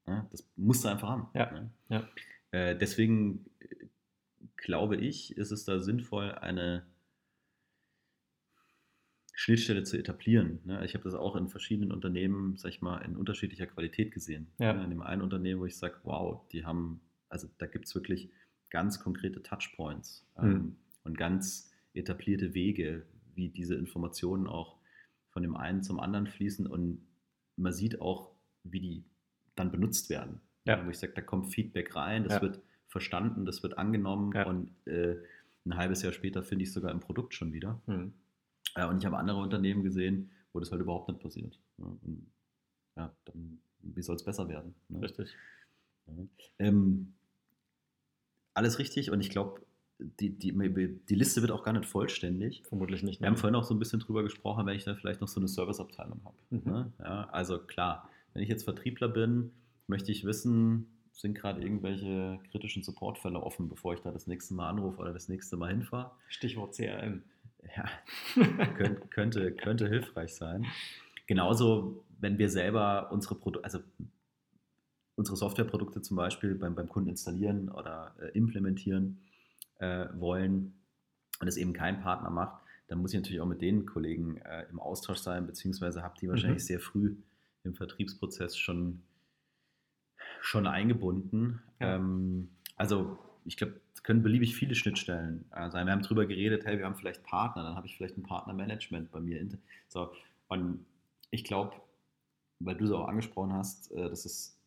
ja, 0.06 0.26
das 0.30 0.48
musst 0.56 0.84
du 0.84 0.88
einfach 0.88 1.08
haben. 1.08 1.28
Ja. 1.34 1.50
Ne? 1.50 1.70
ja. 1.88 2.08
Äh, 2.50 2.76
deswegen 2.76 3.46
äh, 3.60 3.86
glaube 4.56 4.96
ich, 4.96 5.36
ist 5.36 5.50
es 5.50 5.64
da 5.64 5.80
sinnvoll, 5.80 6.32
eine 6.32 6.86
Schnittstelle 9.34 9.82
zu 9.82 9.98
etablieren. 9.98 10.60
Ne? 10.64 10.84
Ich 10.84 10.94
habe 10.94 11.04
das 11.04 11.14
auch 11.14 11.36
in 11.36 11.48
verschiedenen 11.48 11.92
Unternehmen, 11.92 12.56
sag 12.56 12.70
ich 12.70 12.80
mal, 12.80 12.98
in 12.98 13.16
unterschiedlicher 13.16 13.66
Qualität 13.66 14.12
gesehen. 14.12 14.46
Ja. 14.58 14.72
Ne? 14.72 14.84
In 14.84 14.90
dem 14.90 15.02
einen 15.02 15.22
Unternehmen, 15.22 15.60
wo 15.60 15.66
ich 15.66 15.76
sage, 15.76 15.96
wow, 16.04 16.46
die 16.52 16.64
haben, 16.64 17.00
also 17.28 17.48
da 17.58 17.66
gibt 17.66 17.84
es 17.84 17.94
wirklich 17.94 18.30
ganz 18.70 18.98
konkrete 18.98 19.42
Touchpoints 19.42 20.26
ähm, 20.38 20.48
mhm. 20.48 20.76
und 21.04 21.18
ganz 21.18 21.70
etablierte 21.92 22.54
Wege, 22.54 23.06
wie 23.34 23.50
diese 23.50 23.74
Informationen 23.74 24.46
auch 24.46 24.78
von 25.30 25.42
dem 25.42 25.54
einen 25.54 25.82
zum 25.82 26.00
anderen 26.00 26.26
fließen 26.26 26.66
und 26.66 27.06
man 27.56 27.72
sieht 27.72 28.00
auch, 28.00 28.32
wie 28.64 28.80
die 28.80 29.04
dann 29.56 29.72
benutzt 29.72 30.10
werden. 30.10 30.40
Ja. 30.64 30.84
Wo 30.84 30.90
ich 30.90 30.98
sage, 30.98 31.12
da 31.14 31.22
kommt 31.22 31.52
Feedback 31.52 31.94
rein, 31.96 32.24
das 32.24 32.34
ja. 32.34 32.42
wird 32.42 32.60
verstanden, 32.88 33.44
das 33.44 33.62
wird 33.62 33.78
angenommen 33.78 34.32
ja. 34.34 34.46
und 34.46 34.70
äh, 34.86 35.16
ein 35.64 35.76
halbes 35.76 36.02
Jahr 36.02 36.12
später 36.12 36.42
finde 36.42 36.62
ich 36.62 36.68
es 36.68 36.74
sogar 36.74 36.92
im 36.92 37.00
Produkt 37.00 37.34
schon 37.34 37.52
wieder. 37.52 37.80
Mhm. 37.86 38.12
Äh, 38.74 38.86
und 38.86 38.98
ich 38.98 39.06
habe 39.06 39.18
andere 39.18 39.38
Unternehmen 39.38 39.82
gesehen, 39.82 40.30
wo 40.52 40.60
das 40.60 40.70
halt 40.70 40.80
überhaupt 40.80 41.08
nicht 41.08 41.20
passiert. 41.20 41.58
Ja, 41.78 41.84
und, 41.84 42.26
ja 42.96 43.12
dann, 43.24 43.58
wie 43.82 44.02
soll 44.02 44.16
es 44.16 44.24
besser 44.24 44.48
werden? 44.48 44.74
Ne? 44.88 45.02
Richtig. 45.02 45.34
Ähm, 46.58 47.14
alles 48.54 48.78
richtig 48.78 49.10
und 49.10 49.20
ich 49.20 49.30
glaube, 49.30 49.60
die, 49.98 50.30
die, 50.30 50.52
die 50.52 51.14
Liste 51.14 51.40
wird 51.40 51.50
auch 51.50 51.62
gar 51.62 51.72
nicht 51.72 51.86
vollständig. 51.86 52.62
Vermutlich 52.66 53.02
nicht. 53.02 53.20
Wir 53.20 53.28
haben 53.28 53.36
vorhin 53.36 53.54
auch 53.54 53.64
so 53.64 53.74
ein 53.74 53.78
bisschen 53.78 54.00
drüber 54.00 54.22
gesprochen, 54.22 54.66
wenn 54.66 54.76
ich 54.76 54.84
dann 54.84 54.96
vielleicht 54.96 55.20
noch 55.20 55.28
so 55.28 55.40
eine 55.40 55.48
Serviceabteilung 55.48 56.20
habe. 56.24 56.36
Mhm. 56.50 56.62
Ne? 56.64 56.92
Ja, 56.98 57.28
also 57.30 57.58
klar, 57.58 58.08
wenn 58.36 58.42
ich 58.42 58.50
jetzt 58.50 58.64
Vertriebler 58.64 59.08
bin, 59.08 59.50
möchte 59.86 60.12
ich 60.12 60.26
wissen, 60.26 60.88
sind 61.14 61.34
gerade 61.34 61.62
irgendwelche 61.62 62.38
kritischen 62.50 62.82
Supportfälle 62.82 63.40
offen, 63.40 63.70
bevor 63.70 63.94
ich 63.94 64.00
da 64.00 64.10
das 64.10 64.26
nächste 64.26 64.52
Mal 64.52 64.68
anrufe 64.68 65.00
oder 65.00 65.14
das 65.14 65.30
nächste 65.30 65.56
Mal 65.56 65.70
hinfahre. 65.70 66.10
Stichwort 66.28 66.74
CRM. 66.74 67.22
Ja, 67.74 67.88
könnte, 68.76 69.06
könnte, 69.08 69.52
könnte 69.52 69.88
hilfreich 69.88 70.34
sein. 70.34 70.66
Genauso, 71.26 72.04
wenn 72.20 72.36
wir 72.36 72.50
selber 72.50 73.10
unsere 73.10 73.36
Produkte, 73.36 73.64
also 73.64 73.78
unsere 75.14 75.38
Softwareprodukte 75.38 76.02
zum 76.02 76.18
Beispiel 76.18 76.56
beim, 76.56 76.74
beim 76.74 76.90
Kunden 76.90 77.08
installieren 77.08 77.70
oder 77.70 78.14
äh, 78.20 78.36
implementieren 78.36 79.22
äh, 79.78 80.08
wollen 80.12 80.74
und 81.40 81.48
es 81.48 81.56
eben 81.56 81.72
kein 81.72 82.02
Partner 82.02 82.28
macht, 82.28 82.62
dann 82.88 82.98
muss 82.98 83.14
ich 83.14 83.18
natürlich 83.18 83.40
auch 83.40 83.46
mit 83.46 83.62
den 83.62 83.86
Kollegen 83.86 84.36
äh, 84.36 84.66
im 84.70 84.78
Austausch 84.78 85.20
sein, 85.20 85.46
beziehungsweise 85.46 86.02
habt 86.02 86.20
die 86.20 86.28
wahrscheinlich 86.28 86.62
mhm. 86.64 86.66
sehr 86.66 86.80
früh 86.80 87.16
im 87.66 87.74
Vertriebsprozess 87.74 88.56
schon, 88.56 89.02
schon 90.40 90.66
eingebunden. 90.66 91.62
Ja. 91.80 91.96
Ähm, 91.96 92.48
also 92.76 93.18
ich 93.44 93.56
glaube, 93.56 93.80
es 93.94 94.02
können 94.02 94.22
beliebig 94.22 94.54
viele 94.54 94.74
Schnittstellen 94.74 95.44
äh, 95.52 95.70
sein. 95.70 95.86
Wir 95.86 95.92
haben 95.92 96.02
darüber 96.02 96.26
geredet, 96.26 96.66
hey, 96.66 96.78
wir 96.78 96.84
haben 96.84 96.96
vielleicht 96.96 97.22
Partner, 97.22 97.62
dann 97.62 97.76
habe 97.76 97.86
ich 97.86 97.96
vielleicht 97.96 98.16
ein 98.16 98.22
Partnermanagement 98.22 99.10
bei 99.10 99.20
mir. 99.20 99.46
So, 99.88 100.10
und 100.48 100.84
ich 101.30 101.44
glaube, 101.44 101.76
weil 102.58 102.76
du 102.76 102.84
es 102.84 102.90
auch 102.92 103.08
angesprochen 103.08 103.52
hast, 103.52 103.92
äh, 103.92 104.08
das 104.08 104.24
ist, 104.24 104.58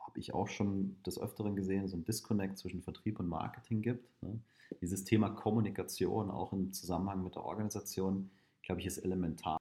habe 0.00 0.18
ich 0.18 0.32
auch 0.34 0.48
schon 0.48 0.96
des 1.04 1.18
Öfteren 1.18 1.56
gesehen, 1.56 1.88
so 1.88 1.96
ein 1.96 2.04
Disconnect 2.04 2.58
zwischen 2.58 2.82
Vertrieb 2.82 3.18
und 3.20 3.28
Marketing 3.28 3.82
gibt. 3.82 4.22
Ne? 4.22 4.38
Dieses 4.80 5.04
Thema 5.04 5.30
Kommunikation 5.30 6.30
auch 6.30 6.52
im 6.52 6.72
Zusammenhang 6.72 7.22
mit 7.22 7.34
der 7.34 7.44
Organisation, 7.44 8.30
glaube 8.62 8.80
ich, 8.80 8.86
ist 8.86 8.98
elementar. 8.98 9.58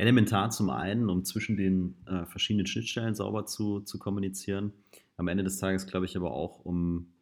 Elementar 0.00 0.50
zum 0.50 0.70
einen, 0.70 1.08
um 1.08 1.24
zwischen 1.24 1.56
den 1.56 1.94
äh, 2.06 2.24
verschiedenen 2.26 2.66
Schnittstellen 2.66 3.14
sauber 3.14 3.46
zu, 3.46 3.80
zu 3.80 3.98
kommunizieren. 3.98 4.72
Am 5.16 5.28
Ende 5.28 5.44
des 5.44 5.58
Tages 5.58 5.86
glaube 5.86 6.06
ich 6.06 6.16
aber 6.16 6.32
auch, 6.32 6.64
um 6.64 7.12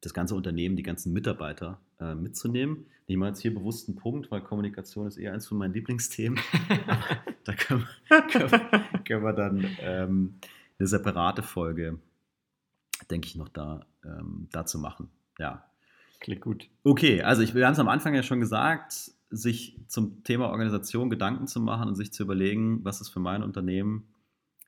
das 0.00 0.14
ganze 0.14 0.34
Unternehmen, 0.34 0.76
die 0.76 0.82
ganzen 0.82 1.12
Mitarbeiter 1.12 1.80
äh, 1.98 2.14
mitzunehmen. 2.14 2.86
Ich 3.06 3.16
mache 3.16 3.30
jetzt 3.30 3.40
hier 3.40 3.54
bewusst 3.54 3.88
einen 3.88 3.96
Punkt, 3.96 4.30
weil 4.30 4.40
Kommunikation 4.40 5.06
ist 5.06 5.16
eher 5.16 5.32
eins 5.32 5.46
von 5.46 5.58
meinen 5.58 5.74
Lieblingsthemen. 5.74 6.38
da 7.44 7.54
können 7.54 7.86
wir, 8.08 8.22
können 8.22 8.50
wir, 8.50 8.88
können 9.04 9.24
wir 9.24 9.32
dann 9.32 9.66
ähm, 9.80 10.34
eine 10.78 10.88
separate 10.88 11.42
Folge, 11.42 11.98
denke 13.10 13.26
ich, 13.26 13.36
noch 13.36 13.48
da, 13.48 13.86
ähm, 14.04 14.48
dazu 14.52 14.78
machen. 14.78 15.08
Ja. 15.38 15.64
Klingt 16.20 16.40
gut. 16.40 16.68
Okay, 16.82 17.22
also 17.22 17.42
ich, 17.42 17.54
wir 17.54 17.66
haben 17.66 17.74
es 17.74 17.78
am 17.78 17.88
Anfang 17.88 18.14
ja 18.14 18.22
schon 18.22 18.40
gesagt, 18.40 19.10
sich 19.36 19.78
zum 19.88 20.24
Thema 20.24 20.50
Organisation 20.50 21.10
Gedanken 21.10 21.46
zu 21.46 21.60
machen 21.60 21.88
und 21.88 21.94
sich 21.94 22.12
zu 22.12 22.22
überlegen, 22.22 22.84
was 22.84 23.00
ist 23.00 23.10
für 23.10 23.20
mein 23.20 23.42
Unternehmen 23.42 24.08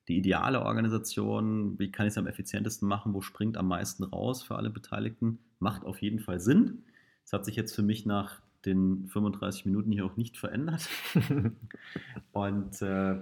die 0.09 0.19
ideale 0.19 0.62
Organisation, 0.62 1.79
wie 1.79 1.91
kann 1.91 2.07
ich 2.07 2.12
es 2.12 2.19
am 2.19 2.27
effizientesten 2.27 2.87
machen, 2.87 3.12
wo 3.12 3.21
springt 3.21 3.57
am 3.57 3.69
meisten 3.69 4.05
raus 4.05 4.43
für 4.43 4.57
alle 4.57 4.71
Beteiligten, 4.71 5.41
macht 5.59 5.85
auf 5.85 6.01
jeden 6.01 6.21
Fall 6.21 6.41
Sinn. 6.41 6.85
Das 7.25 7.33
hat 7.33 7.45
sich 7.45 7.57
jetzt 7.57 7.75
für 7.75 7.83
mich 7.83 8.07
nach 8.07 8.41
den 8.64 9.09
35 9.09 9.67
Minuten 9.67 9.91
hier 9.91 10.07
auch 10.07 10.17
nicht 10.17 10.37
verändert. 10.37 10.89
und 12.33 12.83
äh, 12.83 13.17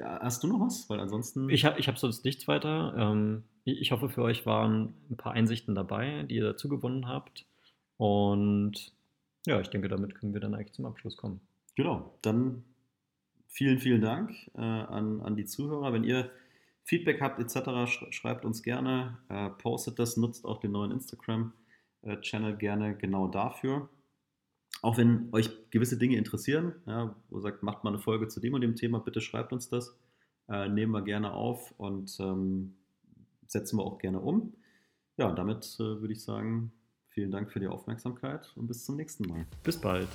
hast 0.00 0.42
du 0.42 0.48
noch 0.48 0.60
was? 0.60 0.88
Weil 0.88 1.00
ansonsten. 1.00 1.48
Ich 1.50 1.64
habe 1.64 1.78
ich 1.78 1.88
hab 1.88 1.98
sonst 1.98 2.24
nichts 2.24 2.48
weiter. 2.48 2.94
Ähm, 2.96 3.44
ich 3.64 3.92
hoffe, 3.92 4.08
für 4.08 4.22
euch 4.22 4.44
waren 4.44 4.94
ein 5.10 5.16
paar 5.16 5.32
Einsichten 5.32 5.74
dabei, 5.74 6.24
die 6.24 6.36
ihr 6.36 6.44
dazu 6.44 6.68
gewonnen 6.68 7.06
habt. 7.06 7.46
Und 7.96 8.92
ja, 9.46 9.60
ich 9.60 9.68
denke, 9.68 9.88
damit 9.88 10.14
können 10.14 10.34
wir 10.34 10.40
dann 10.40 10.54
eigentlich 10.54 10.72
zum 10.72 10.86
Abschluss 10.86 11.16
kommen. 11.16 11.40
Genau, 11.74 12.18
dann 12.22 12.64
vielen, 13.48 13.78
vielen 13.78 14.00
Dank 14.00 14.30
äh, 14.54 14.60
an, 14.60 15.20
an 15.20 15.36
die 15.36 15.44
Zuhörer. 15.44 15.92
Wenn 15.92 16.04
ihr 16.04 16.30
Feedback 16.84 17.20
habt 17.20 17.38
etc., 17.38 18.10
schreibt 18.10 18.44
uns 18.44 18.62
gerne, 18.62 19.18
äh, 19.28 19.50
postet 19.50 19.98
das, 19.98 20.16
nutzt 20.16 20.44
auch 20.44 20.58
den 20.58 20.72
neuen 20.72 20.90
Instagram-Channel 20.90 22.56
gerne 22.56 22.96
genau 22.96 23.28
dafür. 23.28 23.88
Auch 24.80 24.96
wenn 24.96 25.28
euch 25.32 25.50
gewisse 25.70 25.98
Dinge 25.98 26.16
interessieren, 26.16 26.74
ja, 26.86 27.14
wo 27.28 27.38
ihr 27.38 27.42
sagt, 27.42 27.62
macht 27.62 27.84
mal 27.84 27.90
eine 27.90 28.00
Folge 28.00 28.28
zu 28.28 28.40
dem 28.40 28.54
und 28.54 28.62
dem 28.62 28.74
Thema, 28.74 28.98
bitte 28.98 29.20
schreibt 29.20 29.52
uns 29.52 29.68
das. 29.68 29.96
Äh, 30.48 30.68
nehmen 30.68 30.92
wir 30.92 31.02
gerne 31.02 31.32
auf 31.32 31.72
und 31.78 32.18
ähm, 32.20 32.74
setzen 33.46 33.78
wir 33.78 33.84
auch 33.84 33.98
gerne 33.98 34.20
um. 34.20 34.54
Ja, 35.16 35.30
damit 35.32 35.76
äh, 35.78 36.00
würde 36.00 36.12
ich 36.12 36.24
sagen, 36.24 36.72
vielen 37.12 37.30
Dank 37.30 37.50
für 37.50 37.60
die 37.60 37.68
Aufmerksamkeit 37.68 38.52
und 38.56 38.66
bis 38.66 38.84
zum 38.84 38.96
nächsten 38.96 39.28
Mal. 39.28 39.46
Bis 39.62 39.80
bald. 39.80 40.08